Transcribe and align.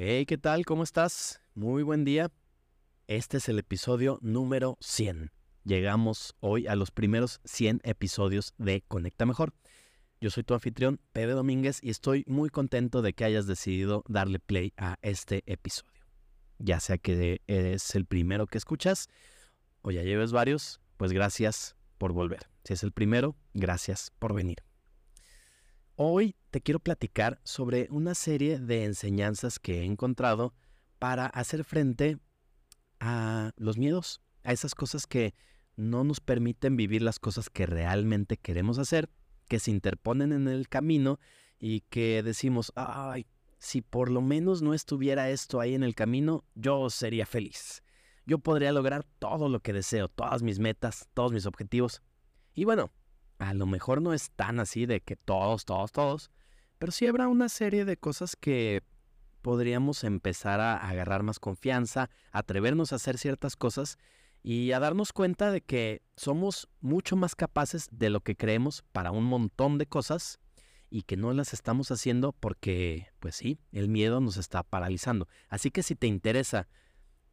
Hey, 0.00 0.26
¿qué 0.26 0.38
tal? 0.38 0.64
¿Cómo 0.64 0.84
estás? 0.84 1.42
Muy 1.56 1.82
buen 1.82 2.04
día. 2.04 2.30
Este 3.08 3.38
es 3.38 3.48
el 3.48 3.58
episodio 3.58 4.20
número 4.22 4.78
100. 4.80 5.32
Llegamos 5.64 6.36
hoy 6.38 6.68
a 6.68 6.76
los 6.76 6.92
primeros 6.92 7.40
100 7.42 7.80
episodios 7.82 8.54
de 8.58 8.84
Conecta 8.86 9.26
Mejor. 9.26 9.54
Yo 10.20 10.30
soy 10.30 10.44
tu 10.44 10.54
anfitrión, 10.54 11.00
Pepe 11.12 11.32
Domínguez, 11.32 11.80
y 11.82 11.90
estoy 11.90 12.22
muy 12.28 12.48
contento 12.48 13.02
de 13.02 13.12
que 13.12 13.24
hayas 13.24 13.48
decidido 13.48 14.04
darle 14.06 14.38
play 14.38 14.72
a 14.76 14.98
este 15.02 15.42
episodio. 15.46 16.06
Ya 16.60 16.78
sea 16.78 16.98
que 16.98 17.42
eres 17.48 17.96
el 17.96 18.06
primero 18.06 18.46
que 18.46 18.58
escuchas 18.58 19.08
o 19.82 19.90
ya 19.90 20.04
lleves 20.04 20.30
varios, 20.30 20.80
pues 20.96 21.10
gracias 21.10 21.74
por 21.98 22.12
volver. 22.12 22.48
Si 22.62 22.72
es 22.72 22.84
el 22.84 22.92
primero, 22.92 23.34
gracias 23.52 24.12
por 24.20 24.32
venir. 24.32 24.67
Hoy 26.00 26.36
te 26.52 26.60
quiero 26.60 26.78
platicar 26.78 27.40
sobre 27.42 27.88
una 27.90 28.14
serie 28.14 28.60
de 28.60 28.84
enseñanzas 28.84 29.58
que 29.58 29.80
he 29.80 29.84
encontrado 29.84 30.54
para 31.00 31.26
hacer 31.26 31.64
frente 31.64 32.20
a 33.00 33.50
los 33.56 33.78
miedos, 33.78 34.22
a 34.44 34.52
esas 34.52 34.76
cosas 34.76 35.08
que 35.08 35.34
no 35.74 36.04
nos 36.04 36.20
permiten 36.20 36.76
vivir 36.76 37.02
las 37.02 37.18
cosas 37.18 37.50
que 37.50 37.66
realmente 37.66 38.36
queremos 38.36 38.78
hacer, 38.78 39.10
que 39.48 39.58
se 39.58 39.72
interponen 39.72 40.30
en 40.30 40.46
el 40.46 40.68
camino 40.68 41.18
y 41.58 41.80
que 41.80 42.22
decimos, 42.22 42.72
ay, 42.76 43.26
si 43.58 43.82
por 43.82 44.08
lo 44.08 44.22
menos 44.22 44.62
no 44.62 44.74
estuviera 44.74 45.30
esto 45.30 45.58
ahí 45.58 45.74
en 45.74 45.82
el 45.82 45.96
camino, 45.96 46.44
yo 46.54 46.90
sería 46.90 47.26
feliz. 47.26 47.82
Yo 48.24 48.38
podría 48.38 48.70
lograr 48.70 49.02
todo 49.18 49.48
lo 49.48 49.58
que 49.58 49.72
deseo, 49.72 50.06
todas 50.06 50.44
mis 50.44 50.60
metas, 50.60 51.08
todos 51.12 51.32
mis 51.32 51.44
objetivos. 51.44 52.02
Y 52.54 52.66
bueno, 52.66 52.92
a 53.38 53.54
lo 53.54 53.66
mejor 53.66 54.02
no 54.02 54.12
es 54.12 54.30
tan 54.30 54.60
así 54.60 54.86
de 54.86 55.00
que 55.00 55.16
todos, 55.16 55.64
todos, 55.64 55.92
todos, 55.92 56.30
pero 56.78 56.92
sí 56.92 57.06
habrá 57.06 57.28
una 57.28 57.48
serie 57.48 57.84
de 57.84 57.96
cosas 57.96 58.36
que 58.36 58.82
podríamos 59.42 60.04
empezar 60.04 60.60
a 60.60 60.76
agarrar 60.76 61.22
más 61.22 61.38
confianza, 61.38 62.10
atrevernos 62.32 62.92
a 62.92 62.96
hacer 62.96 63.18
ciertas 63.18 63.56
cosas 63.56 63.98
y 64.42 64.72
a 64.72 64.80
darnos 64.80 65.12
cuenta 65.12 65.50
de 65.50 65.60
que 65.60 66.02
somos 66.16 66.68
mucho 66.80 67.16
más 67.16 67.34
capaces 67.34 67.88
de 67.90 68.10
lo 68.10 68.20
que 68.20 68.36
creemos 68.36 68.84
para 68.92 69.10
un 69.10 69.24
montón 69.24 69.78
de 69.78 69.86
cosas 69.86 70.38
y 70.90 71.02
que 71.02 71.16
no 71.16 71.32
las 71.32 71.52
estamos 71.52 71.90
haciendo 71.90 72.32
porque, 72.32 73.08
pues 73.20 73.36
sí, 73.36 73.60
el 73.72 73.88
miedo 73.88 74.20
nos 74.20 74.36
está 74.36 74.62
paralizando. 74.62 75.28
Así 75.48 75.70
que 75.70 75.82
si 75.82 75.94
te 75.94 76.06
interesa 76.06 76.68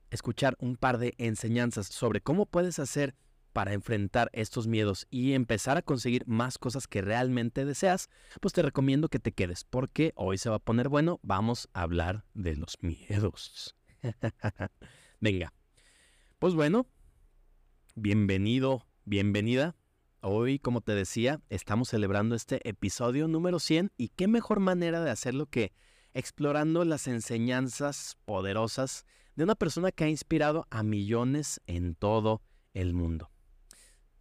escuchar 0.09 0.55
un 0.59 0.75
par 0.75 0.97
de 0.97 1.13
enseñanzas 1.17 1.87
sobre 1.87 2.21
cómo 2.21 2.45
puedes 2.45 2.80
hacer 2.80 3.15
para 3.56 3.72
enfrentar 3.72 4.30
estos 4.34 4.67
miedos 4.67 5.08
y 5.09 5.31
empezar 5.31 5.78
a 5.78 5.81
conseguir 5.81 6.28
más 6.28 6.58
cosas 6.58 6.89
que 6.89 7.02
realmente 7.02 7.64
deseas, 7.64 8.09
pues 8.42 8.53
te 8.53 8.61
recomiendo 8.61 9.08
que 9.08 9.17
te 9.17 9.31
quedes 9.31 9.64
porque 9.64 10.11
hoy 10.17 10.38
se 10.38 10.50
va 10.50 10.58
a 10.58 10.59
poner 10.59 10.89
bueno, 10.89 11.22
vamos 11.23 11.70
a 11.72 11.83
hablar 11.83 12.26
de 12.33 12.58
los 12.58 12.76
miedos. 12.81 13.73
Venga, 15.22 15.53
pues 16.38 16.53
bueno, 16.53 16.86
bienvenido, 17.95 18.86
bienvenida. 19.06 19.78
Hoy, 20.20 20.59
como 20.59 20.81
te 20.81 20.94
decía, 20.94 21.39
estamos 21.48 21.88
celebrando 21.88 22.36
este 22.36 22.59
episodio 22.67 23.30
número 23.30 23.59
100 23.59 23.94
y 23.95 24.09
qué 24.09 24.28
mejor 24.28 24.59
manera 24.59 25.02
de 25.02 25.11
hacerlo 25.11 25.45
que 25.45 25.72
explorando 26.14 26.83
las 26.83 27.08
enseñanzas 27.08 28.17
poderosas 28.26 29.06
de 29.38 29.45
una 29.45 29.56
persona 29.56 29.94
que 29.94 30.03
ha 30.03 30.09
inspirado 30.09 30.67
a 30.72 30.83
millones 30.83 31.61
en 31.67 31.95
todo 31.95 32.42
el 32.73 32.94
mundo. 32.94 33.31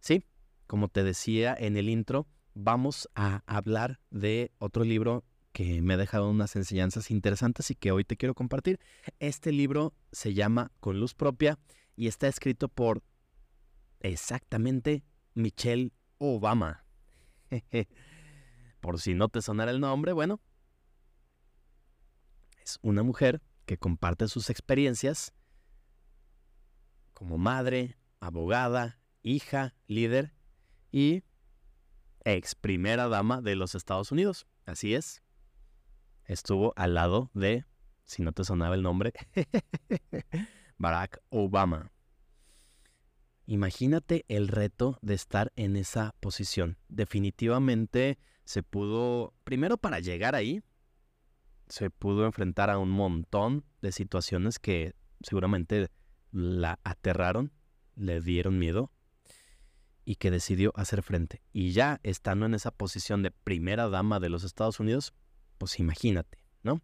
Sí, 0.05 0.23
como 0.67 0.87
te 0.87 1.03
decía 1.03 1.55
en 1.57 1.77
el 1.77 1.89
intro, 1.89 2.27
vamos 2.53 3.09
a 3.15 3.41
hablar 3.47 3.99
de 4.11 4.51
otro 4.59 4.83
libro 4.83 5.23
que 5.51 5.81
me 5.81 5.95
ha 5.95 5.97
dejado 5.97 6.29
unas 6.29 6.55
enseñanzas 6.55 7.09
interesantes 7.09 7.71
y 7.71 7.75
que 7.75 7.91
hoy 7.91 8.03
te 8.03 8.15
quiero 8.15 8.35
compartir. 8.35 8.79
Este 9.17 9.51
libro 9.51 9.95
se 10.11 10.35
llama 10.35 10.71
Con 10.79 10.99
Luz 10.99 11.15
Propia 11.15 11.57
y 11.95 12.05
está 12.05 12.27
escrito 12.27 12.69
por 12.69 13.01
exactamente 13.99 15.03
Michelle 15.33 15.91
Obama. 16.19 16.85
por 18.81 19.01
si 19.01 19.15
no 19.15 19.27
te 19.29 19.41
sonara 19.41 19.71
el 19.71 19.79
nombre, 19.79 20.13
bueno, 20.13 20.39
es 22.63 22.77
una 22.83 23.01
mujer 23.01 23.41
que 23.65 23.79
comparte 23.79 24.27
sus 24.27 24.51
experiencias 24.51 25.33
como 27.15 27.39
madre, 27.39 27.97
abogada, 28.19 28.99
hija, 29.25 29.73
líder 29.87 30.33
y 30.91 31.23
ex 32.23 32.55
primera 32.55 33.07
dama 33.07 33.41
de 33.41 33.55
los 33.55 33.75
Estados 33.75 34.11
Unidos. 34.11 34.47
Así 34.65 34.93
es. 34.93 35.23
Estuvo 36.25 36.73
al 36.75 36.93
lado 36.93 37.31
de, 37.33 37.65
si 38.03 38.23
no 38.23 38.31
te 38.31 38.43
sonaba 38.43 38.75
el 38.75 38.83
nombre, 38.83 39.13
Barack 40.77 41.21
Obama. 41.29 41.91
Imagínate 43.47 44.25
el 44.27 44.47
reto 44.47 44.97
de 45.01 45.13
estar 45.13 45.51
en 45.55 45.75
esa 45.75 46.15
posición. 46.19 46.77
Definitivamente 46.87 48.17
se 48.43 48.63
pudo, 48.63 49.33
primero 49.43 49.77
para 49.77 49.99
llegar 49.99 50.35
ahí, 50.35 50.63
se 51.67 51.89
pudo 51.89 52.25
enfrentar 52.25 52.69
a 52.69 52.77
un 52.77 52.89
montón 52.89 53.65
de 53.81 53.91
situaciones 53.91 54.59
que 54.59 54.93
seguramente 55.21 55.89
la 56.31 56.79
aterraron, 56.83 57.51
le 57.95 58.21
dieron 58.21 58.59
miedo, 58.59 58.91
y 60.05 60.15
que 60.15 60.31
decidió 60.31 60.71
hacer 60.75 61.01
frente. 61.01 61.41
Y 61.51 61.71
ya 61.71 61.99
estando 62.03 62.45
en 62.45 62.53
esa 62.53 62.71
posición 62.71 63.23
de 63.23 63.31
primera 63.31 63.89
dama 63.89 64.19
de 64.19 64.29
los 64.29 64.43
Estados 64.43 64.79
Unidos, 64.79 65.13
pues 65.57 65.79
imagínate, 65.79 66.37
¿no? 66.63 66.81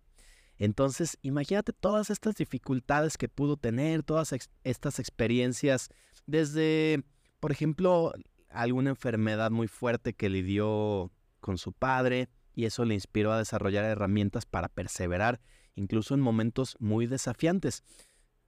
Entonces, 0.57 1.17
imagínate 1.21 1.73
todas 1.73 2.09
estas 2.09 2.35
dificultades 2.35 3.17
que 3.17 3.29
pudo 3.29 3.57
tener, 3.57 4.03
todas 4.03 4.33
estas 4.63 4.99
experiencias, 4.99 5.89
desde, 6.25 7.03
por 7.39 7.51
ejemplo, 7.51 8.13
alguna 8.49 8.91
enfermedad 8.91 9.51
muy 9.51 9.67
fuerte 9.67 10.13
que 10.13 10.29
lidió 10.29 11.11
con 11.39 11.57
su 11.57 11.73
padre 11.73 12.29
y 12.53 12.65
eso 12.65 12.85
le 12.85 12.93
inspiró 12.93 13.31
a 13.31 13.37
desarrollar 13.37 13.85
herramientas 13.85 14.45
para 14.45 14.67
perseverar, 14.67 15.41
incluso 15.75 16.13
en 16.13 16.21
momentos 16.21 16.75
muy 16.79 17.07
desafiantes. 17.07 17.83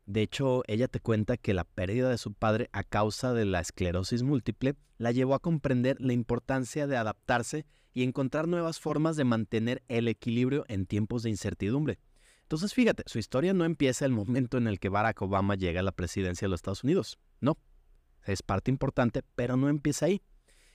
De 0.06 0.22
hecho, 0.22 0.64
ella 0.68 0.88
te 0.88 1.00
cuenta 1.00 1.38
que 1.38 1.54
la 1.54 1.64
pérdida 1.64 2.10
de 2.10 2.18
su 2.18 2.34
padre 2.34 2.70
a 2.74 2.84
causa 2.84 3.34
de 3.34 3.46
la 3.46 3.62
esclerosis 3.62 4.24
múltiple 4.24 4.76
la 4.98 5.12
llevó 5.12 5.34
a 5.34 5.40
comprender 5.40 5.98
la 6.02 6.14
importancia 6.14 6.88
de 6.88 6.98
adaptarse 6.98 7.66
y 7.94 8.04
encontrar 8.04 8.48
nuevas 8.48 8.80
formas 8.80 9.16
de 9.16 9.24
mantener 9.24 9.84
el 9.88 10.08
equilibrio 10.08 10.66
en 10.68 10.86
tiempos 10.86 11.24
de 11.24 11.30
incertidumbre. 11.30 12.00
Entonces, 12.42 12.74
fíjate, 12.74 13.04
su 13.06 13.18
historia 13.18 13.54
no 13.54 13.64
empieza 13.64 14.06
el 14.06 14.12
momento 14.12 14.58
en 14.58 14.68
el 14.68 14.80
que 14.80 14.90
Barack 14.90 15.22
Obama 15.22 15.56
llega 15.56 15.80
a 15.80 15.84
la 15.84 15.94
presidencia 15.94 16.46
de 16.46 16.50
los 16.50 16.58
Estados 16.58 16.84
Unidos. 16.84 17.18
No, 17.40 17.58
es 18.26 18.42
parte 18.42 18.72
importante, 18.72 19.24
pero 19.36 19.56
no 19.56 19.70
empieza 19.70 20.08
ahí. 20.08 20.22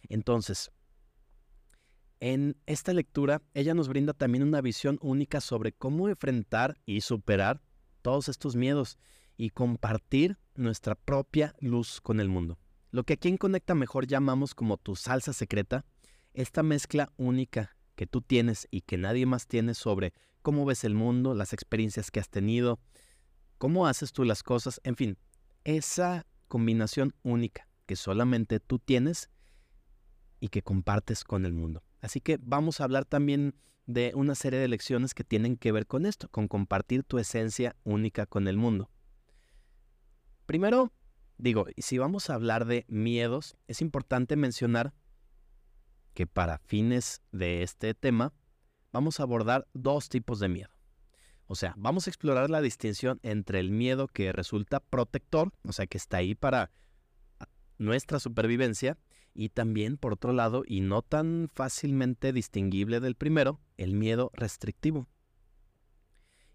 Entonces, 0.09 0.71
en 2.21 2.57
esta 2.67 2.95
lectura, 2.95 3.43
ella 3.53 3.75
nos 3.75 3.89
brinda 3.89 4.15
también 4.15 4.43
una 4.43 4.61
visión 4.61 4.99
única 5.03 5.41
sobre 5.41 5.73
cómo 5.73 6.09
enfrentar 6.09 6.79
y 6.87 7.03
superar 7.03 7.61
todos 8.03 8.29
estos 8.29 8.57
miedos 8.57 8.99
y 9.37 9.51
compartir 9.51 10.39
nuestra 10.55 10.95
propia 10.95 11.55
luz 11.61 12.01
con 12.01 12.21
el 12.21 12.29
mundo. 12.29 12.59
Lo 12.91 13.05
que 13.05 13.15
aquí 13.15 13.29
en 13.29 13.37
Conecta 13.37 13.75
Mejor 13.75 14.07
llamamos 14.07 14.55
como 14.55 14.77
tu 14.77 14.97
salsa 14.97 15.33
secreta, 15.33 15.85
esta 16.35 16.63
mezcla 16.63 17.13
única 17.17 17.77
que 17.95 18.07
tú 18.07 18.23
tienes 18.23 18.67
y 18.71 18.83
que 18.83 18.99
nadie 18.99 19.27
más 19.27 19.47
tiene 19.47 19.75
sobre 19.75 20.13
cómo 20.43 20.65
ves 20.65 20.85
el 20.85 20.95
mundo, 20.95 21.35
las 21.35 21.53
experiencias 21.53 22.11
que 22.11 22.21
has 22.21 22.29
tenido, 22.29 22.81
cómo 23.59 23.87
haces 23.87 24.13
tú 24.13 24.25
las 24.25 24.43
cosas, 24.43 24.81
en 24.85 24.97
fin, 24.97 25.19
esa 25.65 26.27
combinación 26.49 27.15
única 27.23 27.69
que 27.87 27.97
solamente 27.97 28.61
tú 28.61 28.79
tienes 28.79 29.31
y 30.41 30.49
que 30.49 30.63
compartes 30.63 31.25
con 31.25 31.45
el 31.45 31.53
mundo. 31.53 31.83
Así 32.01 32.21
que 32.21 32.39
vamos 32.41 32.81
a 32.81 32.85
hablar 32.85 33.05
también 33.05 33.55
de 33.89 34.13
una 34.15 34.35
serie 34.35 34.61
de 34.61 34.69
lecciones 34.69 35.15
que 35.15 35.25
tienen 35.25 35.57
que 35.57 35.73
ver 35.73 35.87
con 35.87 36.05
esto, 36.05 36.29
con 36.29 36.47
compartir 36.47 37.05
tu 37.05 37.19
esencia 37.19 37.75
única 37.85 38.27
con 38.27 38.47
el 38.47 38.59
mundo. 38.59 38.91
Primero, 40.45 40.93
digo, 41.39 41.67
si 41.79 41.97
vamos 41.97 42.29
a 42.29 42.35
hablar 42.35 42.67
de 42.67 42.85
miedos, 42.89 43.57
es 43.67 43.81
importante 43.81 44.37
mencionar 44.37 44.93
que 46.13 46.27
para 46.27 46.59
fines 46.59 47.23
de 47.33 47.63
este 47.63 47.95
tema 47.95 48.35
vamos 48.93 49.21
a 49.21 49.23
abordar 49.23 49.67
dos 49.73 50.11
tipos 50.11 50.39
de 50.39 50.49
miedo. 50.49 50.71
O 51.47 51.55
sea, 51.55 51.73
vamos 51.79 52.07
a 52.07 52.11
explorar 52.11 52.51
la 52.51 52.61
distinción 52.61 53.21
entre 53.23 53.59
el 53.59 53.71
miedo 53.71 54.07
que 54.07 54.33
resulta 54.33 54.81
protector, 54.81 55.51
o 55.63 55.73
sea, 55.73 55.87
que 55.87 55.97
está 55.97 56.19
ahí 56.19 56.35
para 56.35 56.71
nuestra 57.79 58.21
supervivencia, 58.21 58.99
y 59.41 59.51
también, 59.51 59.99
por 59.99 60.15
otro 60.15 60.33
lado, 60.33 60.65
y 60.67 60.81
no 60.81 61.01
tan 61.01 61.49
fácilmente 61.55 62.33
distinguible 62.33 62.99
del 62.99 63.15
primero, 63.15 63.61
el 63.77 63.95
miedo 63.95 64.33
restrictivo 64.35 65.07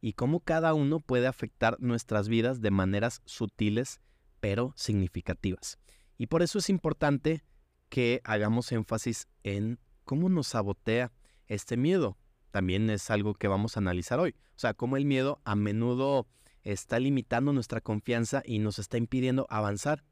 y 0.01 0.13
cómo 0.13 0.41
cada 0.41 0.73
uno 0.73 0.99
puede 0.99 1.27
afectar 1.27 1.77
nuestras 1.79 2.27
vidas 2.27 2.59
de 2.59 2.71
maneras 2.71 3.21
sutiles 3.23 4.01
pero 4.41 4.73
significativas. 4.75 5.79
Y 6.17 6.27
por 6.27 6.41
eso 6.41 6.59
es 6.59 6.69
importante 6.69 7.45
que 7.87 8.19
hagamos 8.25 8.73
énfasis 8.73 9.29
en 9.43 9.79
cómo 10.03 10.27
nos 10.27 10.47
sabotea 10.47 11.13
este 11.47 11.77
miedo. 11.77 12.17
también 12.51 12.89
es 12.89 13.09
algo 13.09 13.33
que 13.33 13.47
vamos 13.47 13.77
a 13.77 13.79
analizar 13.79 14.19
hoy. 14.19 14.35
O 14.57 14.59
sea, 14.59 14.73
cómo 14.73 14.97
el 14.97 15.05
miedo 15.05 15.39
a 15.45 15.55
menudo 15.55 16.27
está 16.63 16.99
limitando 16.99 17.53
nuestra 17.53 17.79
confianza 17.79 18.43
y 18.45 18.59
nos 18.59 18.79
está 18.79 18.97
impidiendo 18.97 19.47
avanzar 19.49 20.03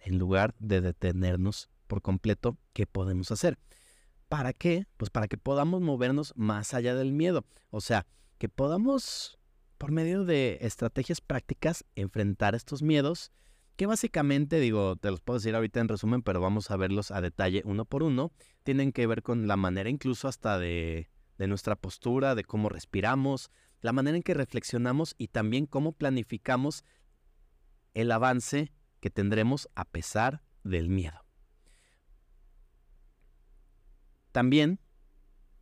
en 0.00 0.18
lugar 0.18 0.56
de 0.58 0.80
detenernos 0.80 1.70
por 1.86 2.02
completo, 2.02 2.58
¿qué 2.72 2.86
podemos 2.86 3.30
hacer? 3.30 3.58
¿Para 4.28 4.52
qué? 4.52 4.86
Pues 4.96 5.10
para 5.10 5.28
que 5.28 5.38
podamos 5.38 5.80
movernos 5.80 6.32
más 6.36 6.74
allá 6.74 6.94
del 6.94 7.12
miedo. 7.12 7.44
O 7.70 7.80
sea, 7.80 8.06
que 8.38 8.48
podamos, 8.48 9.38
por 9.78 9.92
medio 9.92 10.24
de 10.24 10.58
estrategias 10.60 11.20
prácticas, 11.20 11.84
enfrentar 11.94 12.54
estos 12.54 12.82
miedos, 12.82 13.30
que 13.76 13.86
básicamente, 13.86 14.58
digo, 14.58 14.96
te 14.96 15.10
los 15.10 15.20
puedo 15.20 15.38
decir 15.38 15.54
ahorita 15.54 15.80
en 15.80 15.88
resumen, 15.88 16.22
pero 16.22 16.40
vamos 16.40 16.70
a 16.70 16.76
verlos 16.76 17.10
a 17.10 17.20
detalle 17.20 17.62
uno 17.64 17.84
por 17.84 18.02
uno. 18.02 18.32
Tienen 18.62 18.90
que 18.90 19.06
ver 19.06 19.22
con 19.22 19.46
la 19.46 19.56
manera 19.56 19.90
incluso 19.90 20.28
hasta 20.28 20.58
de, 20.58 21.10
de 21.38 21.46
nuestra 21.46 21.76
postura, 21.76 22.34
de 22.34 22.44
cómo 22.44 22.68
respiramos, 22.68 23.50
la 23.82 23.92
manera 23.92 24.16
en 24.16 24.22
que 24.22 24.34
reflexionamos 24.34 25.14
y 25.18 25.28
también 25.28 25.66
cómo 25.66 25.92
planificamos 25.92 26.84
el 27.94 28.10
avance 28.10 28.72
que 29.00 29.10
tendremos 29.10 29.68
a 29.74 29.84
pesar 29.84 30.42
del 30.64 30.88
miedo. 30.88 31.25
También, 34.36 34.80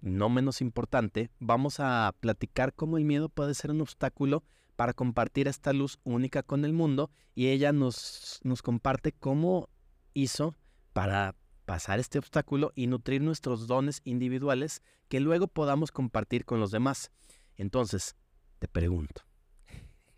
no 0.01 0.29
menos 0.29 0.61
importante, 0.61 1.31
vamos 1.39 1.79
a 1.79 2.13
platicar 2.19 2.75
cómo 2.75 2.99
el 2.99 3.05
miedo 3.05 3.29
puede 3.29 3.55
ser 3.55 3.71
un 3.71 3.81
obstáculo 3.81 4.43
para 4.75 4.93
compartir 4.93 5.47
esta 5.47 5.73
luz 5.73 6.01
única 6.03 6.43
con 6.43 6.65
el 6.65 6.73
mundo 6.73 7.13
y 7.37 7.51
ella 7.51 7.73
nos, 7.73 8.41
nos 8.43 8.63
comparte 8.63 9.13
cómo 9.13 9.69
hizo 10.13 10.57
para 10.93 11.37
pasar 11.67 12.01
este 12.01 12.19
obstáculo 12.19 12.73
y 12.75 12.89
nutrir 12.89 13.23
nuestros 13.23 13.69
dones 13.69 14.01
individuales 14.03 14.83
que 15.07 15.21
luego 15.21 15.47
podamos 15.47 15.93
compartir 15.93 16.45
con 16.45 16.59
los 16.59 16.73
demás. 16.73 17.13
Entonces, 17.55 18.17
te 18.59 18.67
pregunto, 18.67 19.23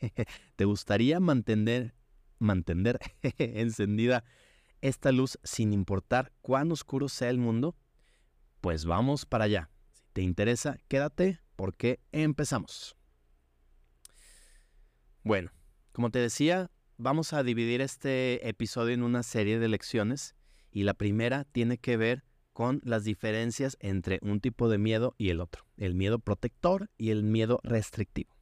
¿te 0.57 0.65
gustaría 0.65 1.21
mantener, 1.21 1.95
mantener 2.39 3.01
encendida 3.37 4.25
esta 4.81 5.13
luz 5.13 5.39
sin 5.43 5.75
importar 5.75 6.33
cuán 6.41 6.73
oscuro 6.73 7.11
sea 7.11 7.29
el 7.29 7.37
mundo? 7.37 7.77
Pues 8.67 8.85
vamos 8.85 9.27
para 9.27 9.45
allá. 9.45 9.71
Si 9.93 10.03
te 10.13 10.23
interesa, 10.23 10.77
quédate 10.89 11.39
porque 11.55 12.01
empezamos. 12.11 12.97
Bueno, 15.23 15.53
como 15.93 16.11
te 16.11 16.19
decía, 16.19 16.73
vamos 16.97 17.33
a 17.33 17.45
dividir 17.45 17.81
este 17.81 18.49
episodio 18.49 18.93
en 18.93 19.05
una 19.05 19.23
serie 19.23 19.61
de 19.61 19.69
lecciones 19.69 20.35
y 20.73 20.83
la 20.83 20.95
primera 20.95 21.45
tiene 21.45 21.79
que 21.79 21.97
ver 21.97 22.25
con 22.53 22.81
las 22.83 23.05
diferencias 23.05 23.77
entre 23.79 24.19
un 24.21 24.41
tipo 24.41 24.69
de 24.69 24.79
miedo 24.79 25.15
y 25.17 25.31
el 25.31 25.41
otro, 25.41 25.65
el 25.77 25.95
miedo 25.95 26.19
protector 26.19 26.91
y 26.99 27.11
el 27.11 27.23
miedo 27.23 27.61
restrictivo. 27.63 28.35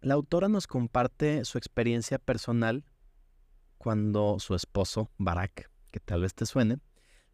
La 0.00 0.14
autora 0.14 0.48
nos 0.48 0.66
comparte 0.66 1.44
su 1.44 1.58
experiencia 1.58 2.18
personal 2.18 2.86
cuando 3.84 4.38
su 4.38 4.54
esposo, 4.54 5.10
Barack, 5.18 5.70
que 5.90 6.00
tal 6.00 6.22
vez 6.22 6.32
te 6.32 6.46
suene, 6.46 6.78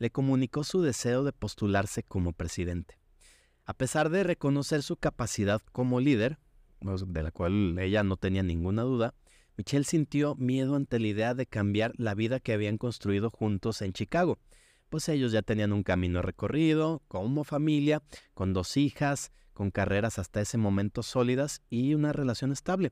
le 0.00 0.10
comunicó 0.10 0.64
su 0.64 0.82
deseo 0.82 1.22
de 1.22 1.32
postularse 1.32 2.02
como 2.02 2.32
presidente. 2.32 2.98
A 3.66 3.72
pesar 3.72 4.10
de 4.10 4.24
reconocer 4.24 4.82
su 4.82 4.96
capacidad 4.96 5.62
como 5.70 6.00
líder, 6.00 6.40
de 6.80 7.22
la 7.22 7.30
cual 7.30 7.78
ella 7.78 8.02
no 8.02 8.16
tenía 8.16 8.42
ninguna 8.42 8.82
duda, 8.82 9.14
Michelle 9.56 9.84
sintió 9.84 10.34
miedo 10.34 10.74
ante 10.74 10.98
la 10.98 11.06
idea 11.06 11.34
de 11.34 11.46
cambiar 11.46 11.92
la 11.98 12.16
vida 12.16 12.40
que 12.40 12.52
habían 12.52 12.78
construido 12.78 13.30
juntos 13.30 13.80
en 13.80 13.92
Chicago, 13.92 14.40
pues 14.88 15.08
ellos 15.08 15.30
ya 15.30 15.42
tenían 15.42 15.72
un 15.72 15.84
camino 15.84 16.20
recorrido, 16.20 17.00
como 17.06 17.44
familia, 17.44 18.02
con 18.34 18.52
dos 18.52 18.76
hijas, 18.76 19.30
con 19.52 19.70
carreras 19.70 20.18
hasta 20.18 20.40
ese 20.40 20.58
momento 20.58 21.04
sólidas 21.04 21.62
y 21.70 21.94
una 21.94 22.12
relación 22.12 22.50
estable. 22.50 22.90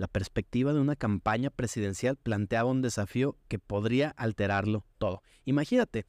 La 0.00 0.08
perspectiva 0.08 0.72
de 0.72 0.80
una 0.80 0.96
campaña 0.96 1.50
presidencial 1.50 2.16
planteaba 2.16 2.70
un 2.70 2.80
desafío 2.80 3.36
que 3.48 3.58
podría 3.58 4.08
alterarlo 4.08 4.86
todo. 4.96 5.22
Imagínate, 5.44 6.06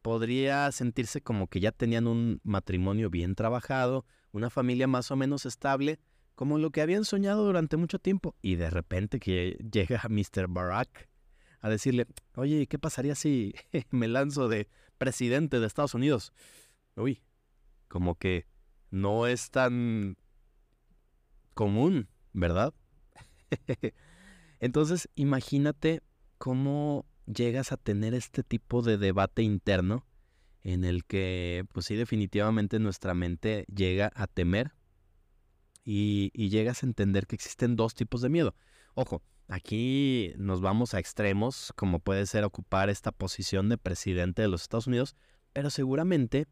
podría 0.00 0.72
sentirse 0.72 1.20
como 1.20 1.46
que 1.46 1.60
ya 1.60 1.70
tenían 1.70 2.06
un 2.06 2.40
matrimonio 2.42 3.10
bien 3.10 3.34
trabajado, 3.34 4.06
una 4.32 4.48
familia 4.48 4.86
más 4.86 5.10
o 5.10 5.16
menos 5.16 5.44
estable, 5.44 6.00
como 6.36 6.56
lo 6.56 6.70
que 6.70 6.80
habían 6.80 7.04
soñado 7.04 7.44
durante 7.44 7.76
mucho 7.76 7.98
tiempo, 7.98 8.34
y 8.40 8.54
de 8.54 8.70
repente 8.70 9.20
que 9.20 9.58
llega 9.72 10.04
Mr. 10.08 10.48
Barack 10.48 11.10
a 11.60 11.68
decirle, 11.68 12.06
oye, 12.34 12.66
¿qué 12.66 12.78
pasaría 12.78 13.14
si 13.14 13.52
me 13.90 14.08
lanzo 14.08 14.48
de 14.48 14.70
presidente 14.96 15.60
de 15.60 15.66
Estados 15.66 15.92
Unidos? 15.92 16.32
Uy, 16.96 17.20
como 17.88 18.14
que 18.14 18.46
no 18.90 19.26
es 19.26 19.50
tan 19.50 20.16
común, 21.52 22.08
¿verdad? 22.32 22.72
Entonces, 24.60 25.08
imagínate 25.14 26.02
cómo 26.38 27.06
llegas 27.26 27.72
a 27.72 27.76
tener 27.76 28.14
este 28.14 28.42
tipo 28.42 28.82
de 28.82 28.98
debate 28.98 29.42
interno 29.42 30.06
en 30.62 30.84
el 30.84 31.04
que, 31.04 31.64
pues 31.72 31.86
sí, 31.86 31.94
definitivamente 31.94 32.78
nuestra 32.78 33.14
mente 33.14 33.64
llega 33.74 34.10
a 34.14 34.26
temer 34.26 34.72
y, 35.84 36.30
y, 36.34 36.50
llegas 36.50 36.82
a 36.82 36.86
entender 36.86 37.26
que 37.26 37.36
existen 37.36 37.76
dos 37.76 37.94
tipos 37.94 38.20
de 38.20 38.28
miedo. 38.28 38.54
Ojo, 38.94 39.22
aquí 39.46 40.32
nos 40.36 40.60
vamos 40.60 40.92
a 40.92 40.98
extremos, 40.98 41.72
como 41.76 42.00
puede 42.00 42.26
ser 42.26 42.44
ocupar 42.44 42.90
esta 42.90 43.12
posición 43.12 43.68
de 43.68 43.78
presidente 43.78 44.42
de 44.42 44.48
los 44.48 44.62
Estados 44.62 44.86
Unidos, 44.86 45.16
pero 45.52 45.70
seguramente 45.70 46.46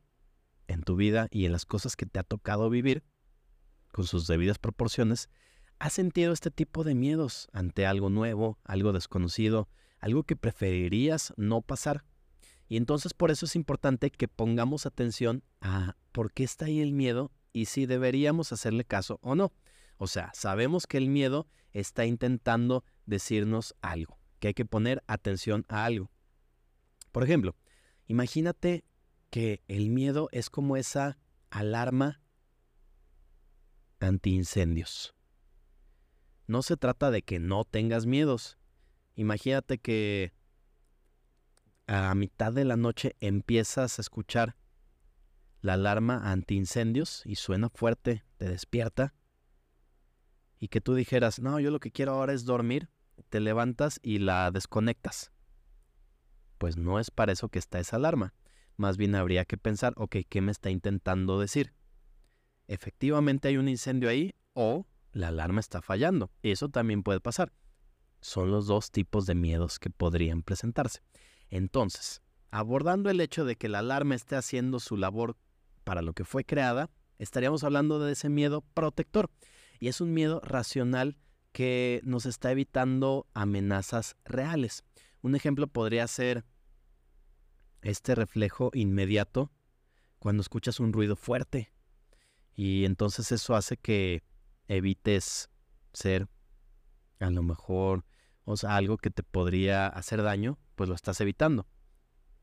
en 0.69 0.83
tu 0.83 0.97
vida 0.97 1.29
y 1.31 1.45
en 1.45 1.53
las 1.53 1.67
cosas 1.67 1.97
que 1.97 2.07
te 2.07 2.19
ha 2.19 2.25
tocado 2.25 2.71
vivir, 2.71 3.05
con 3.93 4.07
sus 4.07 4.27
debidas 4.27 4.59
proporciones, 4.59 5.31
¿Has 5.79 5.93
sentido 5.93 6.33
este 6.33 6.51
tipo 6.51 6.85
de 6.85 6.95
miedos 6.95 7.49
ante 7.53 7.85
algo 7.85 8.09
nuevo, 8.09 8.59
algo 8.65 8.93
desconocido, 8.93 9.69
algo 9.99 10.23
que 10.23 10.35
preferirías 10.35 11.35
no 11.37 11.61
pasar? 11.61 12.03
Y 12.67 12.79
entonces 12.79 13.13
por 13.13 13.31
eso 13.31 13.45
es 13.45 13.57
importante 13.57 14.11
que 14.11 14.27
pongamos 14.27 14.87
atención 14.87 15.45
a 15.61 15.97
por 16.13 16.33
qué 16.33 16.45
está 16.45 16.65
ahí 16.65 16.81
el 16.81 16.93
miedo 16.93 17.31
y 17.53 17.67
si 17.67 17.85
deberíamos 17.85 18.53
hacerle 18.53 18.85
caso 18.85 19.19
o 19.21 19.35
no. 19.35 19.53
O 19.99 20.07
sea, 20.07 20.31
sabemos 20.35 20.87
que 20.87 20.97
el 20.97 21.09
miedo 21.09 21.47
está 21.73 22.07
intentando 22.07 22.83
decirnos 23.05 23.75
algo, 23.83 24.19
que 24.41 24.49
hay 24.49 24.55
que 24.55 24.65
poner 24.65 25.05
atención 25.07 25.67
a 25.69 25.85
algo. 25.85 26.11
Por 27.13 27.23
ejemplo, 27.23 27.55
imagínate 28.07 28.85
que 29.29 29.63
el 29.69 29.91
miedo 29.91 30.31
es 30.33 30.49
como 30.49 30.79
esa 30.79 31.19
alarma 31.51 32.23
antiincendios 34.01 35.16
no 36.47 36.63
se 36.63 36.77
trata 36.77 37.11
de 37.11 37.23
que 37.23 37.39
no 37.39 37.65
tengas 37.65 38.07
miedos. 38.07 38.59
Imagínate 39.15 39.79
que 39.79 40.33
a 41.87 42.15
mitad 42.15 42.53
de 42.53 42.65
la 42.65 42.77
noche 42.77 43.17
empiezas 43.21 43.99
a 43.99 44.03
escuchar 44.03 44.57
la 45.61 45.75
alarma 45.75 46.31
antiincendios 46.31 47.23
y 47.25 47.37
suena 47.37 47.69
fuerte, 47.71 48.25
te 48.37 48.49
despierta. 48.49 49.15
Y 50.59 50.69
que 50.69 50.81
tú 50.81 50.95
dijeras, 50.95 51.41
no, 51.41 51.61
yo 51.61 51.71
lo 51.71 51.81
que 51.81 51.91
quiero 51.91 52.13
ahora 52.13 52.33
es 52.33 52.45
dormir, 52.45 52.89
te 53.29 53.41
levantas 53.41 53.99
y 54.03 54.19
la 54.19 54.51
desconectas. 54.51 55.33
Pues 56.59 56.77
no 56.77 56.99
es 56.99 57.11
para 57.11 57.33
eso 57.33 57.49
que 57.49 57.59
está 57.59 57.79
esa 57.79 57.97
alarma. 57.97 58.35
Más 58.77 58.97
bien 58.97 59.15
habría 59.15 59.45
que 59.45 59.57
pensar, 59.57 59.93
ok, 59.97 60.17
¿qué 60.29 60.41
me 60.41 60.53
está 60.53 60.71
intentando 60.71 61.41
decir? 61.41 61.73
Efectivamente 62.69 63.49
hay 63.49 63.57
un 63.57 63.69
incendio 63.69 64.09
ahí 64.09 64.35
o 64.55 64.87
la 65.17 65.29
alarma 65.29 65.61
está 65.61 65.81
fallando. 65.81 66.31
Eso 66.43 66.69
también 66.69 67.03
puede 67.03 67.21
pasar. 67.21 67.51
Son 68.21 68.51
los 68.51 68.67
dos 68.67 68.91
tipos 68.91 69.25
de 69.25 69.35
miedos 69.35 69.79
que 69.79 69.89
podrían 69.89 70.43
presentarse. 70.43 71.01
Entonces, 71.49 72.21
abordando 72.51 73.09
el 73.09 73.21
hecho 73.21 73.45
de 73.47 73.57
que 73.57 73.69
la 73.69 73.79
alarma 73.79 74.15
esté 74.15 74.37
haciendo 74.37 74.79
su 74.79 74.97
labor 74.97 75.37
para 75.85 76.03
lo 76.03 76.13
que 76.13 76.25
fue 76.25 76.45
creada, 76.45 76.91
estaríamos 77.19 77.65
hablando 77.65 77.99
de 77.99 78.13
ese 78.13 78.29
miedo 78.29 78.61
protector. 78.75 79.31
Y 79.81 79.89
es 79.89 80.03
un 80.03 80.13
miedo 80.13 80.41
racional 80.45 81.17
que 81.53 82.03
nos 82.05 82.27
está 82.27 82.53
evitando 82.53 83.27
amenazas 83.33 84.17
reales. 84.27 84.85
Un 85.23 85.35
ejemplo 85.35 85.67
podría 85.67 86.07
ser 86.09 86.45
este 87.81 88.15
reflejo 88.15 88.71
inmediato 88.75 89.51
cuando 90.19 90.43
escuchas 90.43 90.79
un 90.79 90.93
ruido 90.93 91.17
fuerte. 91.17 91.73
Y 92.55 92.85
entonces 92.85 93.33
eso 93.33 93.55
hace 93.57 93.79
que 93.79 94.23
evites 94.69 95.51
ser 95.93 96.29
a 97.21 97.31
lo 97.31 97.43
mejor, 97.43 98.05
o 98.45 98.57
sea, 98.57 98.77
algo 98.77 98.99
que 98.99 99.11
te 99.11 99.23
podría 99.23 99.87
hacer 99.87 100.23
daño, 100.23 100.59
pues 100.75 100.89
lo 100.89 100.95
estás 100.95 101.21
evitando. 101.21 101.67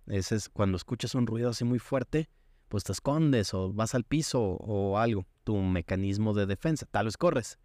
Ese 0.07 0.35
es 0.35 0.49
cuando 0.49 0.77
escuchas 0.77 1.15
un 1.15 1.27
ruido 1.27 1.49
así 1.49 1.63
muy 1.63 1.79
fuerte, 1.79 2.29
pues 2.67 2.83
te 2.83 2.91
escondes 2.91 3.53
o 3.53 3.71
vas 3.71 3.95
al 3.95 4.03
piso 4.03 4.41
o 4.41 4.97
algo, 4.97 5.25
tu 5.43 5.57
mecanismo 5.57 6.33
de 6.33 6.45
defensa, 6.45 6.85
tal 6.89 7.05
vez 7.05 7.17
corres. 7.17 7.59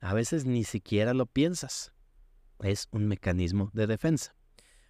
A 0.00 0.14
veces 0.14 0.44
ni 0.44 0.64
siquiera 0.64 1.14
lo 1.14 1.26
piensas. 1.26 1.92
Es 2.60 2.88
un 2.90 3.08
mecanismo 3.08 3.70
de 3.72 3.86
defensa. 3.86 4.36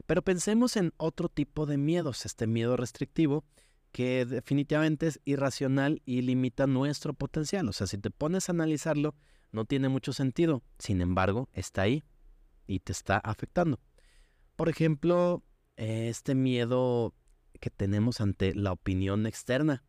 Pero 0.06 0.22
pensemos 0.22 0.76
en 0.76 0.92
otro 0.96 1.28
tipo 1.28 1.66
de 1.66 1.78
miedos, 1.78 2.26
este 2.26 2.46
miedo 2.46 2.76
restrictivo, 2.76 3.44
que 3.92 4.25
definitivamente 4.25 5.06
es 5.06 5.20
irracional 5.25 6.02
y 6.04 6.22
limita 6.22 6.66
nuestro 6.66 7.12
potencial. 7.12 7.68
O 7.68 7.72
sea, 7.72 7.87
si 7.87 7.99
te 7.99 8.11
pones 8.11 8.49
a 8.49 8.52
analizarlo, 8.52 9.14
no 9.52 9.66
tiene 9.66 9.88
mucho 9.88 10.12
sentido. 10.12 10.62
Sin 10.78 11.00
embargo, 11.02 11.49
está 11.52 11.82
ahí 11.82 12.02
y 12.66 12.80
te 12.80 12.92
está 12.92 13.18
afectando. 13.18 13.78
Por 14.56 14.68
ejemplo, 14.68 15.44
este 15.76 16.34
miedo 16.34 17.14
que 17.61 17.70
tenemos 17.70 18.20
ante 18.20 18.54
la 18.54 18.72
opinión 18.72 19.26
externa. 19.26 19.84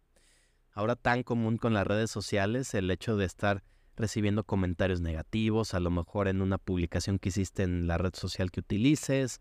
Ahora 0.71 0.95
tan 0.95 1.23
común 1.23 1.57
con 1.57 1.73
las 1.73 1.87
redes 1.87 2.11
sociales, 2.11 2.73
el 2.73 2.91
hecho 2.91 3.15
de 3.15 3.25
estar 3.25 3.63
recibiendo 3.95 4.43
comentarios 4.43 5.01
negativos, 5.01 5.73
a 5.73 5.79
lo 5.79 5.91
mejor 5.91 6.27
en 6.27 6.41
una 6.41 6.57
publicación 6.57 7.19
que 7.19 7.29
hiciste 7.29 7.63
en 7.63 7.87
la 7.87 7.97
red 7.97 8.13
social 8.15 8.51
que 8.51 8.59
utilices, 8.59 9.39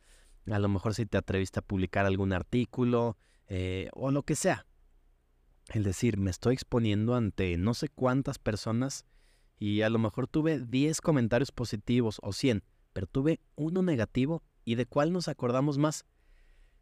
a 0.50 0.58
lo 0.58 0.68
mejor 0.68 0.94
si 0.94 1.06
te 1.06 1.18
atreviste 1.18 1.60
a 1.60 1.62
publicar 1.62 2.06
algún 2.06 2.32
artículo 2.32 3.16
eh, 3.48 3.88
o 3.92 4.10
lo 4.10 4.22
que 4.22 4.36
sea. 4.36 4.66
El 5.68 5.84
decir, 5.84 6.18
me 6.18 6.30
estoy 6.30 6.54
exponiendo 6.54 7.14
ante 7.14 7.56
no 7.56 7.74
sé 7.74 7.88
cuántas 7.88 8.38
personas 8.38 9.04
y 9.58 9.82
a 9.82 9.90
lo 9.90 9.98
mejor 9.98 10.26
tuve 10.26 10.60
10 10.60 11.00
comentarios 11.00 11.52
positivos 11.52 12.18
o 12.22 12.32
100, 12.32 12.64
pero 12.92 13.06
tuve 13.06 13.40
uno 13.54 13.82
negativo 13.82 14.42
y 14.64 14.74
de 14.74 14.86
cuál 14.86 15.12
nos 15.12 15.28
acordamos 15.28 15.78
más. 15.78 16.04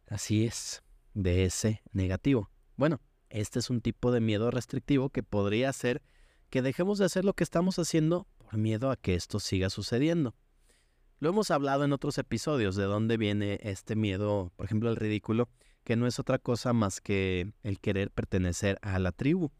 Así 0.07 0.45
es, 0.45 0.83
de 1.15 1.45
ese 1.45 1.83
negativo. 1.93 2.51
Bueno, 2.77 3.01
este 3.29 3.59
es 3.59 3.71
un 3.71 3.81
tipo 3.81 4.11
de 4.13 4.21
miedo 4.21 4.51
restrictivo 4.51 5.11
que 5.11 5.23
podría 5.23 5.69
hacer 5.69 6.03
que 6.49 6.63
dejemos 6.63 6.99
de 6.99 7.05
hacer 7.05 7.25
lo 7.25 7.35
que 7.35 7.45
estamos 7.45 7.79
haciendo 7.79 8.27
por 8.39 8.57
miedo 8.59 8.91
a 8.91 8.97
que 8.97 9.15
esto 9.15 9.39
siga 9.39 9.71
sucediendo. 9.71 10.35
Lo 11.21 11.29
hemos 11.29 11.51
hablado 11.51 11.85
en 11.85 11.93
otros 11.93 12.19
episodios 12.19 12.77
de 12.77 12.85
dónde 12.85 13.17
viene 13.17 13.61
este 13.63 13.95
miedo, 13.95 14.53
por 14.57 14.67
ejemplo, 14.67 14.91
el 14.91 14.97
ridículo, 14.97 15.49
que 15.91 15.97
no 15.97 16.07
es 16.07 16.21
otra 16.21 16.39
cosa 16.39 16.73
más 16.73 17.01
que 17.01 17.53
el 17.65 17.81
querer 17.81 18.13
pertenecer 18.13 18.79
a 18.81 19.01
la 19.01 19.11
tribu, 19.11 19.51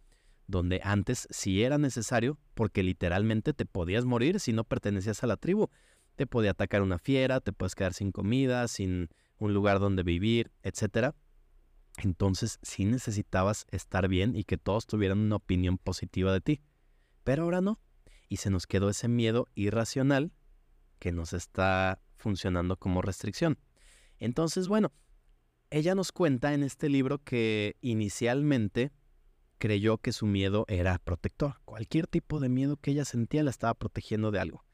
donde 0.47 0.81
antes 0.85 1.27
sí 1.33 1.65
era 1.65 1.77
necesario, 1.77 2.39
porque 2.55 2.85
literalmente 2.85 3.53
te 3.53 3.67
podías 3.67 4.05
morir 4.05 4.39
si 4.39 4.53
no 4.53 4.63
pertenecías 4.63 5.25
a 5.25 5.27
la 5.27 5.37
tribu. 5.37 5.71
Te 6.15 6.29
podía 6.29 6.53
atacar 6.53 6.83
una 6.83 7.01
fiera, 7.01 7.41
te 7.41 7.53
puedes 7.53 7.75
quedar 7.75 7.95
sin 7.95 8.13
comida, 8.13 8.69
sin 8.69 9.09
un 9.39 9.55
lugar 9.55 9.81
donde 9.81 10.05
vivir, 10.05 10.53
etc. 10.63 11.17
Entonces 11.97 12.61
sí 12.63 12.85
necesitabas 12.85 13.67
estar 13.73 14.07
bien 14.07 14.37
y 14.37 14.45
que 14.45 14.57
todos 14.57 14.87
tuvieran 14.87 15.19
una 15.19 15.35
opinión 15.35 15.79
positiva 15.79 16.33
de 16.33 16.43
ti. 16.43 16.61
Pero 17.25 17.43
ahora 17.43 17.61
no. 17.61 17.81
Y 18.29 18.37
se 18.37 18.51
nos 18.51 18.69
quedó 18.69 18.89
ese 18.89 19.09
miedo 19.09 19.49
irracional 19.57 20.31
que 21.01 21.11
nos 21.11 21.33
está 21.33 22.01
funcionando 22.15 22.77
como 22.77 23.03
restricción. 23.03 23.59
Entonces, 24.21 24.69
bueno, 24.69 24.93
ella 25.71 25.95
nos 25.95 26.11
cuenta 26.11 26.53
en 26.53 26.63
este 26.65 26.89
libro 26.89 27.23
que 27.23 27.77
inicialmente 27.81 28.91
creyó 29.59 29.99
que 29.99 30.13
su 30.13 30.27
miedo 30.27 30.65
era 30.69 30.99
protector. 30.99 31.61
Cualquier 31.65 32.07
tipo 32.07 32.41
de 32.41 32.49
miedo 32.49 32.77
que 32.77 32.91
ella 32.91 33.05
sentía 33.05 33.45
la 33.45 33.51
estaba 33.51 33.75
protegiendo 33.75 34.33
de 34.33 34.41
algo. 34.41 34.65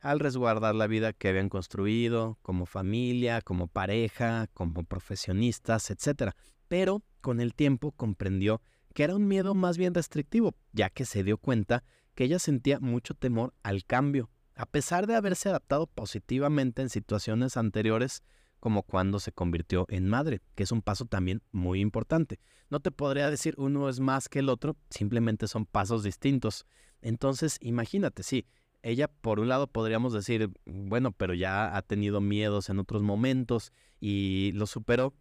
Al 0.00 0.20
resguardar 0.20 0.74
la 0.74 0.86
vida 0.86 1.12
que 1.12 1.28
habían 1.28 1.48
construido, 1.48 2.38
como 2.40 2.64
familia, 2.64 3.42
como 3.42 3.66
pareja, 3.66 4.46
como 4.54 4.84
profesionistas, 4.84 5.90
etc. 5.90 6.32
Pero 6.68 7.02
con 7.20 7.40
el 7.40 7.54
tiempo 7.54 7.92
comprendió 7.92 8.62
que 8.94 9.04
era 9.04 9.16
un 9.16 9.28
miedo 9.28 9.54
más 9.54 9.76
bien 9.76 9.92
restrictivo, 9.92 10.54
ya 10.72 10.88
que 10.88 11.04
se 11.04 11.24
dio 11.24 11.36
cuenta 11.36 11.84
que 12.14 12.24
ella 12.24 12.38
sentía 12.38 12.80
mucho 12.80 13.14
temor 13.14 13.54
al 13.62 13.84
cambio, 13.84 14.30
a 14.54 14.66
pesar 14.66 15.06
de 15.06 15.14
haberse 15.14 15.50
adaptado 15.50 15.86
positivamente 15.86 16.80
en 16.80 16.88
situaciones 16.88 17.56
anteriores 17.56 18.22
como 18.60 18.82
cuando 18.82 19.20
se 19.20 19.32
convirtió 19.32 19.86
en 19.88 20.08
madre, 20.08 20.40
que 20.54 20.62
es 20.62 20.72
un 20.72 20.82
paso 20.82 21.04
también 21.04 21.42
muy 21.52 21.80
importante. 21.80 22.40
No 22.70 22.80
te 22.80 22.90
podría 22.90 23.30
decir 23.30 23.54
uno 23.56 23.88
es 23.88 24.00
más 24.00 24.28
que 24.28 24.40
el 24.40 24.48
otro, 24.48 24.76
simplemente 24.90 25.46
son 25.48 25.64
pasos 25.64 26.02
distintos. 26.02 26.66
Entonces, 27.00 27.58
imagínate, 27.60 28.22
sí, 28.22 28.46
ella 28.82 29.08
por 29.08 29.40
un 29.40 29.48
lado 29.48 29.66
podríamos 29.66 30.12
decir, 30.12 30.50
bueno, 30.66 31.12
pero 31.12 31.34
ya 31.34 31.76
ha 31.76 31.82
tenido 31.82 32.20
miedos 32.20 32.68
en 32.68 32.78
otros 32.78 33.02
momentos 33.02 33.72
y 34.00 34.52
lo 34.54 34.66
superó, 34.66 35.14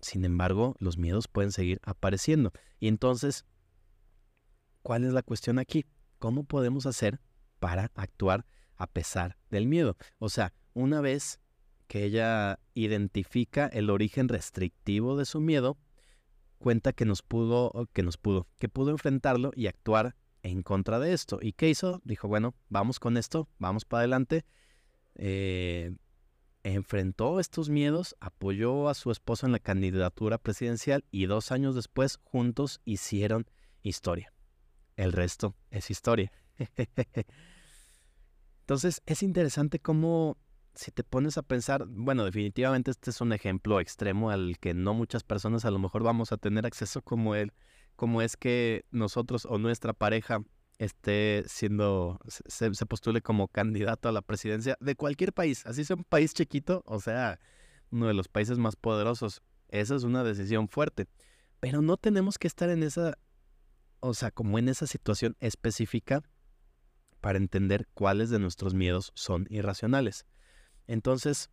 sin 0.00 0.24
embargo, 0.24 0.76
los 0.78 0.98
miedos 0.98 1.28
pueden 1.28 1.52
seguir 1.52 1.80
apareciendo. 1.82 2.52
Y 2.78 2.88
entonces, 2.88 3.44
¿cuál 4.82 5.04
es 5.04 5.12
la 5.12 5.22
cuestión 5.22 5.58
aquí? 5.58 5.84
¿Cómo 6.18 6.44
podemos 6.44 6.86
hacer 6.86 7.20
para 7.58 7.90
actuar 7.94 8.46
a 8.76 8.86
pesar 8.86 9.36
del 9.50 9.66
miedo? 9.66 9.96
O 10.18 10.28
sea, 10.28 10.52
una 10.74 11.00
vez 11.00 11.40
que 11.88 12.04
ella 12.04 12.60
identifica 12.74 13.66
el 13.66 13.90
origen 13.90 14.28
restrictivo 14.28 15.16
de 15.16 15.24
su 15.24 15.40
miedo, 15.40 15.78
cuenta 16.58 16.92
que 16.92 17.04
nos 17.04 17.22
pudo, 17.22 17.88
que 17.92 18.02
nos 18.02 18.16
pudo, 18.18 18.46
que 18.58 18.68
pudo 18.68 18.90
enfrentarlo 18.90 19.50
y 19.56 19.66
actuar 19.66 20.14
en 20.42 20.62
contra 20.62 21.00
de 21.00 21.12
esto. 21.12 21.38
¿Y 21.42 21.52
qué 21.52 21.68
hizo? 21.68 22.00
Dijo, 22.04 22.28
bueno, 22.28 22.54
vamos 22.68 23.00
con 23.00 23.16
esto, 23.16 23.48
vamos 23.58 23.84
para 23.84 24.00
adelante. 24.00 24.44
Eh, 25.14 25.96
enfrentó 26.62 27.40
estos 27.40 27.70
miedos, 27.70 28.16
apoyó 28.20 28.88
a 28.88 28.94
su 28.94 29.10
esposo 29.10 29.46
en 29.46 29.52
la 29.52 29.58
candidatura 29.58 30.38
presidencial 30.38 31.04
y 31.10 31.26
dos 31.26 31.50
años 31.52 31.74
después 31.74 32.18
juntos 32.22 32.80
hicieron 32.84 33.46
historia. 33.82 34.32
El 34.96 35.12
resto 35.12 35.54
es 35.70 35.90
historia. 35.90 36.32
Entonces 38.60 39.02
es 39.06 39.22
interesante 39.22 39.78
cómo 39.78 40.36
si 40.78 40.92
te 40.92 41.02
pones 41.02 41.36
a 41.36 41.42
pensar, 41.42 41.86
bueno, 41.88 42.24
definitivamente 42.24 42.92
este 42.92 43.10
es 43.10 43.20
un 43.20 43.32
ejemplo 43.32 43.80
extremo 43.80 44.30
al 44.30 44.58
que 44.60 44.74
no 44.74 44.94
muchas 44.94 45.24
personas 45.24 45.64
a 45.64 45.72
lo 45.72 45.80
mejor 45.80 46.04
vamos 46.04 46.30
a 46.30 46.36
tener 46.36 46.66
acceso 46.66 47.02
como 47.02 47.34
él, 47.34 47.52
como 47.96 48.22
es 48.22 48.36
que 48.36 48.84
nosotros 48.92 49.44
o 49.44 49.58
nuestra 49.58 49.92
pareja 49.92 50.40
esté 50.78 51.42
siendo, 51.48 52.20
se, 52.28 52.70
postule 52.86 53.22
como 53.22 53.48
candidato 53.48 54.08
a 54.08 54.12
la 54.12 54.22
presidencia 54.22 54.78
de 54.78 54.94
cualquier 54.94 55.32
país, 55.32 55.66
así 55.66 55.84
sea 55.84 55.96
un 55.96 56.04
país 56.04 56.32
chiquito, 56.32 56.84
o 56.86 57.00
sea, 57.00 57.40
uno 57.90 58.06
de 58.06 58.14
los 58.14 58.28
países 58.28 58.58
más 58.58 58.76
poderosos. 58.76 59.42
Esa 59.70 59.96
es 59.96 60.04
una 60.04 60.22
decisión 60.22 60.68
fuerte. 60.68 61.08
Pero 61.58 61.82
no 61.82 61.96
tenemos 61.96 62.38
que 62.38 62.46
estar 62.46 62.70
en 62.70 62.84
esa, 62.84 63.18
o 63.98 64.14
sea, 64.14 64.30
como 64.30 64.60
en 64.60 64.68
esa 64.68 64.86
situación 64.86 65.36
específica 65.40 66.22
para 67.20 67.38
entender 67.38 67.88
cuáles 67.94 68.30
de 68.30 68.38
nuestros 68.38 68.74
miedos 68.74 69.10
son 69.16 69.48
irracionales. 69.50 70.24
Entonces, 70.88 71.50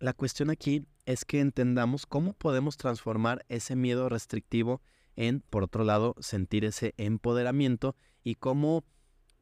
la 0.00 0.14
cuestión 0.14 0.50
aquí 0.50 0.84
es 1.06 1.24
que 1.24 1.38
entendamos 1.38 2.06
cómo 2.06 2.32
podemos 2.32 2.76
transformar 2.76 3.44
ese 3.48 3.76
miedo 3.76 4.08
restrictivo 4.08 4.82
en, 5.14 5.40
por 5.40 5.62
otro 5.62 5.84
lado, 5.84 6.16
sentir 6.18 6.64
ese 6.64 6.94
empoderamiento 6.96 7.94
y 8.24 8.34
cómo 8.34 8.84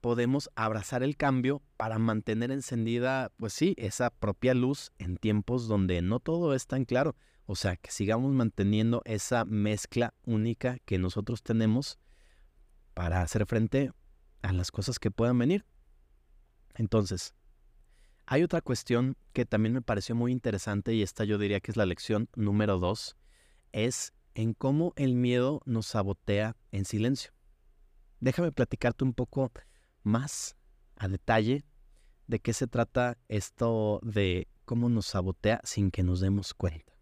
podemos 0.01 0.51
abrazar 0.55 1.03
el 1.03 1.17
cambio 1.17 1.63
para 1.77 1.99
mantener 1.99 2.51
encendida, 2.51 3.31
pues 3.37 3.53
sí, 3.53 3.75
esa 3.79 4.11
propia 4.11 4.55
luz 4.55 4.93
en 4.99 5.17
tiempos 5.17 5.69
donde 5.69 6.03
no 6.03 6.21
todo 6.21 6.55
es 6.55 6.67
tan 6.67 6.85
claro. 6.85 7.17
O 7.47 7.55
sea, 7.55 7.77
que 7.77 7.91
sigamos 7.91 8.33
manteniendo 8.33 9.03
esa 9.05 9.45
mezcla 9.45 10.15
única 10.25 10.79
que 10.85 10.99
nosotros 10.99 11.43
tenemos 11.43 11.99
para 12.95 13.23
hacer 13.23 13.47
frente 13.47 13.93
a 14.43 14.53
las 14.53 14.71
cosas 14.71 14.99
que 14.99 15.11
puedan 15.11 15.39
venir. 15.39 15.65
Entonces, 16.75 17.35
hay 18.33 18.45
otra 18.45 18.61
cuestión 18.61 19.17
que 19.33 19.45
también 19.45 19.75
me 19.75 19.83
pareció 19.83 20.15
muy 20.15 20.31
interesante 20.31 20.95
y 20.95 21.03
esta 21.03 21.25
yo 21.25 21.37
diría 21.37 21.59
que 21.59 21.73
es 21.73 21.77
la 21.77 21.85
lección 21.85 22.29
número 22.37 22.79
dos, 22.79 23.17
es 23.73 24.13
en 24.37 24.55
cómo 24.55 24.93
el 24.95 25.17
miedo 25.17 25.63
nos 25.65 25.87
sabotea 25.87 26.57
en 26.71 26.85
silencio. 26.85 27.33
Déjame 28.21 28.53
platicarte 28.53 29.03
un 29.03 29.15
poco 29.15 29.51
más 30.05 30.55
a 30.95 31.09
detalle 31.09 31.65
de 32.29 32.39
qué 32.39 32.53
se 32.53 32.69
trata 32.69 33.19
esto 33.27 33.99
de 34.05 34.47
cómo 34.65 34.89
nos 34.89 35.07
sabotea 35.07 35.61
sin 35.65 35.91
que 35.91 36.05
nos 36.05 36.21
demos 36.21 36.55
cuenta. 36.55 36.97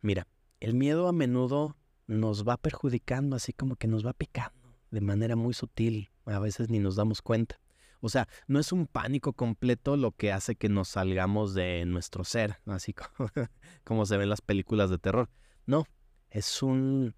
Mira, 0.00 0.26
el 0.58 0.74
miedo 0.74 1.06
a 1.06 1.12
menudo 1.12 1.76
nos 2.08 2.42
va 2.42 2.56
perjudicando, 2.56 3.36
así 3.36 3.52
como 3.52 3.76
que 3.76 3.86
nos 3.86 4.04
va 4.04 4.12
picando 4.12 4.76
de 4.90 5.00
manera 5.00 5.36
muy 5.36 5.54
sutil, 5.54 6.10
a 6.24 6.40
veces 6.40 6.68
ni 6.68 6.80
nos 6.80 6.96
damos 6.96 7.22
cuenta. 7.22 7.60
O 8.00 8.08
sea, 8.08 8.28
no 8.46 8.58
es 8.58 8.72
un 8.72 8.86
pánico 8.86 9.32
completo 9.32 9.96
lo 9.96 10.12
que 10.12 10.32
hace 10.32 10.56
que 10.56 10.68
nos 10.68 10.88
salgamos 10.88 11.54
de 11.54 11.84
nuestro 11.86 12.24
ser, 12.24 12.60
así 12.66 12.94
como, 13.84 14.06
se 14.06 14.16
ven 14.16 14.28
las 14.28 14.40
películas 14.40 14.90
de 14.90 14.98
terror. 14.98 15.30
No, 15.66 15.84
es 16.30 16.62
un 16.62 17.14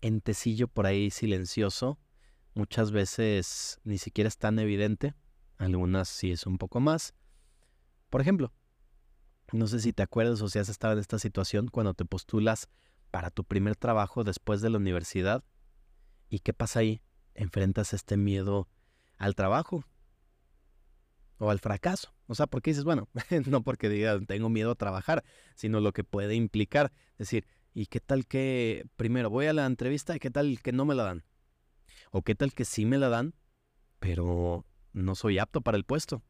entecillo 0.00 0.68
por 0.68 0.86
ahí 0.86 1.10
silencioso. 1.10 1.98
Muchas 2.54 2.90
veces 2.90 3.80
ni 3.84 3.98
siquiera 3.98 4.28
es 4.28 4.38
tan 4.38 4.58
evidente. 4.58 5.14
Algunas 5.56 6.08
sí 6.08 6.30
es 6.30 6.46
un 6.46 6.58
poco 6.58 6.80
más. 6.80 7.14
Por 8.10 8.20
ejemplo, 8.20 8.52
no 9.52 9.66
sé 9.66 9.80
si 9.80 9.92
te 9.92 10.02
acuerdas 10.02 10.40
o 10.42 10.48
si 10.48 10.58
has 10.58 10.68
estado 10.68 10.94
en 10.94 10.98
esta 11.00 11.18
situación 11.18 11.68
cuando 11.68 11.94
te 11.94 12.04
postulas 12.04 12.68
para 13.10 13.30
tu 13.30 13.44
primer 13.44 13.76
trabajo 13.76 14.24
después 14.24 14.60
de 14.60 14.70
la 14.70 14.78
universidad. 14.78 15.44
¿Y 16.28 16.40
qué 16.40 16.52
pasa 16.52 16.80
ahí? 16.80 17.02
Enfrentas 17.34 17.92
este 17.92 18.16
miedo 18.16 18.68
al 19.18 19.34
trabajo 19.34 19.84
o 21.38 21.50
al 21.50 21.60
fracaso. 21.60 22.14
O 22.26 22.34
sea, 22.34 22.46
porque 22.46 22.70
dices, 22.70 22.84
bueno, 22.84 23.08
no 23.46 23.62
porque 23.62 23.88
digas 23.88 24.20
tengo 24.26 24.48
miedo 24.48 24.72
a 24.72 24.76
trabajar, 24.76 25.24
sino 25.54 25.80
lo 25.80 25.92
que 25.92 26.04
puede 26.04 26.34
implicar. 26.34 26.92
Decir, 27.18 27.46
¿y 27.74 27.86
qué 27.86 28.00
tal 28.00 28.26
que 28.26 28.86
primero 28.96 29.30
voy 29.30 29.46
a 29.46 29.52
la 29.52 29.66
entrevista 29.66 30.16
y 30.16 30.18
qué 30.18 30.30
tal 30.30 30.60
que 30.62 30.72
no 30.72 30.84
me 30.84 30.94
la 30.94 31.04
dan? 31.04 31.24
¿O 32.10 32.22
qué 32.22 32.34
tal 32.34 32.52
que 32.54 32.64
sí 32.64 32.86
me 32.86 32.98
la 32.98 33.08
dan, 33.08 33.34
pero 33.98 34.64
no 34.92 35.14
soy 35.14 35.38
apto 35.38 35.60
para 35.60 35.76
el 35.76 35.84
puesto? 35.84 36.22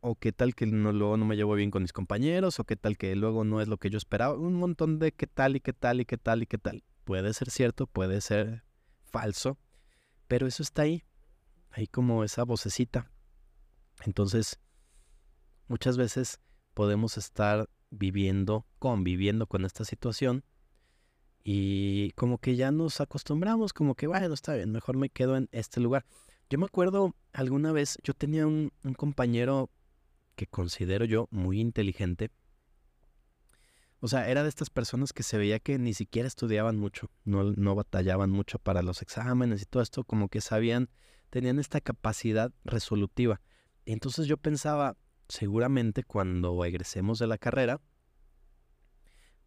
¿O 0.00 0.14
qué 0.14 0.32
tal 0.32 0.54
que 0.54 0.66
no, 0.66 0.92
luego 0.92 1.16
no 1.16 1.24
me 1.24 1.36
llevo 1.36 1.54
bien 1.54 1.70
con 1.70 1.82
mis 1.82 1.92
compañeros? 1.92 2.60
¿O 2.60 2.64
qué 2.64 2.76
tal 2.76 2.96
que 2.96 3.16
luego 3.16 3.44
no 3.44 3.60
es 3.60 3.68
lo 3.68 3.78
que 3.78 3.90
yo 3.90 3.98
esperaba? 3.98 4.34
Un 4.34 4.54
montón 4.54 4.98
de 4.98 5.12
qué 5.12 5.26
tal 5.26 5.56
y 5.56 5.60
qué 5.60 5.72
tal 5.72 6.00
y 6.00 6.04
qué 6.04 6.18
tal 6.18 6.42
y 6.42 6.46
qué 6.46 6.58
tal. 6.58 6.84
Puede 7.04 7.32
ser 7.34 7.50
cierto, 7.50 7.86
puede 7.86 8.20
ser 8.20 8.64
falso, 9.04 9.58
pero 10.28 10.46
eso 10.46 10.62
está 10.62 10.82
ahí, 10.82 11.04
ahí 11.76 11.86
como 11.86 12.24
esa 12.24 12.44
vocecita. 12.44 13.10
Entonces, 14.04 14.58
muchas 15.68 15.98
veces 15.98 16.40
podemos 16.72 17.18
estar 17.18 17.68
viviendo, 17.90 18.66
conviviendo 18.78 19.46
con 19.46 19.64
esta 19.64 19.84
situación 19.84 20.42
y 21.44 22.12
como 22.12 22.38
que 22.38 22.56
ya 22.56 22.72
nos 22.72 23.00
acostumbramos, 23.00 23.72
como 23.72 23.94
que, 23.94 24.06
bueno, 24.06 24.32
está 24.32 24.54
bien, 24.54 24.72
mejor 24.72 24.96
me 24.96 25.10
quedo 25.10 25.36
en 25.36 25.48
este 25.52 25.80
lugar. 25.80 26.06
Yo 26.48 26.58
me 26.58 26.64
acuerdo 26.64 27.14
alguna 27.32 27.72
vez, 27.72 27.98
yo 28.02 28.14
tenía 28.14 28.46
un, 28.46 28.72
compañero 28.96 29.70
que 30.34 30.46
considero 30.46 31.04
yo 31.04 31.28
muy 31.30 31.60
inteligente. 31.60 32.30
O 34.00 34.08
sea, 34.08 34.28
era 34.28 34.42
de 34.42 34.48
estas 34.48 34.70
personas 34.70 35.12
que 35.12 35.22
se 35.22 35.38
veía 35.38 35.58
que 35.58 35.78
ni 35.78 35.92
siquiera 35.92 36.26
estudiaban 36.26 36.78
mucho, 36.78 37.10
no, 37.24 37.52
no 37.52 37.74
batallaban 37.74 38.30
mucho 38.30 38.58
para 38.58 38.82
los 38.82 39.02
exámenes 39.02 39.62
y 39.62 39.66
todo 39.66 39.82
esto, 39.82 40.04
como 40.04 40.28
que 40.28 40.40
sabían, 40.40 40.88
tenían 41.30 41.58
esta 41.58 41.80
capacidad 41.80 42.52
resolutiva. 42.64 43.40
Entonces 43.84 44.26
yo 44.26 44.36
pensaba, 44.36 44.96
seguramente 45.28 46.02
cuando 46.02 46.64
egresemos 46.64 47.18
de 47.18 47.26
la 47.26 47.38
carrera, 47.38 47.80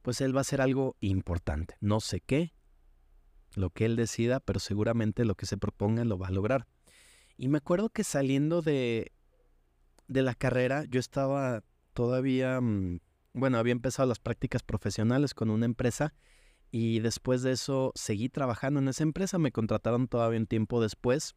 pues 0.01 0.21
él 0.21 0.35
va 0.35 0.39
a 0.39 0.41
hacer 0.41 0.61
algo 0.61 0.95
importante. 1.01 1.75
No 1.81 1.99
sé 1.99 2.21
qué, 2.21 2.53
lo 3.55 3.69
que 3.69 3.85
él 3.85 3.95
decida, 3.95 4.39
pero 4.39 4.59
seguramente 4.59 5.25
lo 5.25 5.35
que 5.35 5.45
se 5.45 5.57
proponga 5.57 6.05
lo 6.05 6.17
va 6.17 6.27
a 6.27 6.31
lograr. 6.31 6.67
Y 7.37 7.47
me 7.47 7.57
acuerdo 7.57 7.89
que 7.89 8.03
saliendo 8.03 8.61
de, 8.61 9.11
de 10.07 10.21
la 10.21 10.35
carrera, 10.35 10.85
yo 10.89 10.99
estaba 10.99 11.63
todavía, 11.93 12.59
mm, 12.61 12.99
bueno, 13.33 13.57
había 13.57 13.71
empezado 13.71 14.07
las 14.07 14.19
prácticas 14.19 14.63
profesionales 14.63 15.33
con 15.33 15.49
una 15.49 15.65
empresa 15.65 16.13
y 16.71 16.99
después 16.99 17.41
de 17.41 17.53
eso 17.53 17.91
seguí 17.95 18.29
trabajando 18.29 18.79
en 18.79 18.87
esa 18.87 19.03
empresa, 19.03 19.39
me 19.39 19.51
contrataron 19.51 20.07
todavía 20.07 20.39
un 20.39 20.47
tiempo 20.47 20.81
después 20.81 21.35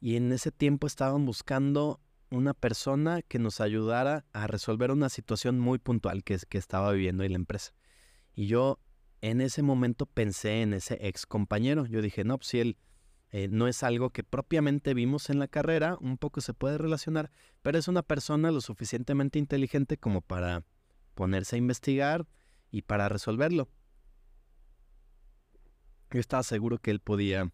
y 0.00 0.16
en 0.16 0.32
ese 0.32 0.50
tiempo 0.50 0.86
estaban 0.86 1.26
buscando 1.26 2.00
una 2.30 2.54
persona 2.54 3.22
que 3.22 3.38
nos 3.38 3.60
ayudara 3.60 4.24
a 4.32 4.46
resolver 4.46 4.90
una 4.90 5.08
situación 5.08 5.58
muy 5.58 5.78
puntual 5.78 6.24
que, 6.24 6.38
estaba 6.52 6.92
viviendo 6.92 7.22
ahí 7.22 7.28
la 7.28 7.36
empresa. 7.36 7.72
Y 8.34 8.46
yo 8.46 8.80
en 9.20 9.40
ese 9.40 9.62
momento 9.62 10.06
pensé 10.06 10.62
en 10.62 10.72
ese 10.72 10.98
ex 11.06 11.26
compañero. 11.26 11.84
Yo 11.86 12.00
dije, 12.00 12.24
no, 12.24 12.38
pues 12.38 12.48
si 12.48 12.60
él 12.60 12.78
eh, 13.30 13.48
no 13.48 13.68
es 13.68 13.82
algo 13.82 14.10
que 14.10 14.24
propiamente 14.24 14.94
vimos 14.94 15.28
en 15.28 15.38
la 15.38 15.48
carrera, 15.48 15.98
un 16.00 16.16
poco 16.16 16.40
se 16.40 16.54
puede 16.54 16.78
relacionar, 16.78 17.30
pero 17.62 17.78
es 17.78 17.88
una 17.88 18.02
persona 18.02 18.50
lo 18.50 18.60
suficientemente 18.60 19.38
inteligente 19.38 19.98
como 19.98 20.22
para 20.22 20.64
ponerse 21.14 21.56
a 21.56 21.58
investigar 21.58 22.26
y 22.70 22.82
para 22.82 23.08
resolverlo. 23.08 23.68
Yo 26.10 26.18
estaba 26.18 26.42
seguro 26.42 26.78
que 26.78 26.90
él 26.90 27.00
podía 27.00 27.52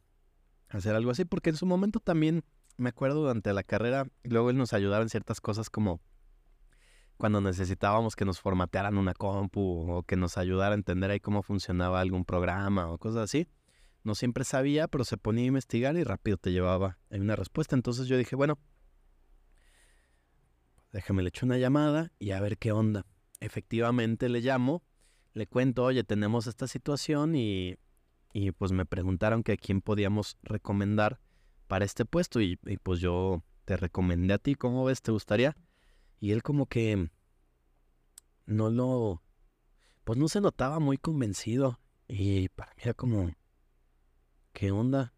hacer 0.68 0.94
algo 0.94 1.10
así, 1.10 1.24
porque 1.24 1.50
en 1.50 1.56
su 1.56 1.66
momento 1.66 2.00
también 2.00 2.44
me 2.76 2.90
acuerdo 2.90 3.20
durante 3.20 3.52
la 3.52 3.62
carrera, 3.62 4.06
luego 4.24 4.50
él 4.50 4.56
nos 4.56 4.72
ayudaba 4.72 5.02
en 5.02 5.08
ciertas 5.08 5.40
cosas 5.40 5.70
como 5.70 6.00
cuando 7.16 7.40
necesitábamos 7.40 8.14
que 8.14 8.24
nos 8.24 8.40
formatearan 8.40 8.98
una 8.98 9.14
compu 9.14 9.90
o 9.90 10.02
que 10.02 10.16
nos 10.16 10.36
ayudara 10.36 10.72
a 10.72 10.78
entender 10.78 11.10
ahí 11.10 11.20
cómo 11.20 11.42
funcionaba 11.42 12.00
algún 12.00 12.24
programa 12.24 12.90
o 12.90 12.98
cosas 12.98 13.22
así. 13.22 13.48
No 14.04 14.14
siempre 14.14 14.44
sabía, 14.44 14.86
pero 14.86 15.04
se 15.04 15.16
ponía 15.16 15.44
a 15.44 15.48
investigar 15.48 15.96
y 15.96 16.04
rápido 16.04 16.36
te 16.36 16.52
llevaba 16.52 16.98
una 17.10 17.34
respuesta. 17.34 17.74
Entonces 17.74 18.06
yo 18.06 18.18
dije, 18.18 18.36
bueno, 18.36 18.58
déjame 20.92 21.22
le 21.22 21.30
echo 21.30 21.46
una 21.46 21.58
llamada 21.58 22.12
y 22.18 22.32
a 22.32 22.40
ver 22.40 22.58
qué 22.58 22.72
onda. 22.72 23.06
Efectivamente 23.40 24.28
le 24.28 24.40
llamo, 24.40 24.84
le 25.32 25.46
cuento, 25.46 25.84
oye, 25.84 26.04
tenemos 26.04 26.46
esta 26.46 26.68
situación 26.68 27.34
y 27.34 27.76
y 28.32 28.52
pues 28.52 28.72
me 28.72 28.86
preguntaron 28.86 29.42
que 29.42 29.52
a 29.52 29.56
quién 29.56 29.80
podíamos 29.80 30.36
recomendar 30.42 31.20
para 31.66 31.84
este 31.84 32.04
puesto 32.04 32.40
y, 32.40 32.56
pues 32.82 33.00
yo 33.00 33.42
te 33.64 33.76
recomendé 33.76 34.34
a 34.34 34.38
ti, 34.38 34.54
¿cómo 34.54 34.84
ves? 34.84 35.02
¿Te 35.02 35.10
gustaría? 35.10 35.56
Y 36.20 36.32
él 36.32 36.42
como 36.42 36.66
que 36.66 37.10
no 38.46 38.70
lo, 38.70 39.22
pues 40.04 40.18
no 40.18 40.28
se 40.28 40.40
notaba 40.40 40.78
muy 40.78 40.98
convencido 40.98 41.80
y 42.08 42.48
para 42.50 42.72
mí 42.74 42.82
era 42.84 42.94
como, 42.94 43.30
¿qué 44.52 44.70
onda? 44.70 45.12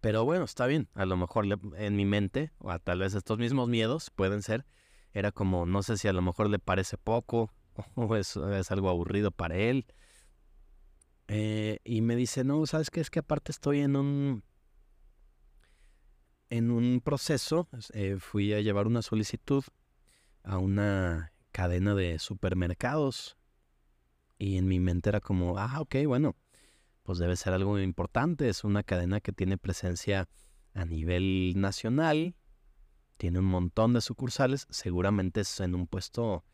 Pero 0.00 0.24
bueno, 0.24 0.44
está 0.44 0.66
bien, 0.66 0.88
a 0.94 1.06
lo 1.06 1.16
mejor 1.16 1.46
en 1.76 1.96
mi 1.96 2.04
mente, 2.04 2.52
o 2.58 2.78
tal 2.78 3.00
vez 3.00 3.14
estos 3.14 3.38
mismos 3.38 3.68
miedos 3.68 4.10
pueden 4.10 4.42
ser, 4.42 4.66
era 5.12 5.32
como, 5.32 5.66
no 5.66 5.82
sé 5.82 5.96
si 5.96 6.08
a 6.08 6.12
lo 6.12 6.20
mejor 6.20 6.50
le 6.50 6.58
parece 6.58 6.98
poco 6.98 7.50
o 7.94 8.14
es 8.14 8.36
algo 8.70 8.90
aburrido 8.90 9.30
para 9.30 9.56
él 9.56 9.86
eh, 11.28 11.78
y 11.84 12.02
me 12.02 12.16
dice, 12.16 12.44
no, 12.44 12.64
¿sabes 12.66 12.90
qué? 12.90 13.00
Es 13.00 13.10
que 13.10 13.20
aparte 13.20 13.52
estoy 13.52 13.80
en 13.80 13.96
un, 13.96 14.44
en 16.50 16.70
un 16.70 17.00
proceso. 17.00 17.68
Eh, 17.92 18.16
fui 18.18 18.52
a 18.52 18.60
llevar 18.60 18.86
una 18.86 19.02
solicitud 19.02 19.64
a 20.42 20.58
una 20.58 21.32
cadena 21.52 21.94
de 21.94 22.18
supermercados. 22.18 23.36
Y 24.38 24.58
en 24.58 24.66
mi 24.66 24.80
mente 24.80 25.08
era 25.08 25.20
como, 25.20 25.58
ah, 25.58 25.80
ok, 25.80 25.96
bueno, 26.06 26.36
pues 27.02 27.18
debe 27.18 27.36
ser 27.36 27.54
algo 27.54 27.78
importante. 27.78 28.48
Es 28.48 28.64
una 28.64 28.82
cadena 28.82 29.20
que 29.20 29.32
tiene 29.32 29.56
presencia 29.56 30.28
a 30.74 30.84
nivel 30.84 31.54
nacional. 31.56 32.36
Tiene 33.16 33.38
un 33.38 33.46
montón 33.46 33.94
de 33.94 34.00
sucursales. 34.00 34.66
Seguramente 34.70 35.40
es 35.40 35.60
en 35.60 35.74
un 35.74 35.86
puesto 35.86 36.44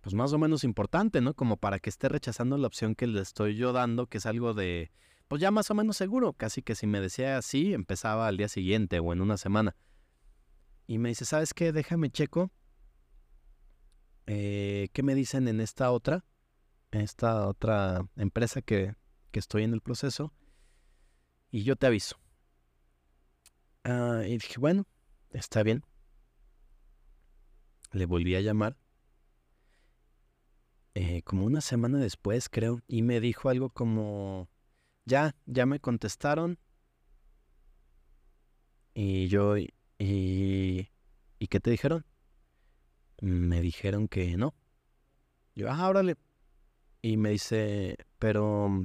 pues 0.00 0.14
más 0.14 0.32
o 0.32 0.38
menos 0.38 0.64
importante, 0.64 1.20
¿no? 1.20 1.34
Como 1.34 1.56
para 1.56 1.78
que 1.78 1.90
esté 1.90 2.08
rechazando 2.08 2.56
la 2.56 2.66
opción 2.66 2.94
que 2.94 3.06
le 3.06 3.20
estoy 3.20 3.56
yo 3.56 3.72
dando, 3.72 4.06
que 4.06 4.18
es 4.18 4.26
algo 4.26 4.54
de, 4.54 4.90
pues 5.26 5.40
ya 5.40 5.50
más 5.50 5.70
o 5.70 5.74
menos 5.74 5.96
seguro, 5.96 6.32
casi 6.32 6.62
que 6.62 6.74
si 6.74 6.86
me 6.86 7.00
decía 7.00 7.36
así, 7.36 7.74
empezaba 7.74 8.28
al 8.28 8.36
día 8.36 8.48
siguiente 8.48 9.00
o 9.00 9.12
en 9.12 9.20
una 9.20 9.36
semana. 9.36 9.76
Y 10.86 10.98
me 10.98 11.10
dice, 11.10 11.24
¿sabes 11.24 11.52
qué? 11.52 11.72
Déjame 11.72 12.10
checo. 12.10 12.50
Eh, 14.26 14.88
¿Qué 14.92 15.02
me 15.02 15.14
dicen 15.14 15.48
en 15.48 15.60
esta 15.60 15.90
otra? 15.90 16.24
Esta 16.90 17.46
otra 17.46 18.06
empresa 18.16 18.62
que, 18.62 18.94
que 19.30 19.38
estoy 19.38 19.64
en 19.64 19.74
el 19.74 19.80
proceso. 19.80 20.32
Y 21.50 21.64
yo 21.64 21.76
te 21.76 21.86
aviso. 21.86 22.18
Ah, 23.84 24.22
y 24.26 24.32
dije, 24.38 24.58
bueno, 24.58 24.86
está 25.30 25.62
bien. 25.62 25.84
Le 27.92 28.06
volví 28.06 28.34
a 28.34 28.40
llamar 28.40 28.76
eh, 31.00 31.22
como 31.22 31.44
una 31.46 31.60
semana 31.60 31.98
después, 31.98 32.48
creo, 32.48 32.80
y 32.88 33.02
me 33.02 33.20
dijo 33.20 33.48
algo 33.48 33.70
como, 33.70 34.48
ya, 35.04 35.36
ya 35.46 35.64
me 35.64 35.78
contestaron. 35.78 36.58
Y 38.94 39.28
yo, 39.28 39.56
y, 39.56 39.70
¿y 41.38 41.46
qué 41.46 41.60
te 41.60 41.70
dijeron? 41.70 42.04
Me 43.20 43.60
dijeron 43.60 44.08
que 44.08 44.36
no. 44.36 44.56
Yo, 45.54 45.70
ah, 45.70 45.88
órale. 45.88 46.16
Y 47.00 47.16
me 47.16 47.30
dice, 47.30 47.96
pero, 48.18 48.84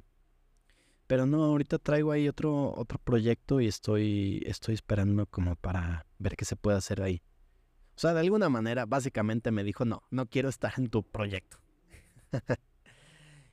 pero 1.08 1.26
no, 1.26 1.43
ahorita 1.45 1.80
traigo 1.80 2.12
ahí 2.12 2.28
otro, 2.28 2.76
otro 2.76 2.99
proyecto 2.99 3.60
y 3.60 3.65
estoy, 3.65 4.43
estoy 4.45 4.76
esperando 4.76 5.26
como 5.26 5.56
para 5.56 6.06
ver 6.19 6.36
qué 6.36 6.45
se 6.45 6.58
puede 6.58 6.78
hacer 6.78 7.02
ahí. 7.02 7.23
O 7.95 7.99
sea, 7.99 8.13
de 8.13 8.19
alguna 8.19 8.49
manera, 8.49 8.86
básicamente 8.86 9.49
me 9.49 9.63
dijo, 9.63 9.84
no, 9.84 10.04
no 10.12 10.28
quiero 10.28 10.49
estar 10.49 10.73
en 10.78 10.89
tu 10.89 11.02
proyecto. 11.02 11.58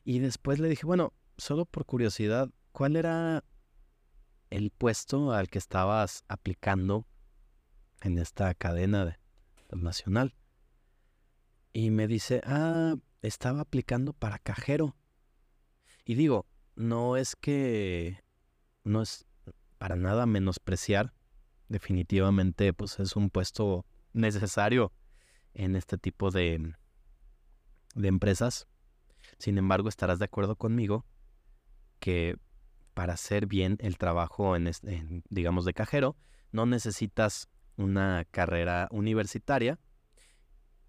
Y 0.04 0.18
después 0.18 0.58
le 0.58 0.68
dije, 0.68 0.86
bueno, 0.86 1.12
solo 1.36 1.64
por 1.64 1.86
curiosidad, 1.86 2.50
¿cuál 2.72 2.96
era 2.96 3.44
el 4.50 4.70
puesto 4.70 5.32
al 5.32 5.48
que 5.48 5.58
estabas 5.58 6.24
aplicando 6.28 7.06
en 8.02 8.18
esta 8.18 8.54
cadena 8.54 9.04
de, 9.04 9.16
nacional? 9.72 10.34
Y 11.72 11.90
me 11.90 12.06
dice, 12.06 12.40
ah, 12.44 12.96
estaba 13.22 13.60
aplicando 13.60 14.12
para 14.12 14.38
cajero. 14.38 14.96
Y 16.04 16.14
digo, 16.14 16.46
no 16.74 17.16
es 17.16 17.36
que, 17.36 18.22
no 18.84 19.02
es 19.02 19.26
para 19.78 19.96
nada 19.96 20.26
menospreciar, 20.26 21.14
definitivamente 21.68 22.72
pues 22.72 22.98
es 22.98 23.16
un 23.16 23.30
puesto 23.30 23.86
necesario 24.12 24.92
en 25.54 25.76
este 25.76 25.98
tipo 25.98 26.30
de, 26.30 26.74
de 27.94 28.08
empresas. 28.08 28.66
Sin 29.40 29.56
embargo, 29.56 29.88
estarás 29.88 30.18
de 30.18 30.26
acuerdo 30.26 30.54
conmigo 30.54 31.06
que 31.98 32.36
para 32.92 33.14
hacer 33.14 33.46
bien 33.46 33.78
el 33.80 33.96
trabajo 33.96 34.54
en, 34.54 34.70
digamos, 35.30 35.64
de 35.64 35.72
cajero, 35.72 36.14
no 36.52 36.66
necesitas 36.66 37.48
una 37.78 38.26
carrera 38.30 38.86
universitaria 38.90 39.80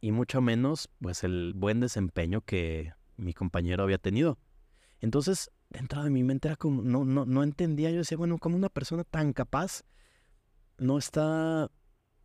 y 0.01 0.11
mucho 0.11 0.41
menos 0.41 0.89
pues 0.99 1.23
el 1.23 1.53
buen 1.55 1.79
desempeño 1.79 2.41
que 2.41 2.91
mi 3.15 3.33
compañero 3.33 3.83
había 3.83 3.99
tenido. 3.99 4.37
Entonces, 4.99 5.49
dentro 5.69 6.03
de 6.03 6.09
mi 6.09 6.21
mente 6.21 6.49
era 6.49 6.57
como, 6.57 6.81
no, 6.81 7.05
no, 7.05 7.25
no 7.25 7.43
entendía, 7.43 7.89
yo 7.89 7.99
decía, 7.99 8.17
bueno, 8.17 8.37
como 8.37 8.57
una 8.57 8.67
persona 8.67 9.05
tan 9.05 9.31
capaz 9.31 9.83
no 10.77 10.97
está 10.97 11.71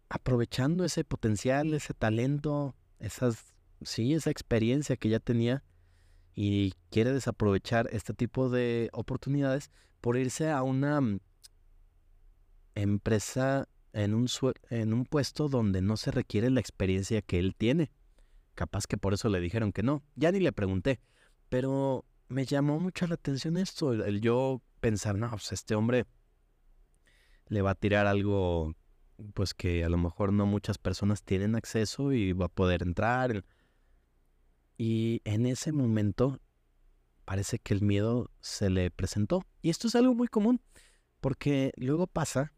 aprovechando 0.09 0.85
ese 0.85 1.05
potencial, 1.05 1.73
ese 1.73 1.95
talento, 1.95 2.75
esas, 2.99 3.55
sí, 3.83 4.13
esa 4.13 4.31
experiencia 4.31 4.97
que 4.97 5.09
ya 5.09 5.21
tenía 5.21 5.63
y 6.37 6.75
quiere 6.91 7.13
desaprovechar 7.13 7.89
este 7.91 8.13
tipo 8.13 8.51
de 8.51 8.91
oportunidades 8.93 9.71
por 10.03 10.19
irse 10.19 10.51
a 10.51 10.63
una 10.63 11.01
mm, 11.01 11.21
empresa 12.75 13.69
en 13.95 14.15
un, 14.15 14.29
en 14.69 14.93
un 14.93 15.07
puesto 15.07 15.49
donde 15.49 15.81
no 15.81 15.97
se 15.97 16.11
requiere 16.11 16.51
la 16.51 16.61
experiencia 16.61 17.23
que 17.23 17.39
él 17.39 17.57
tiene. 17.57 17.91
Capaz 18.55 18.87
que 18.87 18.99
por 18.99 19.15
eso 19.15 19.31
le 19.31 19.41
dijeron 19.41 19.73
que 19.73 19.83
no. 19.83 20.03
Ya 20.15 20.31
ni 20.31 20.39
le 20.39 20.53
pregunté, 20.53 21.01
pero 21.49 22.05
me 22.29 22.45
llamó 22.45 22.81
mucho 22.81 23.07
la 23.07 23.15
atención 23.15 23.57
esto, 23.57 23.93
el, 23.93 24.21
yo 24.21 24.61
pensar, 24.81 25.17
no, 25.17 25.31
pues 25.31 25.53
este 25.53 25.75
hombre 25.75 26.05
le 27.49 27.63
va 27.63 27.71
a 27.71 27.75
tirar 27.75 28.07
algo 28.07 28.75
pues 29.33 29.55
que 29.55 29.85
a 29.85 29.89
lo 29.89 29.97
mejor 29.97 30.35
no 30.35 30.45
muchas 30.45 30.77
personas 30.77 31.23
tienen 31.23 31.55
acceso 31.55 32.13
y 32.13 32.35
va 32.35 32.47
a 32.47 32.51
poder 32.51 32.83
entrar. 32.83 33.43
Y 34.77 35.23
en 35.25 35.47
ese 35.47 35.73
momento 35.73 36.41
parece 37.25 37.59
que 37.59 37.75
el 37.75 37.83
miedo 37.83 38.31
se 38.41 38.71
le 38.71 38.91
presentó. 38.91 39.43
Y 39.63 39.71
esto 39.71 39.89
es 39.89 39.95
algo 39.95 40.15
muy 40.15 40.29
común, 40.29 40.61
porque 41.21 41.73
luego 41.77 42.07
pasa, 42.07 42.53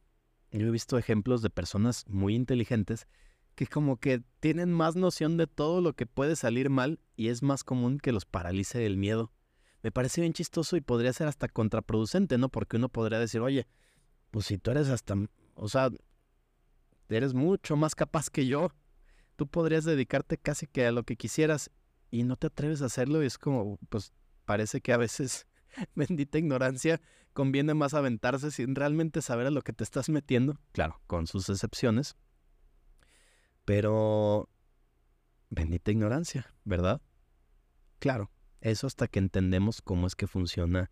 yo 0.50 0.66
he 0.66 0.70
visto 0.70 0.98
ejemplos 0.98 1.42
de 1.42 1.50
personas 1.50 2.04
muy 2.08 2.34
inteligentes 2.34 3.06
que 3.54 3.66
como 3.66 3.96
que 3.96 4.22
tienen 4.38 4.72
más 4.72 4.94
noción 4.94 5.36
de 5.36 5.48
todo 5.48 5.80
lo 5.80 5.94
que 5.94 6.06
puede 6.06 6.36
salir 6.36 6.70
mal 6.70 7.00
y 7.16 7.28
es 7.28 7.42
más 7.42 7.64
común 7.64 7.98
que 7.98 8.12
los 8.12 8.24
paralice 8.24 8.86
el 8.86 8.96
miedo. 8.96 9.32
Me 9.82 9.90
parece 9.90 10.20
bien 10.20 10.32
chistoso 10.32 10.76
y 10.76 10.80
podría 10.80 11.12
ser 11.12 11.26
hasta 11.26 11.48
contraproducente, 11.48 12.38
¿no? 12.38 12.50
Porque 12.50 12.76
uno 12.76 12.88
podría 12.88 13.18
decir, 13.18 13.40
oye, 13.40 13.66
pues 14.30 14.46
si 14.46 14.58
tú 14.58 14.70
eres 14.70 14.88
hasta, 14.88 15.16
o 15.54 15.68
sea, 15.68 15.90
eres 17.08 17.34
mucho 17.34 17.76
más 17.76 17.94
capaz 17.94 18.30
que 18.30 18.46
yo. 18.46 18.72
Tú 19.34 19.48
podrías 19.48 19.84
dedicarte 19.84 20.38
casi 20.38 20.66
que 20.66 20.86
a 20.86 20.92
lo 20.92 21.02
que 21.02 21.16
quisieras 21.16 21.70
y 22.10 22.24
no 22.24 22.36
te 22.36 22.48
atreves 22.48 22.82
a 22.82 22.86
hacerlo 22.86 23.22
y 23.22 23.26
es 23.26 23.38
como, 23.38 23.78
pues 23.88 24.12
parece 24.44 24.80
que 24.80 24.92
a 24.92 24.96
veces, 24.96 25.46
bendita 25.94 26.38
ignorancia, 26.38 27.00
conviene 27.32 27.74
más 27.74 27.94
aventarse 27.94 28.50
sin 28.50 28.74
realmente 28.74 29.22
saber 29.22 29.46
a 29.46 29.50
lo 29.50 29.62
que 29.62 29.72
te 29.72 29.84
estás 29.84 30.08
metiendo, 30.08 30.58
claro, 30.72 31.00
con 31.06 31.26
sus 31.26 31.48
excepciones. 31.48 32.16
Pero, 33.64 34.48
bendita 35.50 35.90
ignorancia, 35.90 36.54
¿verdad? 36.64 37.02
Claro, 37.98 38.30
eso 38.60 38.86
hasta 38.86 39.08
que 39.08 39.18
entendemos 39.18 39.82
cómo 39.82 40.06
es 40.06 40.14
que 40.14 40.26
funciona 40.26 40.90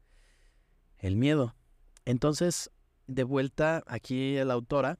el 0.99 1.17
miedo. 1.17 1.57
Entonces, 2.05 2.71
de 3.07 3.25
vuelta 3.25 3.83
aquí 3.87 4.37
la 4.37 4.55
autora 4.55 4.99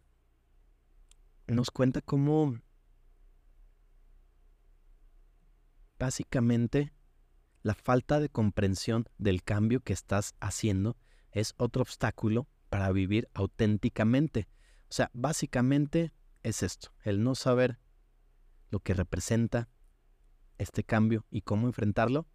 nos 1.47 1.71
cuenta 1.71 2.01
cómo 2.01 2.59
básicamente 5.99 6.93
la 7.63 7.75
falta 7.75 8.21
de 8.21 8.29
comprensión 8.29 9.09
del 9.19 9.43
cambio 9.43 9.81
que 9.81 9.93
estás 9.93 10.35
haciendo 10.41 10.97
es 11.33 11.55
otro 11.57 11.83
obstáculo 11.83 12.49
para 12.69 12.93
vivir 12.93 13.29
auténticamente. 13.35 14.49
O 14.89 14.93
sea, 14.93 15.11
básicamente 15.13 16.13
es 16.43 16.63
esto, 16.63 16.93
el 17.03 17.23
no 17.23 17.35
saber 17.35 17.79
lo 18.71 18.81
que 18.81 18.95
representa 18.95 19.69
este 20.59 20.85
cambio 20.85 21.27
y 21.31 21.43
cómo 21.43 21.67
enfrentarlo, 21.67 22.27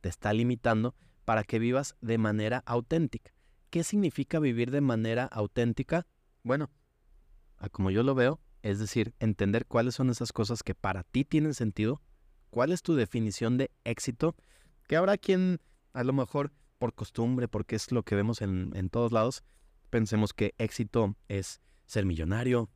te 0.00 0.08
está 0.08 0.32
limitando 0.32 0.94
para 1.24 1.44
que 1.44 1.58
vivas 1.58 1.96
de 2.00 2.18
manera 2.18 2.62
auténtica. 2.66 3.32
¿Qué 3.70 3.84
significa 3.84 4.38
vivir 4.38 4.70
de 4.70 4.80
manera 4.80 5.24
auténtica? 5.24 6.06
Bueno, 6.42 6.70
como 7.72 7.90
yo 7.90 8.02
lo 8.02 8.14
veo, 8.14 8.40
es 8.62 8.78
decir, 8.78 9.14
entender 9.18 9.66
cuáles 9.66 9.94
son 9.94 10.10
esas 10.10 10.32
cosas 10.32 10.62
que 10.62 10.74
para 10.74 11.04
ti 11.04 11.24
tienen 11.24 11.54
sentido, 11.54 12.02
cuál 12.54 12.70
es 12.70 12.82
tu 12.82 12.94
definición 12.94 13.58
de 13.58 13.72
éxito, 13.82 14.36
que 14.86 14.94
habrá 14.94 15.18
quien 15.18 15.60
a 15.92 16.04
lo 16.04 16.12
mejor 16.12 16.52
por 16.78 16.94
costumbre, 16.94 17.48
porque 17.48 17.74
es 17.74 17.90
lo 17.90 18.04
que 18.04 18.14
vemos 18.14 18.42
en, 18.42 18.90
todos 18.90 19.10
lados, 19.10 19.42
pensemos 19.90 20.32
que 20.32 20.54
éxito 20.58 21.16
es 21.26 21.60
ser 21.86 22.06
millonario, 22.06 22.70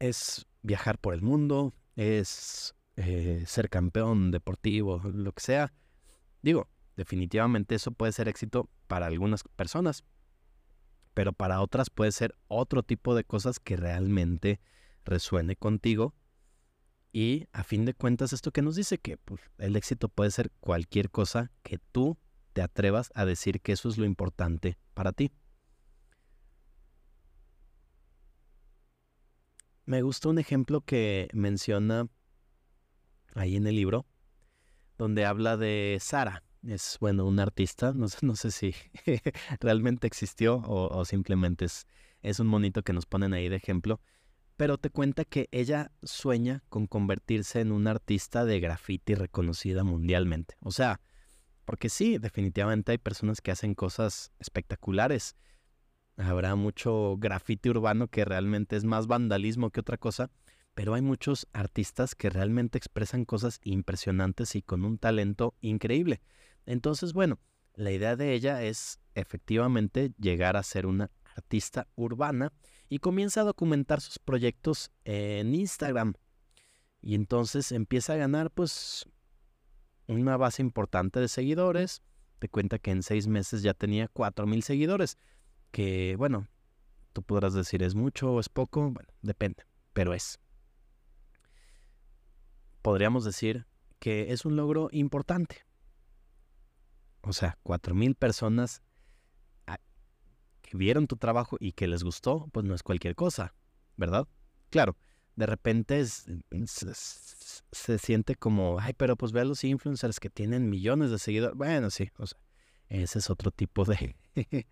es 0.00 0.46
viajar 0.60 0.98
por 0.98 1.14
el 1.14 1.22
mundo, 1.22 1.72
es 1.96 2.74
eh, 2.96 3.42
ser 3.46 3.70
campeón 3.70 4.30
deportivo, 4.32 5.00
lo 5.02 5.32
que 5.32 5.40
sea. 5.40 5.72
Digo, 6.42 6.68
definitivamente 6.94 7.74
eso 7.74 7.92
puede 7.92 8.12
ser 8.12 8.28
éxito 8.28 8.68
para 8.86 9.06
algunas 9.06 9.44
personas, 9.44 10.04
pero 11.14 11.32
para 11.32 11.62
otras 11.62 11.88
puede 11.88 12.12
ser 12.12 12.34
otro 12.48 12.82
tipo 12.82 13.14
de 13.14 13.24
cosas 13.24 13.60
que 13.60 13.78
realmente 13.78 14.60
resuene 15.06 15.56
contigo. 15.56 16.14
Y 17.12 17.46
a 17.52 17.64
fin 17.64 17.84
de 17.84 17.94
cuentas, 17.94 18.32
esto 18.32 18.50
que 18.50 18.62
nos 18.62 18.76
dice 18.76 18.98
que 18.98 19.16
pues, 19.16 19.40
el 19.58 19.76
éxito 19.76 20.08
puede 20.08 20.30
ser 20.30 20.50
cualquier 20.60 21.10
cosa 21.10 21.50
que 21.62 21.78
tú 21.78 22.18
te 22.52 22.62
atrevas 22.62 23.10
a 23.14 23.24
decir 23.24 23.60
que 23.60 23.72
eso 23.72 23.88
es 23.88 23.98
lo 23.98 24.04
importante 24.04 24.78
para 24.94 25.12
ti. 25.12 25.32
Me 29.86 30.02
gusta 30.02 30.28
un 30.28 30.38
ejemplo 30.38 30.82
que 30.82 31.28
menciona 31.32 32.08
ahí 33.34 33.56
en 33.56 33.66
el 33.66 33.76
libro, 33.76 34.06
donde 34.98 35.24
habla 35.24 35.56
de 35.56 35.96
Sara 36.00 36.42
es, 36.66 36.98
bueno, 37.00 37.24
un 37.24 37.38
artista, 37.40 37.92
no, 37.92 38.06
no 38.22 38.36
sé 38.36 38.50
si 38.50 38.74
realmente 39.60 40.06
existió 40.06 40.62
o, 40.66 41.04
simplemente 41.04 41.66
es, 41.66 41.86
es 42.22 42.40
un 42.40 42.46
monito 42.46 42.82
que 42.82 42.92
nos 42.92 43.06
ponen 43.06 43.32
ahí 43.32 43.48
de 43.48 43.56
ejemplo, 43.56 44.00
pero 44.58 44.76
te 44.76 44.90
cuenta 44.90 45.24
que 45.24 45.48
ella 45.52 45.92
sueña 46.02 46.64
con 46.68 46.88
convertirse 46.88 47.60
en 47.60 47.70
una 47.70 47.92
artista 47.92 48.44
de 48.44 48.58
graffiti 48.58 49.14
reconocida 49.14 49.84
mundialmente. 49.84 50.56
O 50.60 50.72
sea, 50.72 51.00
porque 51.64 51.88
sí, 51.88 52.18
definitivamente 52.18 52.90
hay 52.90 52.98
personas 52.98 53.40
que 53.40 53.52
hacen 53.52 53.76
cosas 53.76 54.32
espectaculares. 54.40 55.36
Habrá 56.16 56.56
mucho 56.56 57.16
graffiti 57.18 57.70
urbano 57.70 58.08
que 58.08 58.24
realmente 58.24 58.74
es 58.74 58.82
más 58.82 59.06
vandalismo 59.06 59.70
que 59.70 59.78
otra 59.78 59.96
cosa, 59.96 60.28
pero 60.74 60.94
hay 60.94 61.02
muchos 61.02 61.46
artistas 61.52 62.16
que 62.16 62.28
realmente 62.28 62.78
expresan 62.78 63.24
cosas 63.24 63.60
impresionantes 63.62 64.56
y 64.56 64.62
con 64.62 64.84
un 64.84 64.98
talento 64.98 65.54
increíble. 65.60 66.20
Entonces, 66.66 67.12
bueno, 67.12 67.38
la 67.74 67.92
idea 67.92 68.16
de 68.16 68.34
ella 68.34 68.64
es 68.64 68.98
efectivamente 69.14 70.12
llegar 70.18 70.56
a 70.56 70.64
ser 70.64 70.84
una 70.84 71.12
artista 71.36 71.86
urbana 71.94 72.52
y 72.88 72.98
comienza 72.98 73.42
a 73.42 73.44
documentar 73.44 74.00
sus 74.00 74.18
proyectos 74.18 74.90
en 75.04 75.54
Instagram. 75.54 76.14
Y 77.00 77.14
entonces 77.14 77.72
empieza 77.72 78.14
a 78.14 78.16
ganar 78.16 78.50
pues 78.50 79.06
una 80.06 80.36
base 80.36 80.62
importante 80.62 81.20
de 81.20 81.28
seguidores. 81.28 82.02
Te 82.38 82.48
cuenta 82.48 82.78
que 82.78 82.90
en 82.90 83.02
seis 83.02 83.26
meses 83.26 83.62
ya 83.62 83.74
tenía 83.74 84.10
mil 84.46 84.62
seguidores. 84.62 85.18
Que 85.70 86.16
bueno, 86.16 86.48
tú 87.12 87.22
podrás 87.22 87.54
decir 87.54 87.82
es 87.82 87.94
mucho 87.94 88.32
o 88.32 88.40
es 88.40 88.48
poco. 88.48 88.90
Bueno, 88.90 89.08
depende, 89.22 89.64
pero 89.92 90.14
es. 90.14 90.40
Podríamos 92.82 93.24
decir 93.24 93.66
que 93.98 94.32
es 94.32 94.44
un 94.44 94.56
logro 94.56 94.88
importante. 94.92 95.66
O 97.20 97.32
sea, 97.32 97.58
mil 97.92 98.14
personas 98.14 98.82
vieron 100.74 101.06
tu 101.06 101.16
trabajo 101.16 101.56
y 101.60 101.72
que 101.72 101.86
les 101.86 102.02
gustó, 102.02 102.48
pues 102.52 102.64
no 102.64 102.74
es 102.74 102.82
cualquier 102.82 103.14
cosa, 103.14 103.54
¿verdad? 103.96 104.26
Claro, 104.70 104.96
de 105.36 105.46
repente 105.46 106.04
se, 106.04 107.98
siente 107.98 108.34
como, 108.34 108.78
ay, 108.80 108.92
pero 108.96 109.16
pues 109.16 109.32
ve 109.32 109.40
a 109.40 109.44
los 109.44 109.62
influencers 109.64 110.20
que 110.20 110.30
tienen 110.30 110.68
millones 110.68 111.10
de 111.10 111.18
seguidores. 111.18 111.56
Bueno, 111.56 111.90
sí, 111.90 112.10
o 112.18 112.26
sea, 112.26 112.38
ese 112.88 113.20
es 113.20 113.30
otro 113.30 113.50
tipo 113.50 113.84
de, 113.84 114.16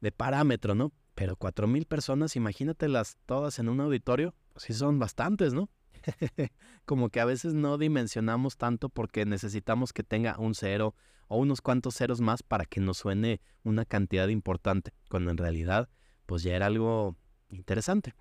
de 0.00 0.12
parámetro, 0.12 0.74
¿no? 0.74 0.92
Pero 1.14 1.36
cuatro 1.36 1.66
mil 1.66 1.86
personas, 1.86 2.36
imagínatelas 2.36 3.16
todas 3.24 3.58
en 3.58 3.70
un 3.70 3.80
auditorio, 3.80 4.34
pues 4.52 4.64
sí 4.64 4.74
son 4.74 4.98
bastantes, 4.98 5.54
¿no? 5.54 5.70
como 6.84 7.08
que 7.10 7.20
a 7.20 7.24
veces 7.24 7.54
no 7.54 7.78
dimensionamos 7.78 8.56
tanto 8.56 8.88
porque 8.88 9.24
necesitamos 9.24 9.92
que 9.92 10.02
tenga 10.02 10.38
un 10.38 10.54
cero 10.54 10.94
o 11.28 11.38
unos 11.38 11.60
cuantos 11.60 11.96
ceros 11.96 12.20
más 12.20 12.42
para 12.42 12.64
que 12.64 12.80
nos 12.80 12.98
suene 12.98 13.40
una 13.64 13.84
cantidad 13.84 14.28
importante, 14.28 14.92
cuando 15.08 15.30
en 15.30 15.36
realidad 15.36 15.88
pues 16.26 16.42
ya 16.42 16.54
era 16.54 16.66
algo 16.66 17.16
interesante. 17.50 18.14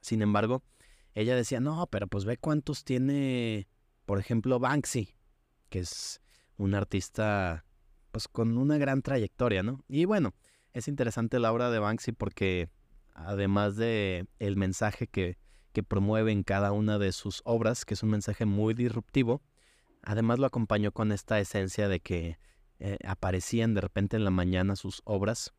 Sin 0.00 0.22
embargo, 0.22 0.62
ella 1.14 1.34
decía, 1.34 1.60
no, 1.60 1.86
pero 1.90 2.06
pues 2.06 2.24
ve 2.24 2.36
cuántos 2.36 2.84
tiene, 2.84 3.68
por 4.04 4.18
ejemplo, 4.18 4.58
Banksy, 4.58 5.16
que 5.68 5.80
es 5.80 6.20
un 6.56 6.74
artista 6.74 7.64
pues 8.12 8.28
con 8.28 8.56
una 8.56 8.78
gran 8.78 9.02
trayectoria, 9.02 9.62
¿no? 9.62 9.84
Y 9.88 10.04
bueno, 10.04 10.34
es 10.72 10.88
interesante 10.88 11.38
la 11.38 11.52
obra 11.52 11.70
de 11.70 11.78
Banksy 11.78 12.12
porque 12.12 12.68
además 13.14 13.76
de 13.76 14.26
el 14.38 14.56
mensaje 14.56 15.06
que, 15.06 15.38
que 15.76 15.82
promueve 15.82 16.32
en 16.32 16.42
cada 16.42 16.72
una 16.72 16.98
de 16.98 17.12
sus 17.12 17.42
obras, 17.44 17.84
que 17.84 17.92
es 17.92 18.02
un 18.02 18.08
mensaje 18.08 18.46
muy 18.46 18.72
disruptivo, 18.72 19.42
además 20.02 20.38
lo 20.38 20.46
acompañó 20.46 20.90
con 20.90 21.12
esta 21.12 21.38
esencia 21.38 21.86
de 21.86 22.00
que 22.00 22.38
eh, 22.78 22.96
aparecían 23.06 23.74
de 23.74 23.82
repente 23.82 24.16
en 24.16 24.24
la 24.24 24.30
mañana 24.30 24.74
sus 24.74 25.02
obras, 25.04 25.52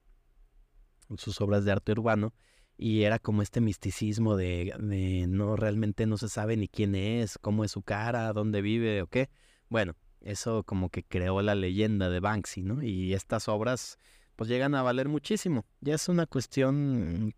sus 1.17 1.39
obras 1.39 1.65
de 1.65 1.71
arte 1.71 1.91
urbano, 1.91 2.33
y 2.79 3.03
era 3.03 3.19
como 3.19 3.43
este 3.43 3.61
misticismo 3.61 4.35
de, 4.35 4.73
de, 4.79 5.27
no 5.27 5.55
realmente 5.55 6.07
no 6.07 6.17
se 6.17 6.29
sabe 6.29 6.57
ni 6.57 6.67
quién 6.67 6.95
es, 6.95 7.37
cómo 7.37 7.63
es 7.63 7.69
su 7.69 7.83
cara, 7.83 8.33
dónde 8.33 8.63
vive 8.63 9.03
o 9.03 9.07
qué. 9.07 9.29
Bueno, 9.69 9.93
eso 10.21 10.63
como 10.63 10.89
que 10.89 11.03
creó 11.03 11.43
la 11.43 11.53
leyenda 11.53 12.09
de 12.09 12.21
Banksy, 12.21 12.63
¿no? 12.63 12.81
Y 12.81 13.13
estas 13.13 13.47
obras 13.47 13.99
pues 14.35 14.49
llegan 14.49 14.73
a 14.73 14.81
valer 14.81 15.09
muchísimo. 15.09 15.67
Ya 15.79 15.93
es 15.93 16.09
una 16.09 16.25
cuestión 16.25 17.35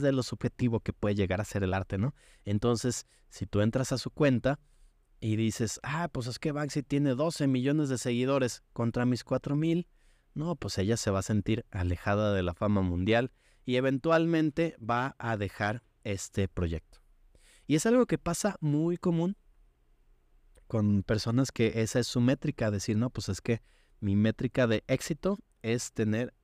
de 0.00 0.12
lo 0.12 0.22
subjetivo 0.22 0.80
que 0.80 0.92
puede 0.92 1.14
llegar 1.14 1.40
a 1.40 1.44
ser 1.44 1.62
el 1.62 1.74
arte, 1.74 1.98
¿no? 1.98 2.14
Entonces, 2.44 3.06
si 3.28 3.46
tú 3.46 3.60
entras 3.60 3.92
a 3.92 3.98
su 3.98 4.10
cuenta 4.10 4.58
y 5.20 5.36
dices, 5.36 5.78
ah, 5.82 6.08
pues 6.10 6.26
es 6.26 6.38
que 6.38 6.52
Banksy 6.52 6.82
tiene 6.82 7.14
12 7.14 7.46
millones 7.46 7.88
de 7.88 7.98
seguidores 7.98 8.62
contra 8.72 9.06
mis 9.06 9.24
4 9.24 9.54
mil, 9.56 9.88
no, 10.34 10.56
pues 10.56 10.78
ella 10.78 10.96
se 10.96 11.10
va 11.10 11.20
a 11.20 11.22
sentir 11.22 11.66
alejada 11.70 12.32
de 12.32 12.42
la 12.42 12.54
fama 12.54 12.80
mundial 12.80 13.30
y 13.64 13.76
eventualmente 13.76 14.76
va 14.78 15.14
a 15.18 15.36
dejar 15.36 15.82
este 16.04 16.48
proyecto. 16.48 17.00
Y 17.66 17.76
es 17.76 17.86
algo 17.86 18.06
que 18.06 18.18
pasa 18.18 18.56
muy 18.60 18.96
común 18.96 19.36
con 20.66 21.02
personas 21.02 21.52
que 21.52 21.82
esa 21.82 21.98
es 22.00 22.06
su 22.06 22.20
métrica, 22.20 22.70
decir, 22.70 22.96
no, 22.96 23.10
pues 23.10 23.28
es 23.28 23.40
que 23.40 23.60
mi 24.00 24.16
métrica 24.16 24.66
de 24.66 24.84
éxito 24.88 25.38
es 25.60 25.92
tener 25.92 26.34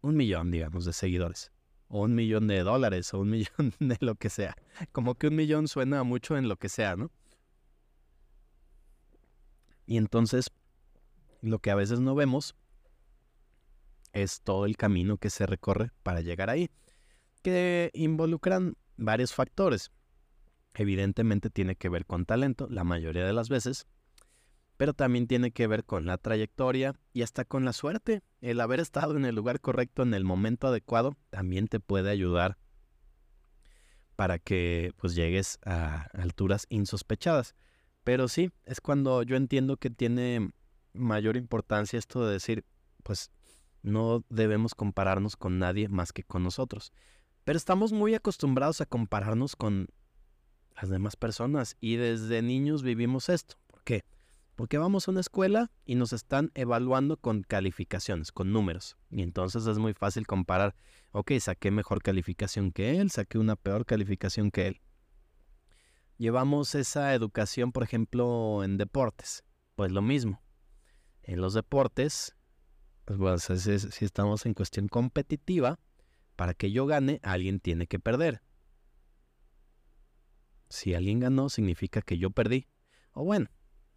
un 0.00 0.16
millón, 0.16 0.50
digamos, 0.50 0.84
de 0.84 0.92
seguidores, 0.92 1.52
o 1.88 2.02
un 2.02 2.14
millón 2.14 2.46
de 2.46 2.62
dólares, 2.62 3.12
o 3.14 3.20
un 3.20 3.30
millón 3.30 3.74
de 3.78 3.96
lo 4.00 4.14
que 4.14 4.30
sea. 4.30 4.56
Como 4.92 5.16
que 5.16 5.28
un 5.28 5.36
millón 5.36 5.68
suena 5.68 6.02
mucho 6.02 6.36
en 6.36 6.48
lo 6.48 6.56
que 6.56 6.68
sea, 6.68 6.96
¿no? 6.96 7.10
Y 9.86 9.96
entonces, 9.96 10.50
lo 11.40 11.60
que 11.60 11.70
a 11.70 11.74
veces 11.74 12.00
no 12.00 12.14
vemos 12.14 12.54
es 14.12 14.42
todo 14.42 14.66
el 14.66 14.76
camino 14.76 15.16
que 15.16 15.30
se 15.30 15.46
recorre 15.46 15.92
para 16.02 16.20
llegar 16.20 16.50
ahí, 16.50 16.70
que 17.42 17.90
involucran 17.94 18.76
varios 18.96 19.32
factores 19.32 19.90
evidentemente 20.78 21.50
tiene 21.50 21.76
que 21.76 21.88
ver 21.88 22.06
con 22.06 22.24
talento, 22.24 22.68
la 22.70 22.84
mayoría 22.84 23.26
de 23.26 23.32
las 23.32 23.48
veces, 23.48 23.86
pero 24.78 24.94
también 24.94 25.26
tiene 25.26 25.50
que 25.50 25.66
ver 25.66 25.84
con 25.84 26.06
la 26.06 26.18
trayectoria 26.18 26.94
y 27.12 27.22
hasta 27.22 27.44
con 27.44 27.64
la 27.64 27.72
suerte. 27.72 28.22
El 28.40 28.60
haber 28.60 28.78
estado 28.78 29.16
en 29.16 29.24
el 29.24 29.34
lugar 29.34 29.60
correcto 29.60 30.04
en 30.04 30.14
el 30.14 30.24
momento 30.24 30.68
adecuado 30.68 31.16
también 31.30 31.66
te 31.66 31.80
puede 31.80 32.10
ayudar 32.10 32.56
para 34.14 34.38
que 34.38 34.92
pues 34.96 35.16
llegues 35.16 35.58
a 35.66 36.06
alturas 36.12 36.66
insospechadas. 36.68 37.56
Pero 38.04 38.28
sí, 38.28 38.52
es 38.66 38.80
cuando 38.80 39.24
yo 39.24 39.34
entiendo 39.36 39.78
que 39.78 39.90
tiene 39.90 40.52
mayor 40.92 41.36
importancia 41.36 41.98
esto 41.98 42.24
de 42.24 42.34
decir, 42.34 42.64
pues 43.02 43.32
no 43.82 44.24
debemos 44.28 44.76
compararnos 44.76 45.36
con 45.36 45.58
nadie 45.58 45.88
más 45.88 46.12
que 46.12 46.22
con 46.22 46.44
nosotros. 46.44 46.92
Pero 47.42 47.56
estamos 47.56 47.92
muy 47.92 48.14
acostumbrados 48.14 48.80
a 48.80 48.86
compararnos 48.86 49.56
con 49.56 49.88
las 50.80 50.88
demás 50.88 51.16
personas. 51.16 51.76
Y 51.80 51.96
desde 51.96 52.42
niños 52.42 52.84
vivimos 52.84 53.28
esto. 53.28 53.56
¿Por 53.66 53.82
qué? 53.82 54.04
Porque 54.58 54.76
vamos 54.76 55.06
a 55.06 55.12
una 55.12 55.20
escuela 55.20 55.70
y 55.84 55.94
nos 55.94 56.12
están 56.12 56.50
evaluando 56.56 57.16
con 57.16 57.44
calificaciones, 57.44 58.32
con 58.32 58.52
números. 58.52 58.96
Y 59.08 59.22
entonces 59.22 59.64
es 59.68 59.78
muy 59.78 59.94
fácil 59.94 60.26
comparar, 60.26 60.74
ok, 61.12 61.30
saqué 61.38 61.70
mejor 61.70 62.02
calificación 62.02 62.72
que 62.72 62.98
él, 62.98 63.08
saqué 63.12 63.38
una 63.38 63.54
peor 63.54 63.86
calificación 63.86 64.50
que 64.50 64.66
él. 64.66 64.80
Llevamos 66.16 66.74
esa 66.74 67.14
educación, 67.14 67.70
por 67.70 67.84
ejemplo, 67.84 68.64
en 68.64 68.78
deportes. 68.78 69.44
Pues 69.76 69.92
lo 69.92 70.02
mismo. 70.02 70.42
En 71.22 71.40
los 71.40 71.54
deportes, 71.54 72.34
pues, 73.04 73.44
si 73.44 74.04
estamos 74.04 74.44
en 74.44 74.54
cuestión 74.54 74.88
competitiva, 74.88 75.78
para 76.34 76.52
que 76.52 76.72
yo 76.72 76.84
gane, 76.86 77.20
alguien 77.22 77.60
tiene 77.60 77.86
que 77.86 78.00
perder. 78.00 78.42
Si 80.68 80.94
alguien 80.94 81.20
ganó, 81.20 81.48
significa 81.48 82.02
que 82.02 82.18
yo 82.18 82.30
perdí. 82.30 82.66
O 83.12 83.22
bueno, 83.22 83.48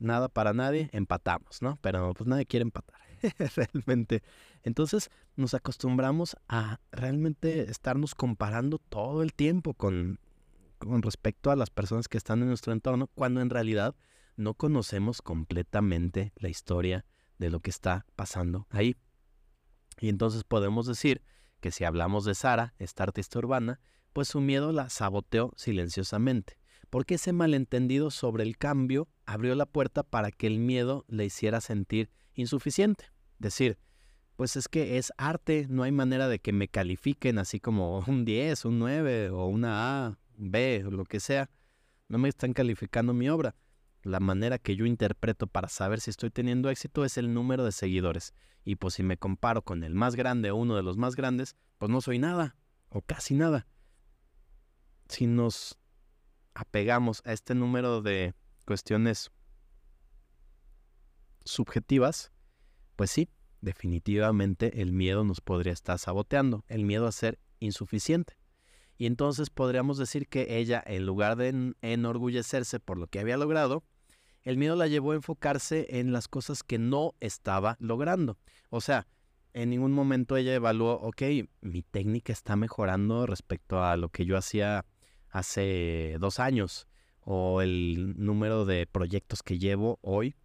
nada 0.01 0.27
para 0.29 0.53
nadie, 0.53 0.89
empatamos, 0.91 1.61
¿no? 1.61 1.77
Pero 1.81 2.13
pues 2.13 2.27
nadie 2.27 2.45
quiere 2.45 2.63
empatar, 2.63 2.99
realmente. 3.55 4.23
Entonces 4.63 5.09
nos 5.35 5.53
acostumbramos 5.53 6.35
a 6.47 6.79
realmente 6.91 7.69
estarnos 7.69 8.15
comparando 8.15 8.79
todo 8.79 9.21
el 9.21 9.33
tiempo 9.33 9.73
con, 9.73 10.19
con 10.79 11.01
respecto 11.01 11.51
a 11.51 11.55
las 11.55 11.69
personas 11.69 12.07
que 12.07 12.17
están 12.17 12.41
en 12.41 12.47
nuestro 12.47 12.73
entorno, 12.73 13.07
cuando 13.07 13.41
en 13.41 13.49
realidad 13.49 13.95
no 14.35 14.55
conocemos 14.55 15.21
completamente 15.21 16.33
la 16.35 16.49
historia 16.49 17.05
de 17.37 17.49
lo 17.49 17.59
que 17.59 17.69
está 17.69 18.05
pasando 18.15 18.67
ahí. 18.69 18.95
Y 19.99 20.09
entonces 20.09 20.43
podemos 20.43 20.87
decir 20.87 21.21
que 21.59 21.71
si 21.71 21.83
hablamos 21.83 22.25
de 22.25 22.33
Sara, 22.33 22.73
esta 22.79 23.03
artista 23.03 23.37
urbana, 23.37 23.79
pues 24.13 24.29
su 24.29 24.41
miedo 24.41 24.71
la 24.71 24.89
saboteó 24.89 25.53
silenciosamente 25.55 26.60
porque 26.91 27.15
ese 27.15 27.31
malentendido 27.31 28.11
sobre 28.11 28.43
el 28.43 28.57
cambio 28.57 29.07
abrió 29.25 29.55
la 29.55 29.65
puerta 29.65 30.03
para 30.03 30.29
que 30.29 30.45
el 30.45 30.59
miedo 30.59 31.05
le 31.07 31.25
hiciera 31.25 31.61
sentir 31.61 32.11
insuficiente. 32.35 33.05
Decir, 33.39 33.79
pues 34.35 34.57
es 34.57 34.67
que 34.67 34.97
es 34.97 35.13
arte, 35.17 35.67
no 35.69 35.83
hay 35.83 35.93
manera 35.93 36.27
de 36.27 36.39
que 36.39 36.51
me 36.51 36.67
califiquen 36.67 37.39
así 37.39 37.61
como 37.61 37.99
un 38.05 38.25
10, 38.25 38.65
un 38.65 38.79
9 38.79 39.29
o 39.29 39.45
una 39.47 40.05
A, 40.05 40.19
B 40.35 40.83
o 40.85 40.91
lo 40.91 41.05
que 41.05 41.21
sea. 41.21 41.49
No 42.09 42.17
me 42.17 42.27
están 42.27 42.51
calificando 42.51 43.13
mi 43.13 43.29
obra. 43.29 43.55
La 44.03 44.19
manera 44.19 44.59
que 44.59 44.75
yo 44.75 44.85
interpreto 44.85 45.47
para 45.47 45.69
saber 45.69 46.01
si 46.01 46.09
estoy 46.09 46.29
teniendo 46.29 46.69
éxito 46.69 47.05
es 47.05 47.17
el 47.17 47.33
número 47.33 47.63
de 47.63 47.71
seguidores. 47.71 48.33
Y 48.65 48.75
pues 48.75 48.95
si 48.95 49.03
me 49.03 49.15
comparo 49.15 49.61
con 49.61 49.85
el 49.85 49.95
más 49.95 50.17
grande 50.17 50.51
o 50.51 50.57
uno 50.57 50.75
de 50.75 50.83
los 50.83 50.97
más 50.97 51.15
grandes, 51.15 51.55
pues 51.77 51.89
no 51.89 52.01
soy 52.01 52.19
nada 52.19 52.57
o 52.89 53.01
casi 53.01 53.33
nada. 53.33 53.65
Si 55.07 55.25
nos 55.25 55.80
apegamos 56.53 57.21
a 57.25 57.33
este 57.33 57.55
número 57.55 58.01
de 58.01 58.33
cuestiones 58.65 59.31
subjetivas, 61.43 62.31
pues 62.95 63.11
sí, 63.11 63.29
definitivamente 63.61 64.81
el 64.81 64.91
miedo 64.91 65.23
nos 65.23 65.41
podría 65.41 65.73
estar 65.73 65.97
saboteando, 65.99 66.63
el 66.67 66.85
miedo 66.85 67.07
a 67.07 67.11
ser 67.11 67.39
insuficiente. 67.59 68.37
Y 68.97 69.07
entonces 69.07 69.49
podríamos 69.49 69.97
decir 69.97 70.27
que 70.27 70.57
ella, 70.59 70.83
en 70.85 71.05
lugar 71.05 71.35
de 71.35 71.73
enorgullecerse 71.81 72.79
por 72.79 72.97
lo 72.97 73.07
que 73.07 73.19
había 73.19 73.37
logrado, 73.37 73.83
el 74.43 74.57
miedo 74.57 74.75
la 74.75 74.87
llevó 74.87 75.11
a 75.11 75.15
enfocarse 75.15 75.99
en 75.99 76.11
las 76.11 76.27
cosas 76.27 76.63
que 76.63 76.77
no 76.77 77.15
estaba 77.19 77.77
logrando. 77.79 78.37
O 78.69 78.81
sea, 78.81 79.07
en 79.53 79.69
ningún 79.69 79.91
momento 79.91 80.37
ella 80.37 80.53
evaluó, 80.53 80.93
ok, 80.93 81.21
mi 81.61 81.81
técnica 81.83 82.31
está 82.31 82.55
mejorando 82.55 83.25
respecto 83.25 83.83
a 83.83 83.97
lo 83.97 84.09
que 84.09 84.25
yo 84.25 84.37
hacía 84.37 84.85
hace 85.31 86.17
dos 86.19 86.39
años 86.39 86.87
o 87.21 87.61
el 87.61 88.15
número 88.17 88.65
de 88.65 88.87
proyectos 88.87 89.43
que 89.43 89.57
llevo 89.57 89.99
hoy, 90.01 90.35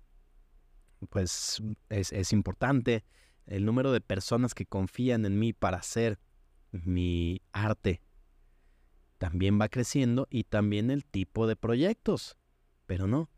pues 1.11 1.63
es, 1.89 2.33
importante. 2.33 3.05
El 3.47 3.65
número 3.65 3.93
de 3.93 4.01
personas 4.01 4.55
que 4.55 4.67
confían 4.67 5.25
en 5.25 5.39
mí 5.39 5.53
para 5.53 5.79
hacer 5.79 6.19
mi 6.73 7.41
arte 7.53 8.03
también 9.19 9.61
va 9.61 9.69
creciendo 9.69 10.27
y 10.31 10.45
también 10.45 10.91
el 10.91 11.05
tipo 11.05 11.47
de 11.47 11.57
proyectos. 11.57 12.37
Pero 12.87 13.07
no, 13.07 13.31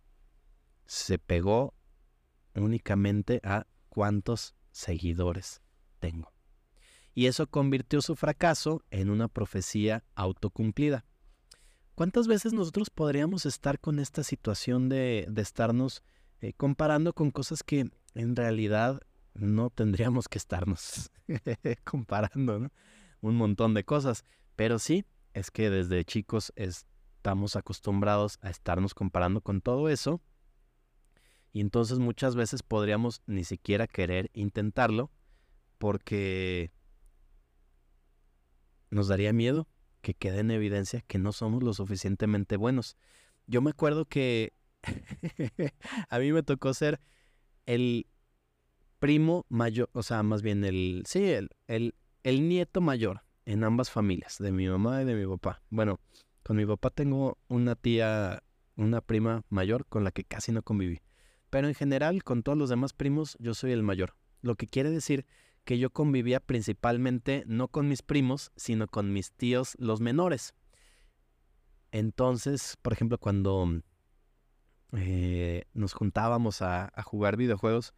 se 0.87 1.19
pegó 1.19 1.75
únicamente 2.55 3.41
a 3.45 3.67
cuántos 3.89 4.55
seguidores 4.71 5.63
tengo. 6.01 6.33
Y 7.15 7.27
eso 7.27 7.47
convirtió 7.49 8.01
su 8.01 8.17
fracaso 8.17 8.83
en 8.91 9.11
una 9.11 9.29
profecía 9.29 10.05
autocumplida. 10.15 11.05
¿Cuántas 11.99 12.29
veces 12.29 12.53
nosotros 12.53 12.91
podríamos 12.91 13.45
estar 13.45 13.81
con 13.81 13.99
esta 13.99 14.23
situación 14.23 14.89
de, 14.89 15.29
estarnos 15.37 16.05
eh, 16.41 16.53
comparando 16.53 17.13
con 17.13 17.33
cosas 17.33 17.65
que 17.65 17.91
en 18.15 18.37
realidad 18.37 19.01
no 19.35 19.71
tendríamos 19.71 20.29
que 20.29 20.39
estarnos 20.39 21.11
comparando, 21.85 22.61
¿no? 22.61 22.71
Un 23.21 23.35
montón 23.35 23.75
de 23.75 23.83
cosas. 23.83 24.23
Pero 24.55 24.79
sí, 24.79 25.07
es 25.35 25.51
que 25.51 25.71
desde 25.71 26.05
chicos 26.05 26.53
estamos 26.55 27.57
acostumbrados 27.57 28.39
a 28.43 28.51
estarnos 28.51 28.95
comparando 28.95 29.41
con 29.41 29.61
todo 29.61 29.89
eso. 29.89 30.21
Y 31.53 31.61
entonces 31.61 31.99
muchas 31.99 32.37
veces 32.37 32.63
podríamos 32.63 33.23
ni 33.27 33.43
siquiera 33.43 33.89
querer 33.89 34.31
intentarlo 34.35 35.11
porque 35.79 36.71
nos 38.89 39.09
daría 39.09 39.33
miedo 39.33 39.67
que 40.01 40.15
quede 40.15 40.41
en 40.41 40.51
evidencia 40.51 41.03
que 41.07 41.19
no 41.19 41.33
somos 41.33 41.63
lo 41.63 41.75
suficientemente 41.75 42.57
buenos. 42.57 42.97
Yo 43.47 43.63
me 43.63 43.71
acuerdo 43.71 44.05
que 44.05 44.53
a 46.09 46.19
mí 46.19 46.33
me 46.33 46.43
tocó 46.43 46.75
ser 46.75 47.01
el 47.67 48.07
primo 48.99 49.47
mayor, 49.49 49.91
o 49.93 50.03
sea, 50.03 50.23
más 50.23 50.43
bien 50.43 50.65
el, 50.65 51.03
sí, 51.07 51.25
el, 51.25 51.51
el, 51.67 51.95
el 52.23 52.49
nieto 52.49 52.81
mayor 52.81 53.23
en 53.45 53.65
ambas 53.65 53.91
familias, 53.91 54.39
de 54.39 54.53
mi 54.53 54.69
mamá 54.69 55.03
y 55.03 55.05
de 55.05 55.15
mi 55.15 55.27
papá. 55.27 55.63
Bueno, 55.71 56.01
con 56.43 56.57
mi 56.57 56.67
papá 56.67 56.91
tengo 56.91 57.39
una 57.49 57.75
tía, 57.77 58.43
una 58.77 59.01
prima 59.01 59.43
mayor 59.49 59.87
con 59.87 60.05
la 60.05 60.11
que 60.11 60.25
casi 60.25 60.53
no 60.53 60.63
conviví. 60.63 61.01
Pero 61.51 61.69
en 61.69 61.75
general, 61.75 62.23
con 62.25 62.43
todos 62.43 62.59
los 62.59 62.69
demás 62.69 62.93
primos, 62.93 63.37
yo 63.41 63.55
soy 63.55 63.73
el 63.73 63.83
mayor. 63.83 64.15
Lo 64.43 64.55
que 64.57 64.67
quiere 64.67 64.91
decir 64.91 65.27
que 65.69 65.79
yo 65.79 65.91
convivía 65.91 66.41
principalmente 66.41 67.45
no 67.47 67.69
con 67.69 67.89
mis 67.89 68.01
primos, 68.01 68.53
sino 68.57 68.87
con 68.87 69.13
mis 69.13 69.33
tíos 69.33 69.77
los 69.79 70.01
menores. 70.01 70.55
Entonces, 71.93 72.79
por 72.81 72.95
ejemplo, 72.95 73.19
cuando 73.19 73.83
eh, 74.93 75.65
nos 75.75 75.93
juntábamos 75.93 76.63
a, 76.63 76.91
jugar 77.05 77.37
videojuegos, 77.37 77.93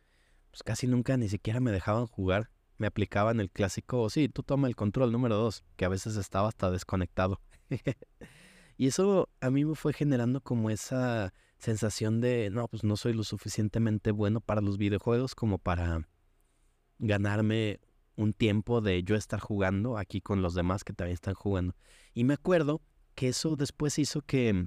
pues 0.50 0.64
casi 0.64 0.88
nunca 0.88 1.16
ni 1.16 1.28
siquiera 1.28 1.60
me 1.60 1.70
dejaban 1.70 2.08
jugar. 2.08 2.50
Me 2.76 2.88
aplicaban 2.88 3.38
el 3.38 3.52
clásico, 3.52 4.10
sí, 4.10 4.28
tú 4.28 4.42
toma 4.42 4.66
el 4.66 4.74
control 4.74 5.12
número 5.12 5.36
dos, 5.36 5.62
que 5.76 5.84
a 5.84 5.90
veces 5.90 6.16
estaba 6.16 6.48
hasta 6.48 6.72
desconectado. 6.72 7.40
y 8.78 8.88
eso 8.88 9.28
a 9.40 9.48
mí 9.50 9.64
me 9.64 9.76
fue 9.76 9.92
generando 9.92 10.40
como 10.40 10.70
esa 10.70 11.32
sensación 11.58 12.20
de, 12.20 12.50
no, 12.50 12.66
pues 12.66 12.82
no 12.82 12.96
soy 12.96 13.12
lo 13.12 13.22
suficientemente 13.22 14.10
bueno 14.10 14.40
para 14.40 14.60
los 14.60 14.76
videojuegos 14.76 15.36
como 15.36 15.58
para 15.58 16.08
ganarme 17.00 17.80
un 18.16 18.32
tiempo 18.32 18.80
de 18.80 19.02
yo 19.02 19.16
estar 19.16 19.40
jugando 19.40 19.96
aquí 19.96 20.20
con 20.20 20.42
los 20.42 20.54
demás 20.54 20.84
que 20.84 20.92
también 20.92 21.14
están 21.14 21.34
jugando. 21.34 21.74
Y 22.14 22.24
me 22.24 22.34
acuerdo 22.34 22.82
que 23.14 23.28
eso 23.28 23.56
después 23.56 23.98
hizo 23.98 24.22
que 24.22 24.66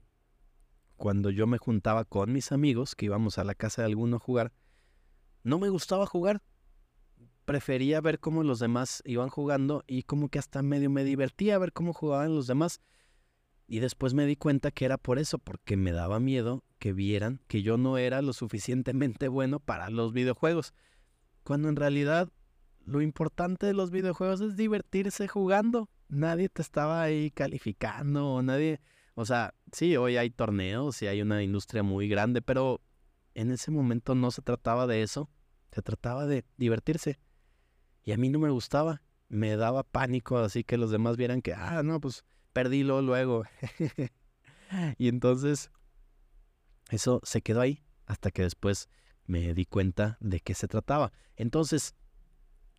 cuando 0.98 1.30
yo 1.30 1.48
me 1.48 1.58
juntaba 1.58 2.06
con 2.06 2.34
mis 2.34 2.52
amigos, 2.52 2.96
que 2.96 3.06
íbamos 3.06 3.38
a 3.38 3.43
la 3.43 3.56
casa 3.56 3.82
de 3.82 3.88
alguno 3.88 4.17
a 4.17 4.19
jugar, 4.19 4.52
no 5.43 5.60
me 5.60 5.69
gustaba 5.69 6.06
jugar. 6.06 6.41
Prefería 7.46 8.00
ver 8.02 8.19
cómo 8.19 8.43
los 8.43 8.60
demás 8.60 9.04
iban 9.06 9.30
jugando 9.30 9.84
y 9.86 10.04
como 10.04 10.30
que 10.30 10.39
hasta 10.39 10.62
medio 10.63 10.89
me 10.89 11.04
divertía 11.04 11.58
ver 11.58 11.74
cómo 11.74 11.93
jugaban 11.93 12.34
los 12.34 12.48
demás. 12.48 12.80
Y 13.67 13.80
después 13.80 14.13
me 14.13 14.26
di 14.26 14.36
cuenta 14.36 14.72
que 14.72 14.86
era 14.86 14.98
por 14.98 15.19
eso, 15.19 15.39
porque 15.39 15.78
me 15.78 15.91
daba 15.91 16.19
miedo 16.19 16.63
que 16.80 16.93
vieran 16.93 17.41
que 17.48 17.62
yo 17.62 17.78
no 17.78 17.98
era 17.98 18.22
lo 18.22 18.34
suficientemente 18.34 19.28
bueno 19.28 19.60
para 19.60 19.89
los 19.89 20.13
videojuegos. 20.13 20.74
Cuando 21.43 21.69
en 21.69 21.75
realidad 21.75 22.29
lo 22.86 23.01
importante 23.01 23.65
de 23.65 23.73
los 23.73 23.91
videojuegos 23.91 24.41
es 24.41 24.56
divertirse 24.56 25.27
jugando. 25.27 25.89
Nadie 26.10 26.49
te 26.49 26.62
estaba 26.62 27.01
ahí 27.01 27.32
calificando, 27.32 28.41
nadie... 28.41 28.82
O 29.15 29.25
sea, 29.25 29.53
sí, 29.71 29.95
hoy 29.95 30.17
hay 30.17 30.32
torneos 30.32 31.01
y 31.01 31.08
hay 31.08 31.21
una 31.21 31.43
industria 31.43 31.84
muy 31.84 32.08
grande, 32.08 32.41
pero 32.41 32.82
en 33.36 33.51
ese 33.51 33.69
momento 33.71 34.15
no 34.15 34.32
se 34.32 34.41
trataba 34.41 34.88
de 34.88 35.03
eso, 35.03 35.29
se 35.71 35.82
trataba 35.82 36.25
de 36.25 36.45
divertirse. 36.58 37.19
Y 38.03 38.12
a 38.12 38.17
mí 38.17 38.29
no 38.29 38.39
me 38.39 38.49
gustaba, 38.49 39.03
me 39.29 39.56
daba 39.56 39.84
pánico, 39.84 40.38
así 40.38 40.63
que 40.63 40.77
los 40.77 40.91
demás 40.91 41.15
vieran 41.15 41.41
que, 41.41 41.53
ah, 41.53 41.84
no, 41.84 41.99
pues 41.99 42.25
perdílo 42.53 43.01
luego. 43.01 43.43
y 44.97 45.08
entonces, 45.10 45.71
eso 46.89 47.21
se 47.23 47.41
quedó 47.41 47.62
ahí 47.62 47.84
hasta 48.06 48.32
que 48.32 48.41
después 48.41 48.89
me 49.25 49.53
di 49.53 49.65
cuenta 49.65 50.17
de 50.19 50.39
qué 50.39 50.53
se 50.53 50.67
trataba. 50.67 51.12
Entonces, 51.36 51.95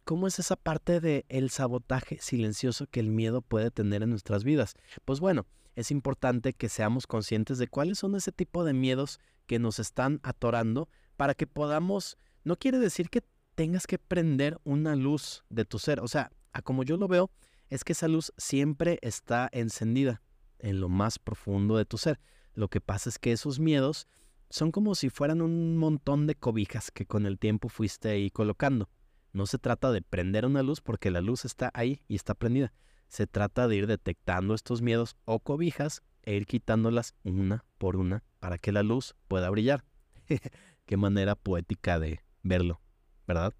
¿cómo 0.04 0.26
es 0.26 0.38
esa 0.38 0.56
parte 0.56 1.00
del 1.00 1.24
el 1.28 1.50
sabotaje 1.50 2.18
silencioso 2.20 2.86
que 2.86 3.00
el 3.00 3.08
miedo 3.08 3.42
puede 3.42 3.70
tener 3.70 4.02
en 4.02 4.10
nuestras 4.10 4.44
vidas? 4.44 4.74
Pues 5.04 5.20
bueno, 5.20 5.46
es 5.74 5.90
importante 5.90 6.52
que 6.52 6.68
seamos 6.68 7.06
conscientes 7.06 7.58
de 7.58 7.68
cuáles 7.68 7.98
son 7.98 8.14
ese 8.14 8.32
tipo 8.32 8.64
de 8.64 8.72
miedos 8.72 9.18
que 9.46 9.58
nos 9.58 9.78
están 9.78 10.20
atorando 10.22 10.88
para 11.16 11.34
que 11.34 11.46
podamos, 11.46 12.16
no 12.44 12.56
quiere 12.56 12.78
decir 12.78 13.10
que 13.10 13.22
tengas 13.54 13.86
que 13.86 13.98
prender 13.98 14.58
una 14.64 14.96
luz 14.96 15.44
de 15.48 15.64
tu 15.64 15.78
ser, 15.78 16.00
o 16.00 16.08
sea, 16.08 16.30
a 16.52 16.62
como 16.62 16.82
yo 16.84 16.96
lo 16.96 17.08
veo, 17.08 17.30
es 17.70 17.84
que 17.84 17.92
esa 17.92 18.08
luz 18.08 18.32
siempre 18.36 18.98
está 19.02 19.48
encendida 19.52 20.22
en 20.58 20.80
lo 20.80 20.88
más 20.88 21.18
profundo 21.18 21.76
de 21.76 21.84
tu 21.84 21.98
ser. 21.98 22.20
Lo 22.54 22.68
que 22.68 22.80
pasa 22.80 23.08
es 23.08 23.18
que 23.18 23.32
esos 23.32 23.58
miedos 23.58 24.06
son 24.50 24.70
como 24.70 24.94
si 24.94 25.10
fueran 25.10 25.42
un 25.42 25.76
montón 25.76 26.26
de 26.26 26.34
cobijas 26.34 26.90
que 26.90 27.06
con 27.06 27.26
el 27.26 27.38
tiempo 27.38 27.68
fuiste 27.68 28.10
ahí 28.10 28.30
colocando. 28.30 28.88
No 29.32 29.46
se 29.46 29.58
trata 29.58 29.90
de 29.90 30.00
prender 30.00 30.46
una 30.46 30.62
luz 30.62 30.80
porque 30.80 31.10
la 31.10 31.20
luz 31.20 31.44
está 31.44 31.70
ahí 31.74 32.02
y 32.06 32.14
está 32.14 32.34
prendida. 32.34 32.72
Se 33.08 33.26
trata 33.26 33.68
de 33.68 33.76
ir 33.76 33.86
detectando 33.86 34.54
estos 34.54 34.80
miedos 34.80 35.16
o 35.24 35.40
cobijas 35.40 36.02
e 36.22 36.34
ir 36.34 36.46
quitándolas 36.46 37.14
una 37.24 37.64
por 37.78 37.96
una 37.96 38.22
para 38.38 38.58
que 38.58 38.72
la 38.72 38.82
luz 38.82 39.16
pueda 39.28 39.50
brillar. 39.50 39.84
Qué 40.86 40.96
manera 40.96 41.34
poética 41.34 41.98
de 41.98 42.20
verlo, 42.42 42.80
¿verdad? 43.26 43.52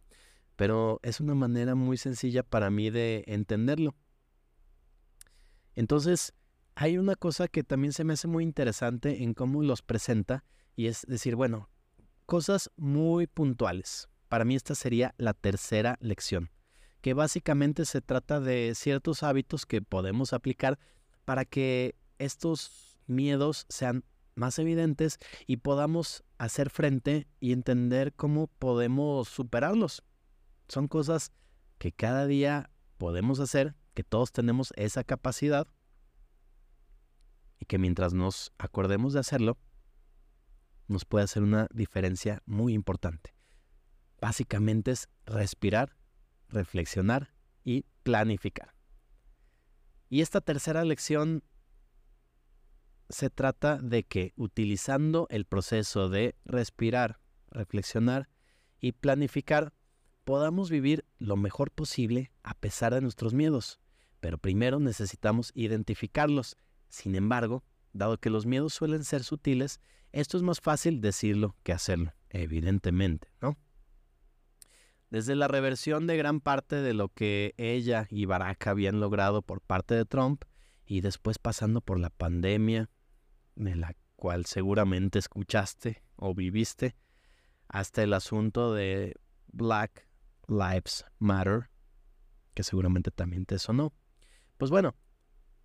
Pero 0.57 1.01
es 1.03 1.21
una 1.21 1.35
manera 1.35 1.75
muy 1.75 1.97
sencilla 1.97 2.43
para 2.43 2.71
mí 2.71 2.91
de 2.91 3.25
entenderlo. 3.27 3.97
Entonces, 5.75 6.35
hay 6.77 6.99
una 6.99 7.17
cosa 7.17 7.49
que 7.49 7.65
también 7.65 7.93
se 7.93 8.05
me 8.05 8.13
hace 8.13 8.29
muy 8.29 8.45
interesante 8.45 9.23
en 9.23 9.35
cómo 9.35 9.63
los 9.63 9.83
presenta 9.83 10.45
y 10.77 10.87
es 10.87 11.05
decir, 11.07 11.37
bueno, 11.37 11.69
cosas 12.27 12.71
muy 12.77 13.27
puntuales. 13.27 14.09
Para 14.29 14.45
mí 14.45 14.57
esta 14.57 14.75
sería 14.75 15.15
la 15.19 15.35
tercera 15.35 15.97
lección, 16.01 16.51
que 17.01 17.15
básicamente 17.15 17.85
se 17.85 18.01
trata 18.01 18.41
de 18.41 18.73
ciertos 18.75 19.23
hábitos 19.23 19.67
que 19.67 19.83
podemos 19.83 20.33
aplicar 20.33 20.79
para 21.25 21.45
que 21.45 21.95
estos 22.19 22.99
miedos 23.07 23.67
sean 23.69 24.05
más 24.35 24.59
evidentes 24.59 25.19
y 25.47 25.59
podamos 25.59 26.25
hacer 26.39 26.71
frente 26.71 27.29
y 27.41 27.53
entender 27.53 28.13
cómo 28.15 28.49
podemos 28.49 29.29
superarlos. 29.29 30.03
Son 30.69 30.89
cosas 30.89 31.31
que 31.79 31.93
cada 31.93 32.27
día 32.27 32.71
podemos 32.99 33.39
hacer, 33.41 33.77
que 33.95 34.03
todos 34.03 34.33
tenemos 34.33 34.73
esa 34.77 35.05
capacidad 35.05 35.69
y 37.61 37.67
que 37.67 37.79
mientras 37.79 38.13
nos 38.15 38.53
acordemos 38.59 39.13
de 39.13 39.21
hacerlo, 39.21 39.59
nos 40.89 41.05
puede 41.05 41.25
hacer 41.25 41.43
una 41.43 41.69
diferencia 41.73 42.43
muy 42.47 42.75
importante. 42.75 43.35
Básicamente 44.21 44.93
es 44.93 45.09
respirar, 45.27 45.97
reflexionar 46.49 47.33
y 47.65 47.85
planificar. 48.03 48.75
Y 50.09 50.21
esta 50.21 50.41
tercera 50.41 50.85
lección 50.85 51.43
se 53.09 53.31
trata 53.31 53.79
de 53.79 54.05
que 54.05 54.33
utilizando 54.37 55.27
el 55.31 55.45
proceso 55.45 56.09
de 56.09 56.37
respirar, 56.45 57.21
reflexionar 57.51 58.29
y 58.81 58.93
planificar, 58.93 59.73
podamos 60.25 60.71
vivir 60.71 61.05
lo 61.19 61.37
mejor 61.37 61.71
posible 61.71 62.33
a 62.43 62.55
pesar 62.55 62.95
de 62.95 63.01
nuestros 63.01 63.35
miedos. 63.35 63.81
Pero 64.21 64.39
primero 64.39 64.81
necesitamos 64.81 65.53
identificarlos. 65.55 66.57
Sin 66.89 67.15
embargo, 67.15 67.65
dado 67.95 68.19
que 68.19 68.29
los 68.29 68.45
miedos 68.45 68.75
suelen 68.75 69.05
ser 69.05 69.25
sutiles, 69.25 69.81
esto 70.13 70.37
es 70.37 70.43
más 70.43 70.61
fácil 70.61 71.01
decirlo 71.01 71.57
que 71.63 71.73
hacerlo, 71.73 72.13
evidentemente, 72.29 73.29
¿no? 73.41 73.57
Desde 75.11 75.37
la 75.37 75.49
reversión 75.49 76.07
de 76.07 76.17
gran 76.17 76.41
parte 76.41 76.77
de 76.77 76.93
lo 76.93 77.09
que 77.09 77.55
ella 77.57 78.07
y 78.11 78.27
Barack 78.27 78.67
habían 78.67 79.01
logrado 79.01 79.43
por 79.43 79.61
parte 79.61 79.95
de 79.95 80.05
Trump, 80.05 80.45
y 80.87 81.01
después 81.01 81.39
pasando 81.39 81.81
por 81.81 81.99
la 81.99 82.11
pandemia, 82.11 82.91
de 83.55 83.77
la 83.77 83.97
cual 84.17 84.45
seguramente 84.45 85.19
escuchaste 85.19 86.03
o 86.17 86.35
viviste, 86.35 86.97
hasta 87.69 88.03
el 88.03 88.13
asunto 88.13 88.75
de 88.75 89.15
Black 89.47 90.09
Lives 90.49 91.07
Matter, 91.19 91.71
que 92.55 92.65
seguramente 92.65 93.11
también 93.11 93.47
te 93.47 93.59
sonó. 93.59 93.95
Pues 94.59 94.71
bueno, 94.71 94.95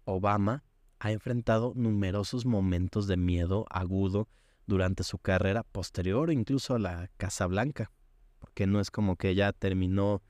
Obama 0.05 0.63
ha 0.99 1.11
enfrentado 1.11 1.73
numerosos 1.75 2.45
momentos 2.45 3.07
de 3.07 3.17
miedo 3.17 3.65
agudo 3.69 4.27
durante 4.67 5.03
su 5.03 5.17
carrera 5.17 5.63
posterior 5.63 6.31
incluso 6.31 6.75
a 6.75 6.79
la 6.79 7.09
Casa 7.17 7.47
Blanca, 7.47 7.91
porque 8.39 8.67
no 8.67 8.79
es 8.79 8.91
como 8.91 9.15
que 9.15 9.33
ya 9.33 9.51
terminó 9.53 10.21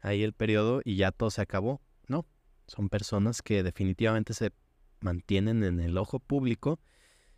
ahí 0.00 0.22
el 0.22 0.32
periodo 0.32 0.80
y 0.84 0.96
ya 0.96 1.10
todo 1.12 1.30
se 1.30 1.42
acabó, 1.42 1.80
no, 2.06 2.26
son 2.66 2.88
personas 2.88 3.42
que 3.42 3.62
definitivamente 3.62 4.34
se 4.34 4.52
mantienen 5.00 5.64
en 5.64 5.80
el 5.80 5.96
ojo 5.96 6.20
público 6.20 6.78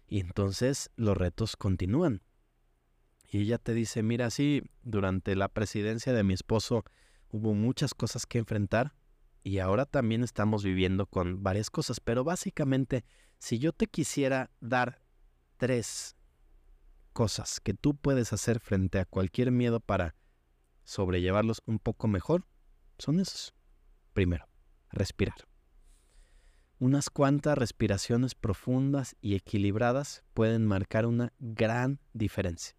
y 0.07 0.21
entonces 0.21 0.91
los 0.97 1.17
retos 1.17 1.57
continúan. 1.57 2.23
Y 3.29 3.43
ella 3.43 3.59
te 3.59 3.75
dice, 3.75 4.03
mira, 4.03 4.29
sí, 4.31 4.63
durante 4.83 5.37
la 5.37 5.49
presidencia 5.49 6.13
de 6.13 6.25
mi 6.25 6.35
esposo 6.35 6.85
hubo 7.31 7.55
muchas 7.55 7.95
cosas 7.95 8.27
que 8.27 8.39
enfrentar 8.39 8.93
y 9.43 9.59
ahora 9.59 9.87
también 9.87 10.23
estamos 10.23 10.63
viviendo 10.65 11.07
con 11.07 11.43
varias 11.43 11.71
cosas, 11.71 12.01
pero 12.01 12.25
básicamente 12.25 13.05
si 13.39 13.59
yo 13.59 13.73
te 13.73 13.87
quisiera 13.87 14.51
dar 14.61 15.03
tres 15.57 16.17
cosas 17.13 17.61
que 17.61 17.75
tú 17.75 17.97
puedes 17.97 18.33
hacer 18.33 18.61
frente 18.61 18.99
a 18.99 19.05
cualquier 19.05 19.51
miedo 19.51 19.81
para 19.81 20.15
sobrellevarlos 20.85 21.63
un 21.67 21.79
poco 21.79 22.09
mejor 22.09 22.47
son 22.99 23.21
esos. 23.21 23.55
Primero, 24.13 24.49
respirar. 24.91 25.37
Unas 26.79 27.11
cuantas 27.11 27.59
respiraciones 27.59 28.35
profundas 28.35 29.17
y 29.21 29.35
equilibradas 29.35 30.25
pueden 30.33 30.67
marcar 30.67 31.07
una 31.07 31.33
gran 31.39 32.01
diferencia. 32.13 32.75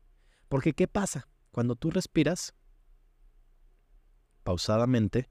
Porque 0.49 0.73
¿qué 0.73 0.87
pasa? 0.87 1.27
Cuando 1.51 1.75
tú 1.75 1.91
respiras, 1.91 2.55
pausadamente, 4.43 5.29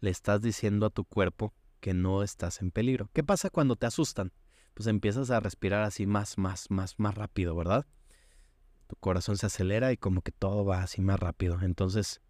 le 0.00 0.10
estás 0.10 0.40
diciendo 0.40 0.86
a 0.86 0.90
tu 0.90 1.04
cuerpo 1.04 1.54
que 1.80 1.94
no 1.94 2.22
estás 2.22 2.60
en 2.60 2.70
peligro. 2.70 3.08
¿Qué 3.12 3.22
pasa 3.22 3.50
cuando 3.50 3.76
te 3.76 3.86
asustan? 3.86 4.32
Pues 4.74 4.86
empiezas 4.86 5.30
a 5.30 5.40
respirar 5.40 5.82
así 5.82 6.06
más, 6.06 6.38
más, 6.38 6.70
más, 6.70 6.98
más 6.98 7.14
rápido, 7.14 7.54
¿verdad? 7.54 7.86
Tu 8.86 8.96
corazón 8.96 9.36
se 9.36 9.46
acelera 9.46 9.92
y 9.92 9.96
como 9.96 10.22
que 10.22 10.32
todo 10.32 10.64
va 10.64 10.82
así 10.82 11.00
más 11.02 11.20
rápido. 11.20 11.60
Entonces, 11.62 12.20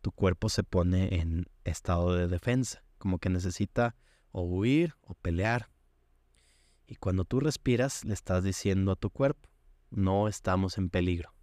tu 0.00 0.12
cuerpo 0.12 0.48
se 0.48 0.62
pone 0.62 1.20
en 1.20 1.46
estado 1.64 2.14
de 2.14 2.28
defensa, 2.28 2.84
como 2.98 3.18
que 3.18 3.30
necesita 3.30 3.96
o 4.30 4.42
huir 4.42 4.94
o 5.02 5.14
pelear. 5.14 5.70
Y 6.86 6.96
cuando 6.96 7.24
tú 7.24 7.40
respiras, 7.40 8.04
le 8.04 8.14
estás 8.14 8.44
diciendo 8.44 8.92
a 8.92 8.96
tu 8.96 9.10
cuerpo, 9.10 9.48
no 9.90 10.28
estamos 10.28 10.78
en 10.78 10.90
peligro. 10.90 11.34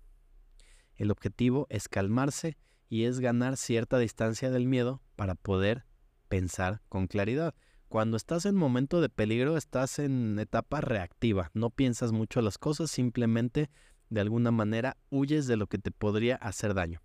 El 0.95 1.09
objetivo 1.09 1.67
es 1.69 1.88
calmarse 1.88 2.57
y 2.92 3.06
es 3.06 3.22
ganar 3.22 3.56
cierta 3.56 3.98
distancia 4.00 4.52
del 4.52 4.68
miedo 4.68 5.02
para 5.16 5.36
poder 5.36 5.86
pensar 6.28 6.82
con 6.89 7.08
claridad. 7.08 7.56
Cuando 7.88 8.18
estás 8.18 8.46
en 8.46 8.58
momento 8.58 9.00
de 9.00 9.08
peligro, 9.08 9.56
estás 9.56 9.98
en 9.98 10.38
etapa 10.38 10.82
reactiva, 10.82 11.52
no 11.54 11.70
piensas 11.70 12.12
mucho 12.12 12.42
las 12.42 12.58
cosas, 12.58 12.92
simplemente 12.92 13.70
de 14.10 14.20
alguna 14.20 14.52
manera 14.52 14.98
huyes 15.10 15.48
de 15.48 15.56
lo 15.56 15.68
que 15.68 15.78
te 15.78 15.92
podría 15.92 16.36
hacer 16.36 16.74
daño. 16.74 17.02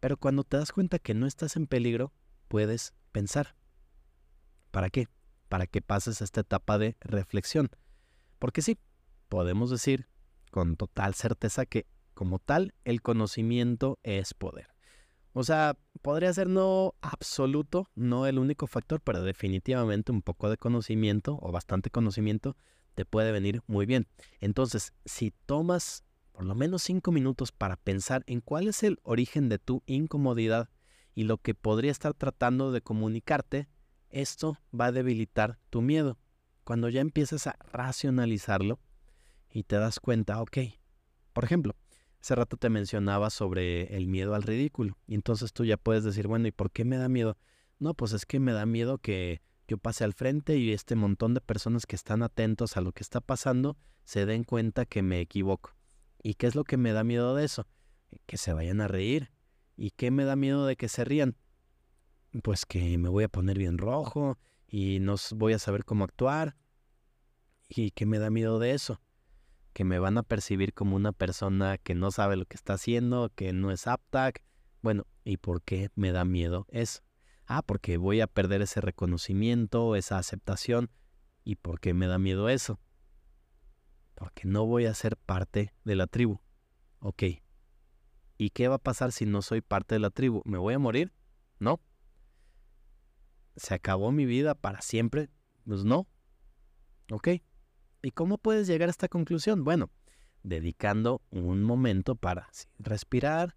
Pero 0.00 0.16
cuando 0.16 0.44
te 0.44 0.56
das 0.56 0.72
cuenta 0.72 0.98
que 0.98 1.12
no 1.12 1.26
estás 1.26 1.56
en 1.56 1.66
peligro, 1.66 2.14
puedes 2.48 2.94
pensar. 3.12 3.54
¿Para 4.70 4.88
qué? 4.88 5.08
Para 5.50 5.66
que 5.66 5.82
pases 5.82 6.22
a 6.22 6.24
esta 6.24 6.40
etapa 6.40 6.78
de 6.78 6.96
reflexión. 7.00 7.68
Porque 8.38 8.62
sí, 8.62 8.78
podemos 9.28 9.68
decir 9.68 10.08
con 10.50 10.76
total 10.76 11.12
certeza 11.12 11.66
que 11.66 11.86
como 12.14 12.38
tal, 12.38 12.72
el 12.84 13.02
conocimiento 13.02 13.98
es 14.02 14.32
poder. 14.32 14.77
O 15.32 15.44
sea, 15.44 15.76
podría 16.02 16.32
ser 16.32 16.48
no 16.48 16.94
absoluto, 17.00 17.88
no 17.94 18.26
el 18.26 18.38
único 18.38 18.66
factor, 18.66 19.00
pero 19.00 19.22
definitivamente 19.22 20.12
un 20.12 20.22
poco 20.22 20.50
de 20.50 20.56
conocimiento 20.56 21.38
o 21.40 21.52
bastante 21.52 21.90
conocimiento 21.90 22.56
te 22.94 23.04
puede 23.04 23.30
venir 23.30 23.62
muy 23.66 23.86
bien. 23.86 24.08
Entonces, 24.40 24.92
si 25.04 25.32
tomas 25.46 26.04
por 26.32 26.44
lo 26.44 26.54
menos 26.54 26.82
cinco 26.82 27.10
minutos 27.10 27.50
para 27.50 27.76
pensar 27.76 28.22
en 28.26 28.40
cuál 28.40 28.68
es 28.68 28.82
el 28.84 29.00
origen 29.02 29.48
de 29.48 29.58
tu 29.58 29.82
incomodidad 29.86 30.68
y 31.14 31.24
lo 31.24 31.38
que 31.38 31.54
podría 31.54 31.90
estar 31.90 32.14
tratando 32.14 32.70
de 32.70 32.80
comunicarte, 32.80 33.68
esto 34.08 34.56
va 34.72 34.86
a 34.86 34.92
debilitar 34.92 35.58
tu 35.68 35.82
miedo. 35.82 36.16
Cuando 36.62 36.88
ya 36.88 37.00
empiezas 37.00 37.48
a 37.48 37.56
racionalizarlo 37.72 38.78
y 39.50 39.64
te 39.64 39.76
das 39.76 39.98
cuenta, 39.98 40.40
ok, 40.40 40.58
por 41.32 41.44
ejemplo, 41.44 41.74
Hace 42.20 42.34
rato 42.34 42.56
te 42.56 42.68
mencionaba 42.68 43.30
sobre 43.30 43.96
el 43.96 44.08
miedo 44.08 44.34
al 44.34 44.42
ridículo. 44.42 44.98
Y 45.06 45.14
entonces 45.14 45.52
tú 45.52 45.64
ya 45.64 45.76
puedes 45.76 46.04
decir, 46.04 46.26
bueno, 46.26 46.48
¿y 46.48 46.52
por 46.52 46.70
qué 46.70 46.84
me 46.84 46.96
da 46.96 47.08
miedo? 47.08 47.36
No, 47.78 47.94
pues 47.94 48.12
es 48.12 48.26
que 48.26 48.40
me 48.40 48.52
da 48.52 48.66
miedo 48.66 48.98
que 48.98 49.40
yo 49.68 49.78
pase 49.78 50.02
al 50.02 50.14
frente 50.14 50.56
y 50.56 50.72
este 50.72 50.96
montón 50.96 51.34
de 51.34 51.40
personas 51.40 51.86
que 51.86 51.94
están 51.94 52.22
atentos 52.22 52.76
a 52.76 52.80
lo 52.80 52.92
que 52.92 53.02
está 53.02 53.20
pasando 53.20 53.76
se 54.02 54.26
den 54.26 54.42
cuenta 54.42 54.86
que 54.86 55.02
me 55.02 55.20
equivoco. 55.20 55.76
¿Y 56.22 56.34
qué 56.34 56.46
es 56.46 56.54
lo 56.54 56.64
que 56.64 56.76
me 56.76 56.92
da 56.92 57.04
miedo 57.04 57.34
de 57.34 57.44
eso? 57.44 57.66
Que 58.26 58.38
se 58.38 58.52
vayan 58.52 58.80
a 58.80 58.88
reír. 58.88 59.30
¿Y 59.76 59.90
qué 59.92 60.10
me 60.10 60.24
da 60.24 60.34
miedo 60.34 60.66
de 60.66 60.76
que 60.76 60.88
se 60.88 61.04
rían? 61.04 61.36
Pues 62.42 62.66
que 62.66 62.98
me 62.98 63.08
voy 63.08 63.24
a 63.24 63.28
poner 63.28 63.58
bien 63.58 63.78
rojo 63.78 64.38
y 64.66 64.98
no 65.00 65.14
voy 65.36 65.52
a 65.52 65.58
saber 65.58 65.84
cómo 65.84 66.04
actuar. 66.04 66.56
¿Y 67.68 67.90
qué 67.90 68.06
me 68.06 68.18
da 68.18 68.30
miedo 68.30 68.58
de 68.58 68.72
eso? 68.72 69.00
Que 69.78 69.84
me 69.84 70.00
van 70.00 70.18
a 70.18 70.24
percibir 70.24 70.74
como 70.74 70.96
una 70.96 71.12
persona 71.12 71.78
que 71.78 71.94
no 71.94 72.10
sabe 72.10 72.34
lo 72.34 72.46
que 72.46 72.56
está 72.56 72.72
haciendo, 72.72 73.30
que 73.36 73.52
no 73.52 73.70
es 73.70 73.86
apta. 73.86 74.32
Bueno, 74.82 75.06
¿y 75.22 75.36
por 75.36 75.62
qué 75.62 75.88
me 75.94 76.10
da 76.10 76.24
miedo 76.24 76.66
eso? 76.70 77.04
Ah, 77.46 77.62
porque 77.62 77.96
voy 77.96 78.20
a 78.20 78.26
perder 78.26 78.60
ese 78.60 78.80
reconocimiento, 78.80 79.94
esa 79.94 80.18
aceptación. 80.18 80.90
¿Y 81.44 81.54
por 81.54 81.78
qué 81.78 81.94
me 81.94 82.08
da 82.08 82.18
miedo 82.18 82.48
eso? 82.48 82.80
Porque 84.16 84.48
no 84.48 84.66
voy 84.66 84.86
a 84.86 84.94
ser 84.94 85.16
parte 85.16 85.72
de 85.84 85.94
la 85.94 86.08
tribu. 86.08 86.40
Ok. 86.98 87.22
¿Y 88.36 88.50
qué 88.50 88.66
va 88.66 88.74
a 88.74 88.82
pasar 88.82 89.12
si 89.12 89.26
no 89.26 89.42
soy 89.42 89.60
parte 89.60 89.94
de 89.94 90.00
la 90.00 90.10
tribu? 90.10 90.42
¿Me 90.44 90.58
voy 90.58 90.74
a 90.74 90.80
morir? 90.80 91.12
No. 91.60 91.80
¿Se 93.54 93.74
acabó 93.74 94.10
mi 94.10 94.26
vida 94.26 94.56
para 94.56 94.82
siempre? 94.82 95.30
Pues 95.64 95.84
no. 95.84 96.08
Ok. 97.12 97.28
¿Y 98.02 98.12
cómo 98.12 98.38
puedes 98.38 98.66
llegar 98.66 98.88
a 98.88 98.90
esta 98.90 99.08
conclusión? 99.08 99.64
Bueno, 99.64 99.90
dedicando 100.42 101.22
un 101.30 101.62
momento 101.62 102.14
para 102.14 102.48
respirar 102.78 103.56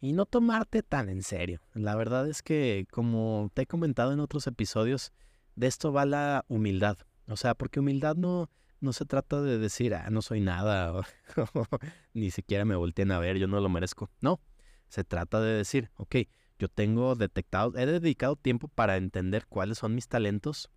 y 0.00 0.12
no 0.12 0.24
tomarte 0.24 0.82
tan 0.82 1.08
en 1.08 1.22
serio. 1.22 1.60
La 1.74 1.94
verdad 1.94 2.28
es 2.28 2.42
que, 2.42 2.86
como 2.90 3.50
te 3.54 3.62
he 3.62 3.66
comentado 3.66 4.12
en 4.12 4.20
otros 4.20 4.46
episodios, 4.46 5.12
de 5.56 5.66
esto 5.66 5.92
va 5.92 6.06
la 6.06 6.44
humildad. 6.48 6.98
O 7.28 7.36
sea, 7.36 7.54
porque 7.54 7.80
humildad 7.80 8.16
no, 8.16 8.50
no 8.80 8.92
se 8.92 9.04
trata 9.04 9.42
de 9.42 9.58
decir, 9.58 9.94
ah, 9.94 10.08
no 10.10 10.22
soy 10.22 10.40
nada, 10.40 11.02
ni 12.14 12.30
siquiera 12.30 12.64
me 12.64 12.76
volteen 12.76 13.10
a 13.10 13.18
ver, 13.18 13.36
yo 13.36 13.46
no 13.46 13.60
lo 13.60 13.68
merezco. 13.68 14.10
No, 14.20 14.40
se 14.88 15.04
trata 15.04 15.40
de 15.40 15.52
decir, 15.52 15.90
ok, 15.96 16.16
yo 16.58 16.68
tengo 16.68 17.14
detectado, 17.14 17.76
he 17.76 17.84
dedicado 17.84 18.36
tiempo 18.36 18.68
para 18.68 18.96
entender 18.96 19.46
cuáles 19.46 19.78
son 19.78 19.94
mis 19.94 20.08
talentos, 20.08 20.70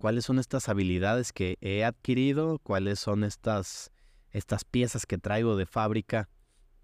cuáles 0.00 0.24
son 0.24 0.38
estas 0.38 0.70
habilidades 0.70 1.30
que 1.34 1.58
he 1.60 1.84
adquirido, 1.84 2.58
cuáles 2.60 2.98
son 2.98 3.22
estas, 3.22 3.92
estas 4.30 4.64
piezas 4.64 5.04
que 5.04 5.18
traigo 5.18 5.56
de 5.56 5.66
fábrica, 5.66 6.30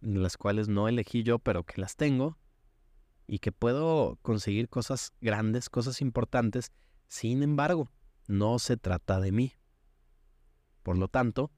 las 0.03 0.37
cuales 0.37 0.69
no 0.69 0.87
elegí 0.87 1.23
yo, 1.23 1.39
pero 1.39 1.65
que 1.65 1.81
las 1.81 1.97
tengo, 1.97 2.37
y 3.27 3.39
que 3.39 3.53
puedo 3.53 4.19
conseguir 4.21 4.69
cosas 4.69 5.15
grandes, 5.23 5.71
cosas 5.71 6.03
importantes. 6.03 6.73
Sin 7.09 7.43
embargo, 7.43 7.91
no 8.27 8.59
se 8.59 8.77
trata 8.77 9.19
de 9.19 9.33
mí. 9.33 9.55
Por 10.83 10.99
lo 10.99 11.09
tanto, 11.09 11.51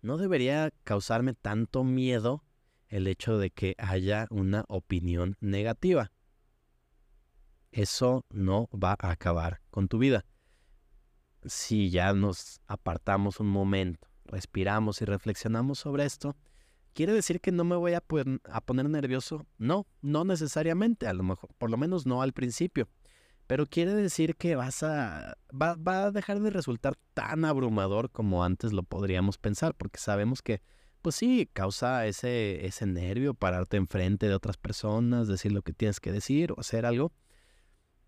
no 0.00 0.16
debería 0.16 0.72
causarme 0.84 1.34
tanto 1.34 1.84
miedo 1.84 2.44
el 2.88 3.08
hecho 3.08 3.36
de 3.36 3.50
que 3.50 3.74
haya 3.76 4.26
una 4.30 4.64
opinión 4.68 5.36
negativa. 5.40 6.10
Eso 7.72 8.24
no 8.30 8.70
va 8.72 8.96
a 8.98 9.10
acabar 9.10 9.60
con 9.70 9.86
tu 9.86 9.98
vida 9.98 10.24
si 11.46 11.90
ya 11.90 12.12
nos 12.12 12.60
apartamos 12.66 13.40
un 13.40 13.48
momento, 13.48 14.08
respiramos 14.24 15.00
y 15.02 15.04
reflexionamos 15.04 15.78
sobre 15.78 16.04
esto, 16.04 16.36
¿quiere 16.92 17.12
decir 17.12 17.40
que 17.40 17.52
no 17.52 17.64
me 17.64 17.76
voy 17.76 17.94
a, 17.94 18.00
poner 18.00 18.88
nervioso? 18.88 19.46
No, 19.58 19.86
no 20.00 20.24
necesariamente, 20.24 21.06
a 21.06 21.12
lo 21.12 21.22
mejor, 21.22 21.50
por 21.58 21.70
lo 21.70 21.76
menos 21.76 22.06
no 22.06 22.22
al 22.22 22.32
principio. 22.32 22.88
Pero 23.46 23.66
quiere 23.66 23.94
decir 23.94 24.36
que 24.36 24.56
vas 24.56 24.82
a. 24.82 25.36
Va, 25.52 25.74
va, 25.74 26.04
a 26.04 26.10
dejar 26.10 26.40
de 26.40 26.48
resultar 26.48 26.96
tan 27.12 27.44
abrumador 27.44 28.10
como 28.10 28.42
antes 28.42 28.72
lo 28.72 28.82
podríamos 28.84 29.36
pensar, 29.36 29.74
porque 29.74 29.98
sabemos 29.98 30.40
que, 30.40 30.62
pues 31.02 31.16
sí, 31.16 31.50
causa 31.52 32.06
ese, 32.06 32.64
ese 32.64 32.86
nervio 32.86 33.34
pararte 33.34 33.76
enfrente 33.76 34.28
de 34.28 34.34
otras 34.34 34.56
personas, 34.56 35.28
decir 35.28 35.52
lo 35.52 35.60
que 35.60 35.74
tienes 35.74 36.00
que 36.00 36.10
decir 36.10 36.52
o 36.52 36.60
hacer 36.60 36.86
algo 36.86 37.12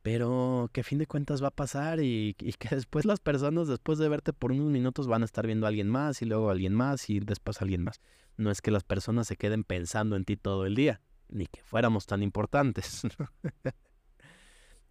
pero 0.06 0.70
que 0.72 0.82
a 0.82 0.84
fin 0.84 0.98
de 0.98 1.08
cuentas 1.08 1.42
va 1.42 1.48
a 1.48 1.50
pasar 1.56 1.98
y, 1.98 2.34
que 2.34 2.68
después 2.76 3.04
las 3.04 3.18
personas, 3.18 3.66
después 3.66 3.98
de 3.98 4.08
verte 4.08 4.32
por 4.32 4.52
unos 4.52 4.70
minutos, 4.70 5.08
van 5.08 5.22
a 5.22 5.24
estar 5.24 5.44
viendo 5.48 5.66
a 5.66 5.68
alguien 5.68 5.88
más 5.88 6.22
y 6.22 6.26
luego 6.26 6.48
a 6.48 6.52
alguien 6.52 6.74
más 6.74 7.10
y 7.10 7.18
después 7.18 7.60
a 7.60 7.64
alguien 7.64 7.82
más. 7.82 8.00
No 8.36 8.52
es 8.52 8.62
que 8.62 8.70
las 8.70 8.84
personas 8.84 9.26
se 9.26 9.36
queden 9.36 9.64
pensando 9.64 10.14
en 10.14 10.24
ti 10.24 10.36
todo 10.36 10.64
el 10.64 10.76
día, 10.76 11.00
ni 11.28 11.46
que 11.48 11.60
fuéramos 11.64 12.06
tan 12.06 12.22
importantes. 12.22 13.02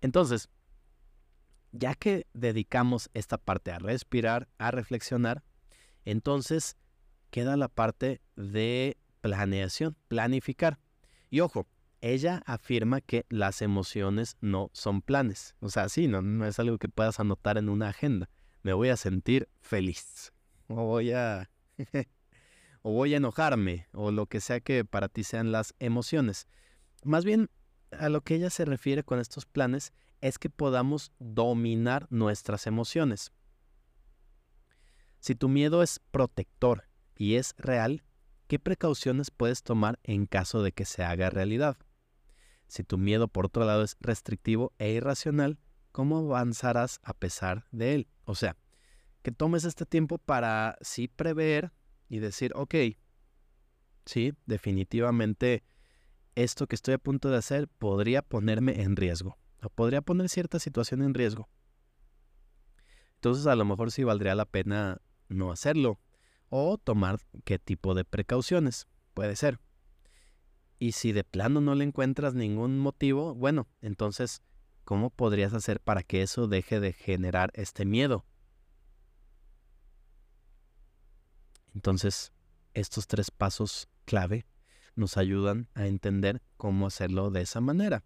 Entonces, 0.02 0.50
ya 1.72 1.96
que 1.96 2.28
dedicamos 2.34 3.10
esta 3.14 3.38
parte 3.38 3.72
a 3.72 3.80
respirar, 3.80 4.50
a 4.58 4.72
reflexionar, 4.72 5.44
entonces 6.04 6.76
queda 7.30 7.56
la 7.56 7.70
parte 7.70 8.20
de 8.36 8.98
planeación, 9.22 9.96
planificar. 10.10 10.78
Y 11.30 11.40
ojo, 11.40 11.68
ella 12.06 12.44
afirma 12.46 13.02
que 13.02 13.26
las 13.30 13.64
emociones 13.64 14.38
no 14.40 14.70
son 14.74 15.02
planes. 15.02 15.56
O 15.60 15.70
sea, 15.70 15.90
sí, 15.90 16.08
no, 16.08 16.46
es 16.46 16.60
algo 16.60 16.78
que 16.78 16.88
puedas 16.88 17.20
anotar 17.20 17.58
en 17.58 17.68
una 17.68 17.90
agenda. 17.90 18.30
Me 18.62 18.74
voy 18.74 18.90
a 18.90 18.96
sentir 18.96 19.50
feliz. 19.60 20.32
O 20.68 20.86
voy 20.86 21.14
a. 21.14 21.50
o 22.84 22.92
voy 22.92 23.16
a 23.16 23.18
enojarme. 23.18 23.88
O 23.92 24.12
lo 24.12 24.28
que 24.28 24.40
sea 24.40 24.60
que 24.60 24.86
para 24.86 25.10
ti 25.10 25.24
sean 25.24 25.52
las 25.52 25.74
emociones. 25.80 26.48
Más 27.04 27.26
bien, 27.26 27.50
a 27.92 28.10
lo 28.10 28.22
que 28.22 28.36
ella 28.36 28.52
se 28.52 28.66
refiere 28.66 29.04
con 29.04 29.20
estos 29.20 29.48
planes 29.48 29.92
es 30.22 30.38
que 30.38 30.52
podamos 30.52 31.12
dominar 31.18 32.06
nuestras 32.12 32.68
emociones. 32.68 33.32
Si 35.20 35.34
tu 35.34 35.50
miedo 35.50 35.82
es 35.82 36.00
protector 36.12 36.88
y 37.16 37.36
es 37.36 37.56
real, 37.58 38.04
¿qué 38.48 38.60
precauciones 38.60 39.32
puedes 39.32 39.64
tomar 39.64 40.00
en 40.04 40.28
caso 40.28 40.62
de 40.62 40.72
que 40.72 40.86
se 40.86 41.04
haga 41.04 41.32
realidad? 41.32 41.78
Si 42.68 42.84
tu 42.84 42.98
miedo, 42.98 43.28
por 43.28 43.46
otro 43.46 43.66
lado, 43.66 43.84
es 43.84 43.98
restrictivo 44.00 44.74
e 44.80 44.92
irracional, 44.92 45.60
¿cómo 45.92 46.18
avanzarás 46.18 47.00
a 47.04 47.14
pesar 47.14 47.68
de 47.72 47.96
él? 47.96 48.08
O 48.26 48.36
sea, 48.36 48.58
que 49.22 49.32
tomes 49.32 49.64
este 49.66 49.86
tiempo 49.86 50.18
para 50.18 50.78
sí 50.82 51.08
prever 51.08 51.72
y 52.10 52.20
decir, 52.20 52.52
ok, 52.56 52.76
sí, 54.06 54.34
definitivamente 54.46 55.64
esto 56.36 56.68
que 56.68 56.76
estoy 56.76 56.96
a 56.96 57.00
punto 57.00 57.30
de 57.30 57.38
hacer 57.38 57.68
podría 57.68 58.22
ponerme 58.22 58.82
en 58.82 58.96
riesgo. 58.96 59.38
o 59.62 59.70
podría 59.70 60.02
poner 60.02 60.30
cierta 60.30 60.60
situación 60.60 61.02
en 61.02 61.16
riesgo. 61.16 61.50
Entonces 63.16 63.48
a 63.48 63.56
lo 63.56 63.66
mejor 63.66 63.92
sí 63.92 64.04
valdría 64.04 64.36
la 64.36 64.46
pena 64.46 65.02
no 65.28 65.52
hacerlo 65.52 66.00
o 66.50 66.78
tomar 66.78 67.18
qué 67.44 67.58
tipo 67.58 67.96
de 67.96 68.06
precauciones. 68.06 68.88
Puede 69.16 69.36
ser. 69.36 69.60
Y 70.86 70.92
si 70.92 71.14
de 71.14 71.24
plano 71.24 71.62
no 71.62 71.74
le 71.74 71.84
encuentras 71.84 72.36
ningún 72.36 72.78
motivo, 72.78 73.34
bueno, 73.34 73.68
entonces, 73.82 74.44
¿cómo 74.84 75.10
podrías 75.10 75.52
hacer 75.56 75.80
para 75.80 76.04
que 76.04 76.22
eso 76.22 76.48
deje 76.48 76.80
de 76.80 76.94
generar 76.94 77.50
este 77.56 77.86
miedo? 77.86 78.24
Entonces, 81.74 82.32
estos 82.76 83.08
tres 83.08 83.32
pasos 83.32 83.90
clave 84.06 84.46
nos 84.96 85.18
ayudan 85.18 85.70
a 85.74 85.88
entender 85.88 86.44
cómo 86.56 86.86
hacerlo 86.86 87.32
de 87.32 87.42
esa 87.42 87.62
manera. 87.62 88.04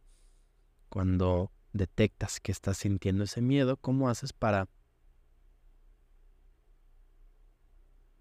Cuando 0.87 1.51
detectas 1.73 2.39
que 2.39 2.53
estás 2.53 2.77
sintiendo 2.77 3.25
ese 3.25 3.41
miedo, 3.41 3.75
¿cómo 3.75 4.07
haces 4.07 4.31
para 4.31 4.69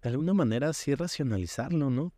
de 0.01 0.09
alguna 0.09 0.33
manera 0.33 0.73
sí 0.73 0.95
racionalizarlo, 0.95 1.89
¿no? 1.89 2.11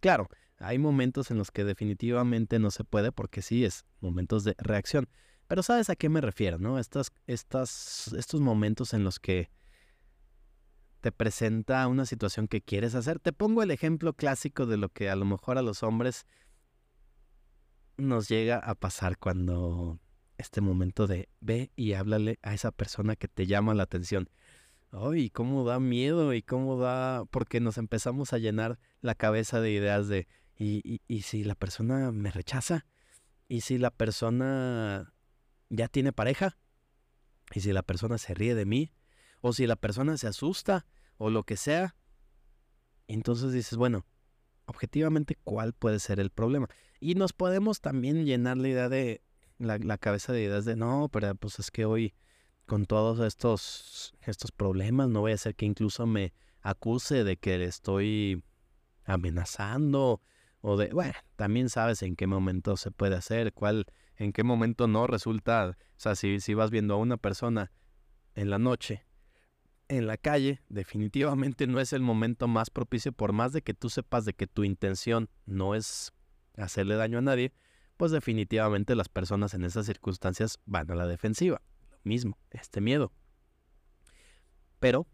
Claro, 0.00 0.28
hay 0.58 0.78
momentos 0.78 1.30
en 1.30 1.38
los 1.38 1.50
que 1.50 1.64
definitivamente 1.64 2.58
no 2.58 2.70
se 2.70 2.84
puede 2.84 3.12
porque 3.12 3.42
sí 3.42 3.64
es 3.64 3.84
momentos 4.00 4.44
de 4.44 4.54
reacción. 4.58 5.08
Pero 5.46 5.62
sabes 5.62 5.88
a 5.88 5.96
qué 5.96 6.08
me 6.08 6.20
refiero, 6.20 6.58
¿no? 6.58 6.78
Estas, 6.78 7.12
estas, 7.26 8.12
estos 8.16 8.40
momentos 8.40 8.92
en 8.92 9.04
los 9.04 9.18
que 9.18 9.50
te 11.00 11.12
presenta 11.12 11.86
una 11.86 12.04
situación 12.06 12.48
que 12.48 12.60
quieres 12.60 12.94
hacer. 12.94 13.20
Te 13.20 13.32
pongo 13.32 13.62
el 13.62 13.70
ejemplo 13.70 14.12
clásico 14.12 14.66
de 14.66 14.76
lo 14.76 14.88
que 14.88 15.08
a 15.08 15.16
lo 15.16 15.24
mejor 15.24 15.56
a 15.56 15.62
los 15.62 15.82
hombres 15.82 16.26
nos 17.96 18.28
llega 18.28 18.58
a 18.58 18.74
pasar 18.74 19.16
cuando 19.16 20.00
este 20.38 20.60
momento 20.60 21.06
de 21.06 21.28
ve 21.40 21.70
y 21.76 21.94
háblale 21.94 22.38
a 22.42 22.54
esa 22.54 22.70
persona 22.70 23.16
que 23.16 23.28
te 23.28 23.46
llama 23.46 23.74
la 23.74 23.84
atención. 23.84 24.28
Ay, 24.90 25.30
cómo 25.30 25.64
da 25.64 25.80
miedo 25.80 26.32
y 26.32 26.42
cómo 26.42 26.78
da, 26.78 27.24
porque 27.26 27.60
nos 27.60 27.76
empezamos 27.78 28.32
a 28.32 28.38
llenar 28.38 28.78
la 29.00 29.14
cabeza 29.14 29.60
de 29.60 29.70
ideas 29.72 30.08
de, 30.08 30.26
¿y, 30.58 31.00
y, 31.06 31.22
si 31.22 31.44
la 31.44 31.54
persona 31.54 32.10
me 32.12 32.30
rechaza? 32.30 32.84
¿Y 33.46 33.60
si 33.62 33.78
la 33.78 33.90
persona 33.90 35.14
ya 35.70 35.88
tiene 35.88 36.12
pareja? 36.12 36.58
¿Y 37.54 37.60
si 37.60 37.72
la 37.72 37.82
persona 37.82 38.18
se 38.18 38.34
ríe 38.34 38.54
de 38.54 38.66
mí? 38.66 38.92
¿O 39.40 39.52
si 39.52 39.66
la 39.66 39.76
persona 39.76 40.16
se 40.16 40.26
asusta? 40.26 40.86
¿O 41.16 41.30
lo 41.30 41.44
que 41.44 41.56
sea? 41.56 41.96
Entonces 43.06 43.52
dices, 43.52 43.78
bueno, 43.78 44.04
objetivamente, 44.66 45.36
¿cuál 45.44 45.72
puede 45.72 46.00
ser 46.00 46.20
el 46.20 46.30
problema? 46.30 46.68
Y 47.00 47.14
nos 47.14 47.32
podemos 47.32 47.80
también 47.80 48.26
llenar 48.26 48.58
la 48.58 48.68
idea 48.68 48.88
de, 48.88 49.22
la, 49.58 49.78
la 49.78 49.96
cabeza 49.96 50.32
de 50.32 50.42
ideas 50.42 50.64
de, 50.64 50.76
no, 50.76 51.08
pero 51.12 51.34
pues 51.36 51.58
es 51.58 51.70
que 51.70 51.84
hoy 51.84 52.14
con 52.66 52.84
todos 52.84 53.20
estos, 53.20 54.14
estos 54.20 54.52
problemas, 54.52 55.08
no 55.08 55.20
voy 55.20 55.32
a 55.32 55.38
ser 55.38 55.54
que 55.54 55.64
incluso 55.64 56.06
me 56.06 56.34
acuse 56.60 57.24
de 57.24 57.36
que 57.38 57.56
le 57.58 57.64
estoy 57.64 58.44
amenazando 59.04 60.20
o 60.60 60.76
de, 60.76 60.88
bueno, 60.92 61.14
también 61.36 61.68
sabes 61.68 62.02
en 62.02 62.16
qué 62.16 62.26
momento 62.26 62.76
se 62.76 62.90
puede 62.90 63.16
hacer, 63.16 63.52
cuál, 63.52 63.86
en 64.16 64.32
qué 64.32 64.42
momento 64.42 64.86
no 64.88 65.06
resulta, 65.06 65.68
o 65.68 65.74
sea, 65.96 66.14
si, 66.14 66.40
si 66.40 66.54
vas 66.54 66.70
viendo 66.70 66.94
a 66.94 66.98
una 66.98 67.16
persona 67.16 67.72
en 68.34 68.50
la 68.50 68.58
noche, 68.58 69.04
en 69.88 70.06
la 70.06 70.16
calle, 70.16 70.62
definitivamente 70.68 71.66
no 71.66 71.80
es 71.80 71.92
el 71.92 72.02
momento 72.02 72.48
más 72.48 72.70
propicio, 72.70 73.12
por 73.12 73.32
más 73.32 73.52
de 73.52 73.62
que 73.62 73.74
tú 73.74 73.88
sepas 73.88 74.24
de 74.24 74.34
que 74.34 74.46
tu 74.46 74.64
intención 74.64 75.30
no 75.46 75.74
es 75.74 76.12
hacerle 76.56 76.96
daño 76.96 77.18
a 77.18 77.22
nadie, 77.22 77.52
pues 77.96 78.12
definitivamente 78.12 78.94
las 78.94 79.08
personas 79.08 79.54
en 79.54 79.64
esas 79.64 79.86
circunstancias 79.86 80.58
van 80.66 80.90
a 80.90 80.94
la 80.94 81.06
defensiva 81.06 81.62
mismo, 82.08 82.38
este 82.50 82.80
miedo. 82.80 83.12
Pero, 84.80 85.06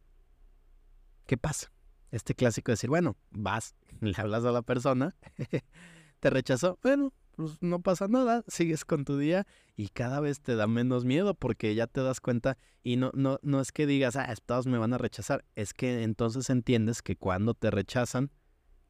¿qué 1.26 1.36
pasa? 1.36 1.73
Este 2.14 2.36
clásico 2.36 2.70
de 2.70 2.74
decir, 2.74 2.90
bueno, 2.90 3.16
vas, 3.32 3.74
le 4.00 4.14
hablas 4.16 4.44
a 4.44 4.52
la 4.52 4.62
persona, 4.62 5.16
te 6.20 6.30
rechazó, 6.30 6.78
bueno, 6.80 7.12
pues 7.32 7.60
no 7.60 7.82
pasa 7.82 8.06
nada, 8.06 8.44
sigues 8.46 8.84
con 8.84 9.04
tu 9.04 9.18
día 9.18 9.48
y 9.74 9.88
cada 9.88 10.20
vez 10.20 10.40
te 10.40 10.54
da 10.54 10.68
menos 10.68 11.04
miedo 11.04 11.34
porque 11.34 11.74
ya 11.74 11.88
te 11.88 12.02
das 12.02 12.20
cuenta 12.20 12.56
y 12.84 12.94
no, 12.94 13.10
no, 13.14 13.40
no 13.42 13.60
es 13.60 13.72
que 13.72 13.84
digas, 13.88 14.14
ah, 14.14 14.32
todos 14.46 14.68
me 14.68 14.78
van 14.78 14.92
a 14.92 14.98
rechazar, 14.98 15.44
es 15.56 15.74
que 15.74 16.04
entonces 16.04 16.50
entiendes 16.50 17.02
que 17.02 17.16
cuando 17.16 17.52
te 17.52 17.72
rechazan, 17.72 18.30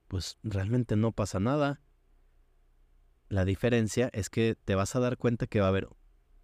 pues 0.06 0.36
realmente 0.42 0.94
no 0.94 1.12
pasa 1.12 1.40
nada. 1.40 1.80
La 3.30 3.46
diferencia 3.46 4.10
es 4.12 4.28
que 4.28 4.54
te 4.66 4.74
vas 4.74 4.94
a 4.96 5.00
dar 5.00 5.16
cuenta 5.16 5.46
que 5.46 5.60
va 5.60 5.66
a 5.66 5.70
haber 5.70 5.88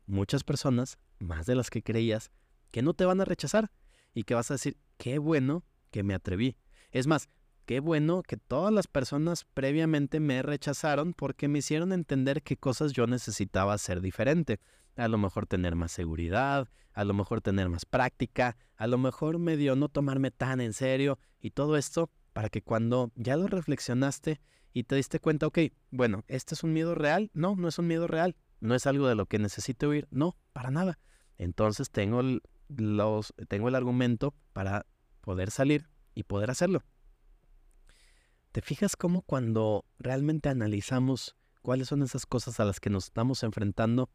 muchas 0.06 0.44
personas 0.44 0.96
más 1.18 1.44
de 1.44 1.56
las 1.56 1.68
que 1.68 1.82
creías, 1.82 2.30
que 2.70 2.80
no 2.80 2.94
te 2.94 3.04
van 3.04 3.20
a 3.20 3.26
rechazar 3.26 3.70
y 4.14 4.22
que 4.22 4.32
vas 4.32 4.50
a 4.50 4.54
decir, 4.54 4.78
qué 4.96 5.18
bueno 5.18 5.62
que 5.90 6.02
me 6.02 6.14
atreví. 6.14 6.56
Es 6.91 7.07
más, 7.07 7.28
qué 7.66 7.80
bueno 7.80 8.22
que 8.22 8.36
todas 8.36 8.72
las 8.72 8.88
personas 8.88 9.45
previamente 9.55 10.18
me 10.20 10.43
rechazaron 10.43 11.14
porque 11.14 11.49
me 11.49 11.61
hicieron 11.61 11.93
entender 11.93 12.43
qué 12.43 12.57
cosas 12.57 12.93
yo 12.93 13.07
necesitaba 13.07 13.74
hacer 13.74 14.01
diferente. 14.01 14.59
A 14.97 15.09
lo 15.09 15.18
mejor 15.18 15.47
tener 15.47 15.76
más 15.76 15.93
seguridad, 15.93 16.68
a 16.93 17.05
lo 17.05 17.14
mejor 17.14 17.41
tener 17.41 17.68
más 17.68 17.84
práctica, 17.84 18.57
a 18.76 18.86
lo 18.86 18.99
mejor 18.99 19.38
medio 19.38 19.76
no 19.76 19.88
tomarme 19.88 20.30
tan 20.30 20.61
en 20.61 20.72
serio 20.72 21.18
y 21.41 21.51
todo 21.51 21.76
esto 21.76 22.11
para 22.32 22.49
que 22.49 22.62
cuando 22.62 23.12
ya 23.14 23.36
lo 23.36 23.47
reflexionaste 23.47 24.41
y 24.72 24.84
te 24.84 24.97
diste 24.97 25.20
cuenta, 25.20 25.47
ok, 25.47 25.59
bueno, 25.91 26.24
¿este 26.28 26.55
es 26.55 26.62
un 26.62 26.72
miedo 26.72 26.95
real? 26.95 27.30
No, 27.34 27.57
no 27.57 27.68
es 27.68 27.78
un 27.78 27.86
miedo 27.86 28.07
real. 28.07 28.36
No 28.61 28.74
es 28.74 28.86
algo 28.86 29.09
de 29.09 29.14
lo 29.14 29.26
que 29.26 29.38
necesito 29.38 29.88
huir. 29.88 30.07
No, 30.11 30.36
para 30.53 30.70
nada. 30.70 30.99
Entonces 31.38 31.91
tengo 31.91 32.22
los, 32.68 33.34
tengo 33.49 33.68
el 33.68 33.74
argumento 33.74 34.34
para 34.53 34.86
poder 35.22 35.51
salir 35.51 35.88
y 36.14 36.24
poder 36.24 36.50
hacerlo. 36.50 36.82
¿Te 38.52 38.62
fijas 38.62 38.96
cómo 38.96 39.22
cuando 39.22 39.84
realmente 39.98 40.48
analizamos 40.48 41.36
cuáles 41.62 41.88
son 41.88 42.02
esas 42.02 42.26
cosas 42.26 42.58
a 42.58 42.64
las 42.64 42.80
que 42.80 42.90
nos 42.90 43.04
estamos 43.04 43.42
enfrentando, 43.42 44.11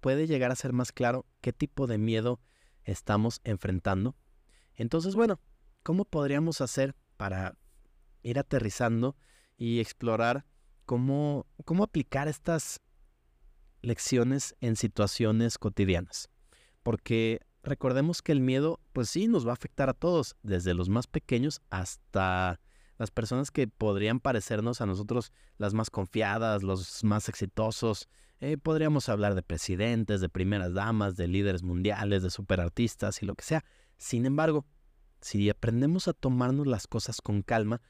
puede 0.00 0.26
llegar 0.26 0.50
a 0.50 0.56
ser 0.56 0.72
más 0.72 0.92
claro 0.92 1.26
qué 1.40 1.52
tipo 1.52 1.86
de 1.86 1.98
miedo 1.98 2.40
estamos 2.84 3.40
enfrentando? 3.44 4.16
Entonces, 4.74 5.14
bueno, 5.14 5.40
¿cómo 5.82 6.04
podríamos 6.04 6.60
hacer 6.60 6.94
para 7.16 7.56
ir 8.22 8.38
aterrizando 8.38 9.16
y 9.56 9.80
explorar 9.80 10.44
cómo, 10.84 11.46
cómo 11.64 11.84
aplicar 11.84 12.28
estas 12.28 12.80
lecciones 13.82 14.54
en 14.60 14.76
situaciones 14.76 15.56
cotidianas? 15.56 16.28
porque 16.82 17.40
recordemos 17.62 18.22
que 18.22 18.32
el 18.32 18.40
miedo, 18.40 18.80
pues 18.92 19.10
sí, 19.10 19.28
nos 19.28 19.46
va 19.46 19.50
a 19.50 19.54
afectar 19.54 19.88
a 19.88 19.94
todos, 19.94 20.36
desde 20.42 20.74
los 20.74 20.88
más 20.88 21.06
pequeños 21.06 21.60
hasta 21.70 22.60
las 22.98 23.10
personas 23.10 23.50
que 23.50 23.66
podrían 23.66 24.20
parecernos 24.20 24.80
a 24.80 24.86
nosotros 24.86 25.32
las 25.56 25.72
más 25.72 25.90
confiadas, 25.90 26.62
los 26.62 27.02
más 27.02 27.28
exitosos. 27.28 28.08
Eh, 28.40 28.58
podríamos 28.58 29.08
hablar 29.08 29.34
de 29.34 29.42
presidentes, 29.42 30.20
de 30.20 30.28
primeras 30.28 30.74
damas, 30.74 31.16
de 31.16 31.28
líderes 31.28 31.62
mundiales, 31.62 32.22
de 32.22 32.30
superartistas 32.30 33.22
y 33.22 33.26
lo 33.26 33.34
que 33.34 33.44
sea. 33.44 33.64
Sin 33.96 34.26
embargo, 34.26 34.66
si 35.20 35.48
aprendemos 35.50 36.08
a 36.08 36.12
tomarnos 36.12 36.66
las 36.66 36.86
cosas 36.86 37.20
con 37.20 37.42
calma, 37.42 37.80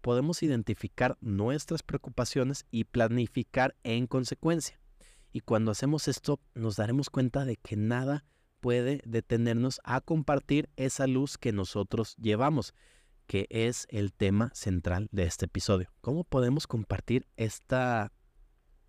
podemos 0.00 0.42
identificar 0.42 1.16
nuestras 1.20 1.82
preocupaciones 1.82 2.64
y 2.70 2.84
planificar 2.84 3.76
en 3.82 4.06
consecuencia. 4.06 4.80
Y 5.32 5.40
cuando 5.40 5.70
hacemos 5.70 6.08
esto, 6.08 6.40
nos 6.54 6.76
daremos 6.76 7.10
cuenta 7.10 7.44
de 7.44 7.56
que 7.56 7.76
nada 7.76 8.24
puede 8.60 9.00
detenernos 9.04 9.80
a 9.84 10.00
compartir 10.00 10.70
esa 10.76 11.06
luz 11.06 11.38
que 11.38 11.52
nosotros 11.52 12.14
llevamos, 12.16 12.74
que 13.26 13.46
es 13.50 13.86
el 13.90 14.12
tema 14.12 14.50
central 14.54 15.08
de 15.12 15.24
este 15.24 15.46
episodio. 15.46 15.92
¿Cómo 16.00 16.24
podemos 16.24 16.66
compartir 16.66 17.26
esta 17.36 18.12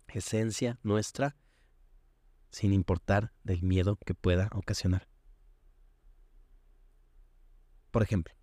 esencia 0.08 0.78
nuestra 0.82 1.36
sin 2.50 2.72
importar 2.72 3.32
del 3.44 3.62
miedo 3.62 3.96
que 4.04 4.14
pueda 4.14 4.50
ocasionar? 4.52 5.08
Por 7.90 8.02
ejemplo, 8.02 8.34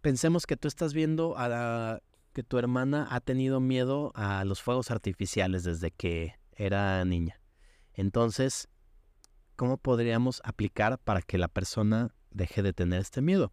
pensemos 0.00 0.46
que 0.46 0.56
tú 0.56 0.68
estás 0.68 0.92
viendo 0.92 1.36
a 1.36 1.48
la, 1.48 2.02
que 2.32 2.42
tu 2.42 2.58
hermana 2.58 3.06
ha 3.10 3.20
tenido 3.20 3.60
miedo 3.60 4.12
a 4.14 4.44
los 4.44 4.62
fuegos 4.62 4.90
artificiales 4.90 5.64
desde 5.64 5.90
que 5.90 6.34
era 6.52 7.04
niña. 7.04 7.40
Entonces, 7.94 8.68
¿cómo 9.58 9.76
podríamos 9.76 10.40
aplicar 10.44 11.00
para 11.00 11.20
que 11.20 11.36
la 11.36 11.48
persona 11.48 12.14
deje 12.30 12.62
de 12.62 12.72
tener 12.72 13.00
este 13.00 13.20
miedo? 13.20 13.52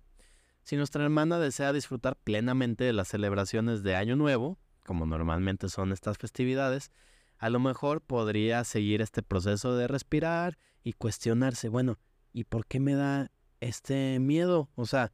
Si 0.62 0.78
nuestra 0.78 1.04
hermana 1.04 1.40
desea 1.40 1.74
disfrutar 1.74 2.16
plenamente 2.16 2.84
de 2.84 2.94
las 2.94 3.08
celebraciones 3.08 3.82
de 3.82 3.96
Año 3.96 4.16
Nuevo, 4.16 4.60
como 4.86 5.08
normalmente 5.08 5.68
son 5.68 5.92
estas 5.92 6.20
festividades, 6.20 6.92
a 7.40 7.50
lo 7.50 7.60
mejor 7.60 8.02
podría 8.02 8.64
seguir 8.66 9.02
este 9.02 9.24
proceso 9.24 9.76
de 9.76 9.88
respirar 9.88 10.60
y 10.84 10.94
cuestionarse, 10.94 11.70
bueno, 11.70 11.98
¿y 12.32 12.44
por 12.44 12.68
qué 12.68 12.80
me 12.80 12.94
da 12.94 13.32
este 13.60 14.20
miedo? 14.20 14.70
O 14.76 14.86
sea, 14.86 15.12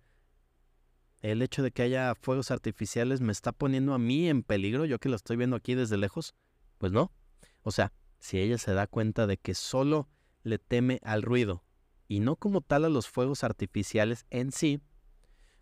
el 1.22 1.42
hecho 1.42 1.64
de 1.64 1.72
que 1.72 1.84
haya 1.84 2.16
fuegos 2.16 2.52
artificiales 2.52 3.22
me 3.22 3.32
está 3.32 3.54
poniendo 3.54 3.94
a 3.94 3.98
mí 3.98 4.28
en 4.28 4.44
peligro, 4.44 4.84
yo 4.84 5.00
que 5.00 5.08
lo 5.08 5.16
estoy 5.16 5.38
viendo 5.38 5.56
aquí 5.56 5.74
desde 5.74 5.96
lejos. 5.96 6.36
Pues 6.78 6.92
no. 6.92 7.14
O 7.62 7.72
sea, 7.72 7.94
si 8.20 8.40
ella 8.40 8.58
se 8.58 8.74
da 8.74 8.88
cuenta 8.88 9.26
de 9.26 9.38
que 9.38 9.54
solo 9.54 10.10
le 10.44 10.60
teme 10.60 11.00
al 11.04 11.22
ruido 11.22 11.64
y 12.08 12.20
no 12.20 12.36
como 12.36 12.62
tal 12.62 12.86
a 12.86 12.90
los 12.90 13.08
fuegos 13.08 13.44
artificiales 13.44 14.26
en 14.30 14.52
sí, 14.52 14.82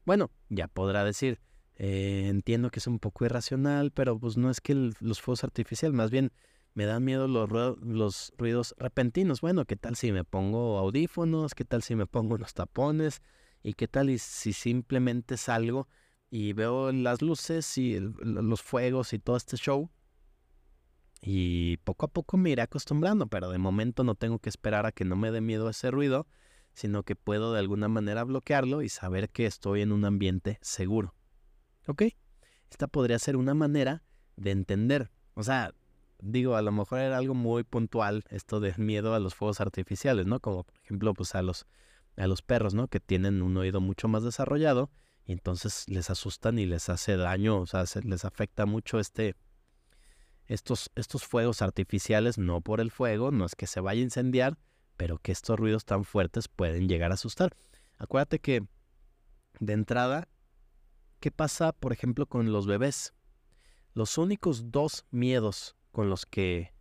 bueno, 0.06 0.32
ya 0.50 0.68
podrá 0.68 1.04
decir, 1.04 1.40
eh, 1.76 2.28
entiendo 2.28 2.72
que 2.72 2.80
es 2.80 2.88
un 2.88 3.00
poco 3.00 3.26
irracional, 3.26 3.92
pero 3.92 4.20
pues 4.20 4.38
no 4.38 4.50
es 4.50 4.60
que 4.60 4.74
los 4.74 5.22
fuegos 5.22 5.44
artificiales, 5.44 5.96
más 5.96 6.10
bien 6.10 6.32
me 6.74 6.86
dan 6.86 7.04
miedo 7.04 7.28
los, 7.28 7.50
los 7.82 8.34
ruidos 8.38 8.74
repentinos. 8.78 9.42
Bueno, 9.42 9.66
¿qué 9.66 9.76
tal 9.76 9.96
si 9.96 10.12
me 10.12 10.24
pongo 10.24 10.78
audífonos? 10.78 11.54
¿Qué 11.54 11.66
tal 11.66 11.84
si 11.84 11.96
me 11.96 12.08
pongo 12.08 12.36
unos 12.36 12.54
tapones? 12.54 13.22
¿Y 13.62 13.74
qué 13.74 13.88
tal 13.88 14.18
si 14.20 14.54
simplemente 14.54 15.38
salgo 15.38 15.88
y 16.32 16.54
veo 16.54 16.92
las 16.92 17.22
luces 17.22 17.78
y 17.78 18.00
los 18.00 18.62
fuegos 18.62 19.14
y 19.14 19.20
todo 19.20 19.38
este 19.38 19.58
show? 19.58 19.90
Y 21.22 21.78
poco 21.78 22.06
a 22.06 22.10
poco 22.10 22.38
me 22.38 22.52
iré 22.52 22.62
acostumbrando, 22.62 23.28
pero 23.28 23.50
de 23.50 23.58
momento 23.58 24.04
no 24.04 24.16
tengo 24.16 24.40
que 24.40 24.50
esperar 24.50 24.86
a 24.86 24.92
que 24.92 25.06
no 25.06 25.16
me 25.16 25.32
dé 25.32 25.42
miedo 25.42 25.70
ese 25.70 25.92
ruido, 25.92 26.28
sino 26.74 27.04
que 27.04 27.16
puedo 27.16 27.54
de 27.54 27.60
alguna 27.60 27.88
manera 27.90 28.24
bloquearlo 28.24 28.82
y 28.82 28.90
saber 28.90 29.30
que 29.30 29.46
estoy 29.46 29.82
en 29.82 29.92
un 29.92 30.06
ambiente 30.06 30.60
seguro. 30.62 31.14
¿Ok? 31.88 32.04
Esta 32.70 32.88
podría 32.88 33.20
ser 33.20 33.36
una 33.36 33.54
manera 33.54 34.04
de 34.38 34.52
entender. 34.52 35.12
O 35.34 35.44
sea, 35.44 35.74
digo, 36.22 36.56
a 36.56 36.62
lo 36.62 36.72
mejor 36.72 37.00
era 37.00 37.18
algo 37.18 37.34
muy 37.34 37.64
puntual 37.64 38.24
esto 38.30 38.60
del 38.60 38.78
miedo 38.78 39.14
a 39.14 39.20
los 39.20 39.36
fuegos 39.36 39.60
artificiales, 39.60 40.26
¿no? 40.26 40.40
Como 40.40 40.64
por 40.64 40.76
ejemplo, 40.84 41.14
pues 41.14 41.36
a 41.36 41.42
los, 41.42 41.66
a 42.16 42.28
los 42.28 42.42
perros, 42.42 42.74
¿no? 42.74 42.88
Que 42.88 43.00
tienen 43.00 43.42
un 43.42 43.58
oído 43.58 43.82
mucho 43.82 44.08
más 44.08 44.24
desarrollado 44.24 44.90
y 45.26 45.34
entonces 45.34 45.88
les 45.88 46.10
asustan 46.10 46.60
y 46.60 46.66
les 46.66 46.90
hace 46.90 47.18
daño, 47.18 47.60
o 47.60 47.66
sea, 47.66 47.84
les 48.04 48.26
afecta 48.26 48.66
mucho 48.66 49.00
este, 49.00 49.36
estos, 50.50 50.92
estos 50.96 51.24
fuegos 51.24 51.62
artificiales, 51.62 52.38
no 52.38 52.60
por 52.60 52.82
el 52.82 52.92
fuego, 52.92 53.32
no 53.32 53.46
es 53.46 53.56
que 53.56 53.68
se 53.68 53.80
vaya 53.80 54.02
a 54.02 54.04
incendiar, 54.04 54.58
pero 54.98 55.20
que 55.20 55.32
estos 55.32 55.58
ruidos 55.58 55.86
tan 55.86 56.04
fuertes 56.04 56.48
pueden 56.48 56.90
llegar 56.90 57.12
a 57.12 57.14
asustar. 57.14 57.56
Acuérdate 57.98 58.40
que 58.40 58.68
de 59.60 59.74
entrada, 59.74 60.28
¿qué 61.20 61.32
pasa, 61.32 61.72
por 61.72 61.94
ejemplo, 61.94 62.26
con 62.26 62.52
los 62.52 62.66
bebés? 62.66 63.14
Los 63.94 64.18
únicos 64.18 64.72
dos 64.72 65.06
miedos 65.12 65.76
con 65.92 66.10
los 66.10 66.26
que 66.26 66.74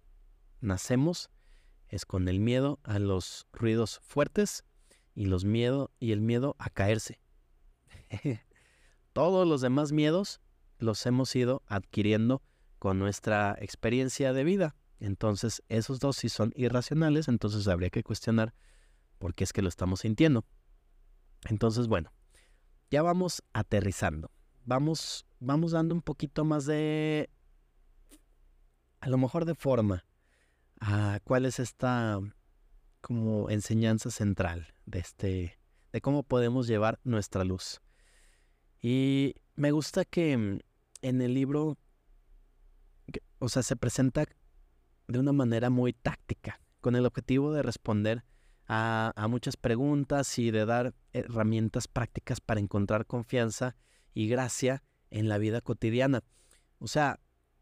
nacemos 0.61 1.31
es 1.89 2.07
con 2.07 2.27
el 2.29 2.41
miedo 2.41 2.81
a 2.85 2.99
los 2.99 3.47
ruidos 3.53 4.01
fuertes 4.03 4.65
y 5.15 5.27
los 5.27 5.45
miedo 5.45 5.91
y 6.01 6.13
el 6.13 6.23
miedo 6.23 6.57
a 6.59 6.71
caerse. 6.71 7.21
Todos 9.13 9.47
los 9.47 9.61
demás 9.61 9.93
miedos 9.93 10.41
los 10.79 11.05
hemos 11.05 11.35
ido 11.37 11.63
adquiriendo 11.67 12.41
con 12.79 12.99
nuestra 12.99 13.57
experiencia 13.61 14.33
de 14.33 14.45
vida. 14.45 14.77
Entonces, 15.01 15.63
esos 15.69 16.01
dos 16.01 16.17
sí 16.17 16.29
son 16.29 16.53
irracionales, 16.57 17.29
entonces 17.29 17.69
habría 17.69 17.91
que 17.91 18.03
cuestionar 18.03 18.55
por 19.19 19.35
qué 19.35 19.45
es 19.45 19.53
que 19.53 19.63
lo 19.63 19.69
estamos 19.69 20.01
sintiendo. 20.01 20.45
Entonces, 21.49 21.87
bueno, 21.87 22.13
ya 22.91 23.03
vamos 23.03 23.43
aterrizando. 23.53 24.31
Vamos, 24.65 25.27
vamos 25.41 25.73
dando 25.73 25.95
un 25.95 26.03
poquito 26.03 26.45
más 26.45 26.67
de 26.67 27.31
a 29.01 29.09
lo 29.09 29.19
mejor 29.19 29.45
de 29.45 29.55
forma 29.55 30.05
a 30.81 31.21
cuál 31.25 31.47
es 31.47 31.59
esta 31.59 32.21
como 33.01 33.49
enseñanza 33.49 34.11
central 34.11 34.75
de 34.85 34.99
este 34.99 35.59
de 35.93 36.01
cómo 36.01 36.23
podemos 36.23 36.67
llevar 36.67 37.01
nuestra 37.05 37.45
luz. 37.45 37.81
Y 38.83 39.37
me 39.55 39.71
gusta 39.71 40.05
que 40.05 40.33
en 40.33 41.21
el 41.23 41.35
libro 41.35 41.79
o 43.39 43.49
sea, 43.49 43.63
se 43.63 43.77
presenta 43.77 44.25
de 45.07 45.19
una 45.19 45.33
manera 45.33 45.71
muy 45.71 45.93
táctica, 45.93 46.61
con 46.81 46.97
el 46.97 47.07
objetivo 47.07 47.53
de 47.53 47.63
responder 47.63 48.25
a, 48.67 49.13
a, 49.17 49.29
muchas 49.29 49.57
preguntas 49.57 50.39
y 50.39 50.51
de 50.51 50.67
dar 50.67 50.95
herramientas 51.13 51.89
prácticas 51.89 52.41
para 52.41 52.61
encontrar 52.61 53.07
confianza 53.07 53.77
y 54.15 54.29
gracia 54.29 54.83
en 55.11 55.29
la 55.29 55.39
vida 55.39 55.61
cotidiana. 55.61 56.23
O 56.79 56.87
sea, 56.87 57.21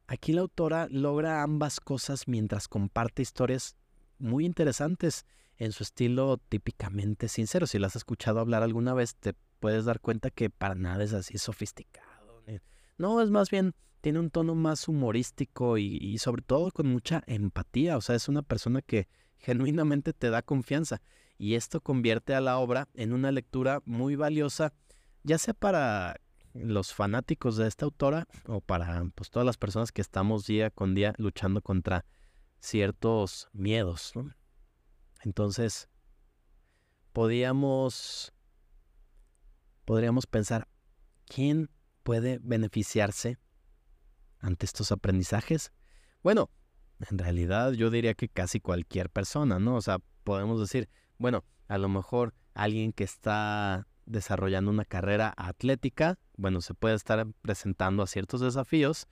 Aquí 0.08 0.32
la 0.32 0.42
autora 0.42 0.86
logra 0.88 1.42
ambas 1.42 1.80
cosas 1.80 2.28
mientras 2.28 2.68
comparte 2.68 3.22
historias 3.22 3.76
muy 4.18 4.46
interesantes 4.46 5.26
en 5.56 5.72
su 5.72 5.82
estilo 5.82 6.38
típicamente 6.48 7.26
sincero. 7.28 7.66
Si 7.66 7.80
las 7.80 7.92
has 7.92 8.00
escuchado 8.00 8.38
hablar 8.38 8.62
alguna 8.62 8.94
vez, 8.94 9.16
te 9.16 9.34
puedes 9.58 9.84
dar 9.84 10.00
cuenta 10.00 10.30
que 10.30 10.48
para 10.48 10.76
nada 10.76 11.02
es 11.02 11.12
así 11.12 11.38
sofisticado. 11.38 12.44
No, 12.98 13.20
es 13.20 13.30
más 13.30 13.50
bien, 13.50 13.74
tiene 14.00 14.20
un 14.20 14.30
tono 14.30 14.54
más 14.54 14.88
humorístico 14.88 15.78
y, 15.78 16.16
sobre 16.18 16.42
todo 16.42 16.70
con 16.70 16.86
mucha 16.86 17.22
empatía. 17.26 17.96
O 17.96 18.00
sea, 18.00 18.14
es 18.14 18.28
una 18.28 18.42
persona 18.42 18.82
que 18.82 19.08
genuinamente 19.36 20.12
te 20.12 20.30
da 20.30 20.42
confianza. 20.42 21.02
Y 21.38 21.54
esto 21.54 21.80
convierte 21.80 22.34
a 22.34 22.40
la 22.40 22.58
obra 22.58 22.88
en 22.94 23.12
una 23.12 23.30
lectura 23.32 23.82
muy 23.84 24.16
valiosa, 24.16 24.72
ya 25.22 25.38
sea 25.38 25.54
para 25.54 26.20
los 26.54 26.94
fanáticos 26.94 27.56
de 27.56 27.68
esta 27.68 27.84
autora 27.84 28.26
o 28.46 28.60
para 28.62 29.04
pues, 29.14 29.28
todas 29.28 29.44
las 29.44 29.58
personas 29.58 29.92
que 29.92 30.00
estamos 30.00 30.46
día 30.46 30.70
con 30.70 30.94
día 30.94 31.12
luchando 31.18 31.60
contra 31.60 32.06
ciertos 32.60 33.48
miedos. 33.52 34.14
Entonces, 35.22 35.90
podríamos, 37.12 38.32
podríamos 39.84 40.26
pensar, 40.26 40.68
¿quién 41.26 41.68
puede 42.06 42.38
beneficiarse 42.40 43.36
ante 44.38 44.64
estos 44.64 44.92
aprendizajes? 44.92 45.72
Bueno, 46.22 46.50
en 47.10 47.18
realidad 47.18 47.72
yo 47.72 47.90
diría 47.90 48.14
que 48.14 48.28
casi 48.28 48.60
cualquier 48.60 49.10
persona, 49.10 49.58
¿no? 49.58 49.74
O 49.74 49.82
sea, 49.82 49.98
podemos 50.22 50.60
decir, 50.60 50.88
bueno, 51.18 51.44
a 51.66 51.78
lo 51.78 51.88
mejor 51.88 52.32
alguien 52.54 52.92
que 52.92 53.02
está 53.02 53.88
desarrollando 54.04 54.70
una 54.70 54.84
carrera 54.84 55.34
atlética, 55.36 56.20
bueno, 56.36 56.60
se 56.60 56.74
puede 56.74 56.94
estar 56.94 57.26
presentando 57.42 58.04
a 58.04 58.06
ciertos 58.06 58.40
desafíos. 58.40 59.08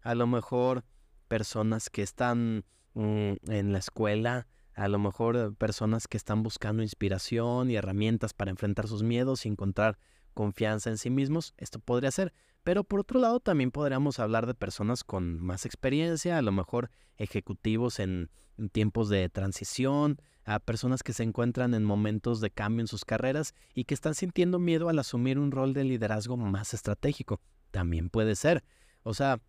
A 0.00 0.14
lo 0.14 0.26
mejor 0.26 0.86
personas 1.28 1.90
que 1.90 2.00
están 2.00 2.64
mm, 2.94 3.32
en 3.48 3.72
la 3.74 3.78
escuela, 3.78 4.46
a 4.72 4.88
lo 4.88 4.98
mejor 4.98 5.36
eh, 5.36 5.50
personas 5.50 6.08
que 6.08 6.16
están 6.16 6.42
buscando 6.42 6.82
inspiración 6.82 7.70
y 7.70 7.76
herramientas 7.76 8.32
para 8.32 8.50
enfrentar 8.50 8.88
sus 8.88 9.02
miedos 9.02 9.44
y 9.44 9.50
encontrar 9.50 9.98
confianza 10.38 10.88
en 10.88 10.98
sí 10.98 11.10
mismos, 11.10 11.52
esto 11.56 11.80
podría 11.80 12.12
ser. 12.12 12.32
Pero 12.62 12.84
por 12.84 13.00
otro 13.00 13.18
lado 13.18 13.40
también 13.40 13.72
podríamos 13.72 14.20
hablar 14.20 14.46
de 14.46 14.54
personas 14.54 15.02
con 15.02 15.40
más 15.40 15.66
experiencia, 15.66 16.38
a 16.38 16.42
lo 16.42 16.52
mejor 16.52 16.90
ejecutivos 17.16 17.98
en 17.98 18.30
tiempos 18.70 19.08
de 19.08 19.28
transición, 19.30 20.22
a 20.44 20.60
personas 20.60 21.02
que 21.02 21.12
se 21.12 21.24
encuentran 21.24 21.74
en 21.74 21.82
momentos 21.82 22.40
de 22.40 22.52
cambio 22.52 22.82
en 22.82 22.86
sus 22.86 23.04
carreras 23.04 23.52
y 23.74 23.82
que 23.82 23.94
están 23.94 24.14
sintiendo 24.14 24.60
miedo 24.60 24.88
al 24.88 25.00
asumir 25.00 25.40
un 25.40 25.50
rol 25.50 25.74
de 25.74 25.82
liderazgo 25.82 26.36
más 26.36 26.72
estratégico. 26.72 27.40
También 27.72 28.08
puede 28.08 28.36
ser. 28.36 28.62
O 29.02 29.14
sea, 29.14 29.40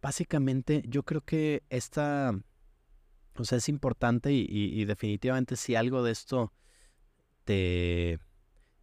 básicamente 0.00 0.82
yo 0.86 1.02
creo 1.02 1.20
que 1.20 1.62
esta, 1.68 2.32
o 3.34 3.44
sea, 3.44 3.58
es 3.58 3.68
importante 3.68 4.32
y, 4.32 4.84
definitivamente 4.86 5.56
si 5.56 5.74
algo 5.74 6.02
de 6.02 6.12
esto 6.12 6.54
te, 7.44 8.18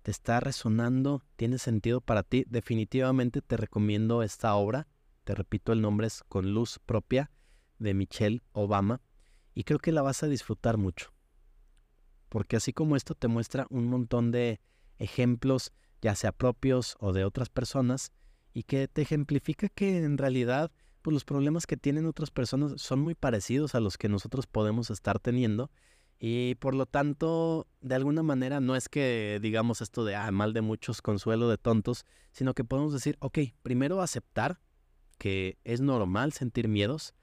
te 0.05 0.11
está 0.11 0.39
resonando, 0.39 1.23
tiene 1.35 1.57
sentido 1.57 1.99
para 1.99 2.21
ti, 2.21 2.45
definitivamente 2.47 3.41
te 3.41 3.57
recomiendo 3.57 4.21
esta 4.21 4.53
obra. 4.53 4.87
Te 5.23 5.33
repito, 5.33 5.73
el 5.73 5.81
nombre 5.81 6.05
es 6.05 6.23
Con 6.29 6.53
Luz 6.53 6.79
Propia 6.85 7.31
de 7.79 7.95
Michelle 7.95 8.43
Obama 8.53 9.01
y 9.55 9.63
creo 9.63 9.79
que 9.79 9.91
la 9.91 10.03
vas 10.03 10.21
a 10.21 10.27
disfrutar 10.27 10.77
mucho 10.77 11.15
porque 12.35 12.57
así 12.57 12.73
como 12.73 12.97
esto 12.97 13.15
te 13.15 13.29
muestra 13.29 13.65
un 13.69 13.87
montón 13.87 14.29
de 14.29 14.59
ejemplos, 14.97 15.71
ya 16.01 16.15
sea 16.15 16.33
propios 16.33 16.97
o 16.99 17.13
de 17.13 17.23
otras 17.23 17.47
personas, 17.47 18.11
y 18.53 18.63
que 18.63 18.89
te 18.89 19.03
ejemplifica 19.03 19.69
que 19.69 20.03
en 20.03 20.17
realidad 20.17 20.69
pues 21.01 21.13
los 21.13 21.23
problemas 21.23 21.65
que 21.65 21.77
tienen 21.77 22.05
otras 22.05 22.31
personas 22.31 22.81
son 22.81 22.99
muy 22.99 23.15
parecidos 23.15 23.73
a 23.73 23.79
los 23.79 23.97
que 23.97 24.09
nosotros 24.09 24.47
podemos 24.47 24.89
estar 24.89 25.17
teniendo 25.19 25.71
y 26.20 26.55
por 26.55 26.76
lo 26.76 26.86
tanto 26.86 27.68
de 27.82 27.95
alguna 27.95 28.24
manera 28.24 28.59
no 28.59 28.76
es 28.76 28.89
que 28.89 29.39
digamos 29.41 29.82
esto 29.82 30.05
de 30.05 30.16
ah, 30.16 30.32
mal 30.32 30.53
de 30.53 30.61
muchos 30.61 31.01
consuelo 31.01 31.49
de 31.49 31.57
tontos, 31.57 32.05
sino 32.32 32.53
que 32.53 32.63
podemos 32.63 32.93
decir, 32.93 33.18
ok, 33.20 33.39
primero 33.63 34.01
aceptar 34.01 34.59
que 35.18 35.57
es 35.63 35.82
normal 35.82 36.34
sentir 36.34 36.68
miedos, 36.68 37.13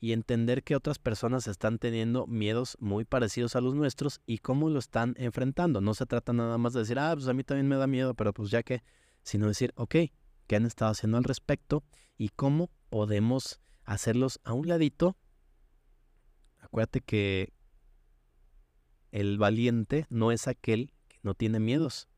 y 0.00 0.12
entender 0.12 0.62
que 0.62 0.76
otras 0.76 0.98
personas 0.98 1.48
están 1.48 1.78
teniendo 1.78 2.26
miedos 2.26 2.76
muy 2.80 3.04
parecidos 3.04 3.56
a 3.56 3.60
los 3.60 3.74
nuestros 3.74 4.20
y 4.26 4.38
cómo 4.38 4.70
lo 4.70 4.78
están 4.78 5.14
enfrentando. 5.18 5.80
No 5.80 5.94
se 5.94 6.06
trata 6.06 6.32
nada 6.32 6.56
más 6.58 6.72
de 6.72 6.80
decir, 6.80 6.98
ah, 6.98 7.12
pues 7.14 7.26
a 7.28 7.34
mí 7.34 7.42
también 7.42 7.68
me 7.68 7.76
da 7.76 7.86
miedo, 7.86 8.14
pero 8.14 8.32
pues 8.32 8.50
ya 8.50 8.62
que, 8.62 8.82
sino 9.22 9.48
decir, 9.48 9.72
ok, 9.76 9.96
¿qué 10.46 10.56
han 10.56 10.66
estado 10.66 10.92
haciendo 10.92 11.18
al 11.18 11.24
respecto 11.24 11.84
y 12.16 12.28
cómo 12.30 12.70
podemos 12.90 13.60
hacerlos 13.84 14.40
a 14.44 14.52
un 14.52 14.68
ladito? 14.68 15.16
Acuérdate 16.60 17.00
que 17.00 17.52
el 19.18 19.36
valiente 19.36 20.06
no 20.10 20.30
es 20.30 20.46
aquel 20.46 20.92
que 21.08 21.18
no 21.24 21.34
tiene 21.34 21.58
miedos, 21.58 22.08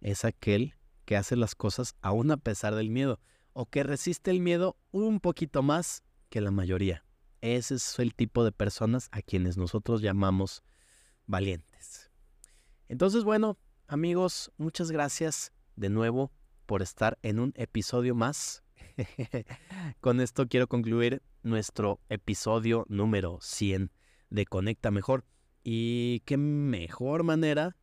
es 0.00 0.24
aquel 0.24 0.74
que 1.04 1.18
hace 1.18 1.36
las 1.36 1.54
cosas 1.54 1.96
aún 2.00 2.30
a 2.30 2.38
pesar 2.38 2.74
del 2.74 2.88
miedo 2.88 3.20
o 3.52 3.66
que 3.66 3.82
resiste 3.82 4.30
el 4.30 4.40
miedo 4.40 4.78
un 4.90 5.20
poquito 5.20 5.62
más 5.62 6.02
que 6.30 6.40
la 6.40 6.50
mayoría. 6.50 7.04
Ese 7.42 7.74
es 7.74 7.98
el 7.98 8.14
tipo 8.14 8.42
de 8.42 8.52
personas 8.52 9.10
a 9.12 9.20
quienes 9.20 9.58
nosotros 9.58 10.00
llamamos 10.00 10.62
valientes. 11.26 12.10
Entonces, 12.88 13.22
bueno, 13.22 13.58
amigos, 13.86 14.50
muchas 14.56 14.90
gracias 14.90 15.52
de 15.76 15.90
nuevo 15.90 16.32
por 16.64 16.80
estar 16.80 17.18
en 17.20 17.38
un 17.38 17.52
episodio 17.54 18.14
más. 18.14 18.62
Con 20.00 20.22
esto 20.22 20.48
quiero 20.48 20.68
concluir 20.68 21.22
nuestro 21.42 22.00
episodio 22.08 22.86
número 22.88 23.38
100 23.42 23.92
de 24.30 24.46
Conecta 24.46 24.90
Mejor. 24.90 25.26
Y 25.62 26.20
qué 26.20 26.36
mejor 26.36 27.22
manera 27.22 27.76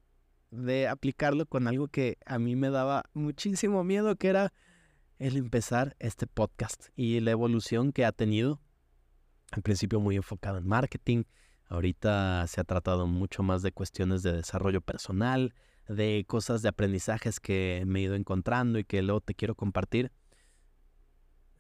de 0.52 0.88
aplicarlo 0.88 1.46
con 1.46 1.68
algo 1.68 1.88
que 1.88 2.18
a 2.26 2.40
mí 2.40 2.56
me 2.56 2.70
daba 2.70 3.04
muchísimo 3.14 3.84
miedo, 3.84 4.16
que 4.16 4.30
era 4.30 4.54
el 5.20 5.38
empezar 5.38 5.96
este 6.00 6.28
podcast 6.28 6.88
y 6.96 7.20
la 7.20 7.32
evolución 7.32 7.92
que 7.92 8.06
ha 8.06 8.12
tenido. 8.12 8.62
Al 9.52 9.62
principio 9.62 10.00
muy 10.00 10.16
enfocado 10.16 10.58
en 10.58 10.68
marketing, 10.68 11.24
ahorita 11.70 12.46
se 12.48 12.62
ha 12.62 12.64
tratado 12.64 13.08
mucho 13.08 13.44
más 13.44 13.62
de 13.62 13.72
cuestiones 13.72 14.24
de 14.24 14.34
desarrollo 14.34 14.82
personal, 14.82 15.54
de 15.88 16.26
cosas 16.28 16.62
de 16.62 16.70
aprendizajes 16.70 17.40
que 17.40 17.84
me 17.86 18.00
he 18.00 18.04
ido 18.04 18.16
encontrando 18.16 18.80
y 18.80 18.84
que 18.84 19.02
luego 19.02 19.22
te 19.22 19.36
quiero 19.36 19.56
compartir. 19.56 20.12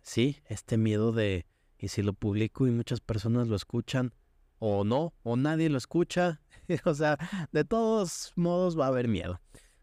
Sí, 0.01 0.41
este 0.47 0.77
miedo 0.77 1.11
de, 1.11 1.45
¿y 1.77 1.89
si 1.89 2.01
lo 2.01 2.13
publico 2.13 2.67
y 2.67 2.71
muchas 2.71 3.01
personas 3.01 3.47
lo 3.47 3.55
escuchan? 3.55 4.13
O 4.59 4.83
no, 4.83 5.13
o 5.23 5.35
nadie 5.35 5.69
lo 5.69 5.77
escucha. 5.77 6.41
o 6.85 6.93
sea, 6.93 7.17
de 7.51 7.63
todos 7.63 8.33
modos 8.35 8.77
va 8.77 8.85
a 8.85 8.89
haber 8.89 9.07
miedo. 9.07 9.39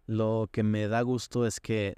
Lo 0.06 0.48
que 0.52 0.62
me 0.62 0.88
da 0.88 1.00
gusto 1.02 1.46
es 1.46 1.60
que 1.60 1.96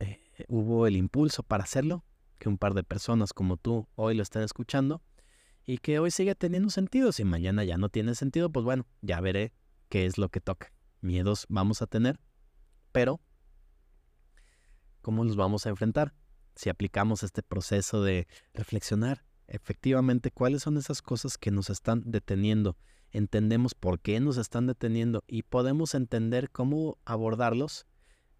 eh, 0.00 0.20
hubo 0.48 0.86
el 0.86 0.96
impulso 0.96 1.42
para 1.42 1.64
hacerlo, 1.64 2.04
que 2.38 2.48
un 2.48 2.58
par 2.58 2.74
de 2.74 2.84
personas 2.84 3.32
como 3.32 3.56
tú 3.56 3.88
hoy 3.94 4.14
lo 4.14 4.22
estén 4.22 4.42
escuchando 4.42 5.02
y 5.64 5.78
que 5.78 5.98
hoy 5.98 6.10
sigue 6.10 6.34
teniendo 6.34 6.70
sentido. 6.70 7.12
Si 7.12 7.24
mañana 7.24 7.64
ya 7.64 7.78
no 7.78 7.88
tiene 7.88 8.14
sentido, 8.14 8.50
pues 8.50 8.64
bueno, 8.64 8.86
ya 9.00 9.20
veré 9.20 9.52
qué 9.88 10.06
es 10.06 10.18
lo 10.18 10.28
que 10.28 10.40
toca 10.40 10.72
miedos 11.00 11.46
vamos 11.48 11.82
a 11.82 11.86
tener, 11.86 12.18
pero 12.92 13.20
¿cómo 15.02 15.24
los 15.24 15.36
vamos 15.36 15.66
a 15.66 15.70
enfrentar? 15.70 16.14
Si 16.54 16.70
aplicamos 16.70 17.22
este 17.22 17.42
proceso 17.42 18.02
de 18.02 18.26
reflexionar 18.52 19.24
efectivamente 19.48 20.30
cuáles 20.30 20.62
son 20.62 20.76
esas 20.76 21.02
cosas 21.02 21.38
que 21.38 21.50
nos 21.50 21.70
están 21.70 22.02
deteniendo, 22.06 22.76
entendemos 23.10 23.74
por 23.74 23.98
qué 24.00 24.20
nos 24.20 24.36
están 24.36 24.66
deteniendo 24.66 25.24
y 25.26 25.42
podemos 25.42 25.94
entender 25.94 26.50
cómo 26.50 26.98
abordarlos, 27.04 27.86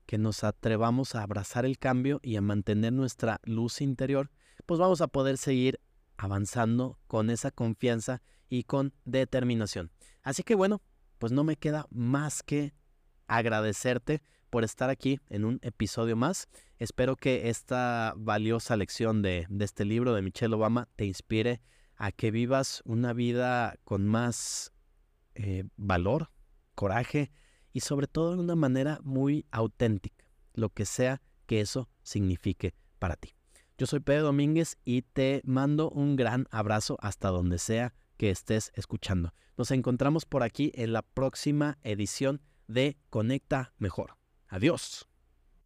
que 0.07 0.19
nos 0.19 0.45
atrevamos 0.45 1.15
a 1.15 1.23
abrazar 1.23 1.67
el 1.67 1.79
cambio 1.79 2.21
y 2.23 2.37
a 2.37 2.41
mantener 2.41 2.93
nuestra 2.93 3.41
luz 3.45 3.81
interior, 3.81 4.31
pues 4.65 4.79
vamos 4.81 5.01
a 5.01 5.09
poder 5.09 5.37
seguir 5.37 5.81
avanzando 6.17 6.99
con 7.07 7.31
esa 7.31 7.51
confianza 7.51 8.23
y 8.49 8.65
con 8.65 8.95
determinación. 9.05 9.91
Así 10.23 10.43
que 10.43 10.55
bueno, 10.55 10.83
pues 11.19 11.33
no 11.33 11.45
me 11.45 11.57
queda 11.57 11.87
más 11.91 12.43
que 12.43 12.75
agradecerte 13.27 14.23
por 14.51 14.65
estar 14.65 14.91
aquí 14.91 15.21
en 15.29 15.45
un 15.45 15.59
episodio 15.63 16.17
más. 16.17 16.49
Espero 16.79 17.17
que 17.17 17.49
esta 17.49 18.15
valiosa 18.17 18.77
lección 18.77 19.23
de, 19.23 19.47
este 19.61 19.85
libro 19.85 20.15
de 20.15 20.23
Michelle 20.23 20.55
Obama 20.55 20.89
te 20.97 21.05
inspire 21.05 21.61
a 21.97 22.13
que 22.13 22.31
vivas 22.31 22.83
una 22.85 23.13
vida 23.13 23.77
con 23.85 24.07
más 24.07 24.73
eh, 25.35 25.65
valor, 25.77 26.31
coraje 26.75 27.31
y 27.73 27.81
sobre 27.81 28.07
todo 28.07 28.35
de 28.35 28.41
una 28.41 28.57
manera 28.57 29.01
muy 29.03 29.47
auténtica, 29.51 30.25
lo 30.55 30.71
que 30.71 30.85
sea 30.85 31.23
que 31.47 31.61
eso 31.61 31.89
signifique 32.03 32.75
para 32.99 33.17
ti. 33.17 33.35
Yo 33.79 33.87
soy 33.87 34.01
Pedro 34.01 34.25
Domínguez 34.25 34.77
y 34.85 35.03
te 35.03 35.41
mando 35.45 35.91
un 35.91 36.17
gran 36.17 36.47
abrazo 36.51 36.97
hasta 37.01 37.29
donde 37.29 37.59
sea 37.59 37.95
que 38.17 38.31
estés 38.31 38.73
escuchando. 38.75 39.33
Nos 39.57 39.71
encontramos 39.71 40.25
por 40.25 40.43
aquí 40.43 40.73
en 40.75 40.93
la 40.93 41.03
próxima 41.03 41.79
edición 41.83 42.43
de 42.67 42.99
Conecta 43.11 43.73
Mejor. 43.79 44.18
Adiós. 44.49 45.05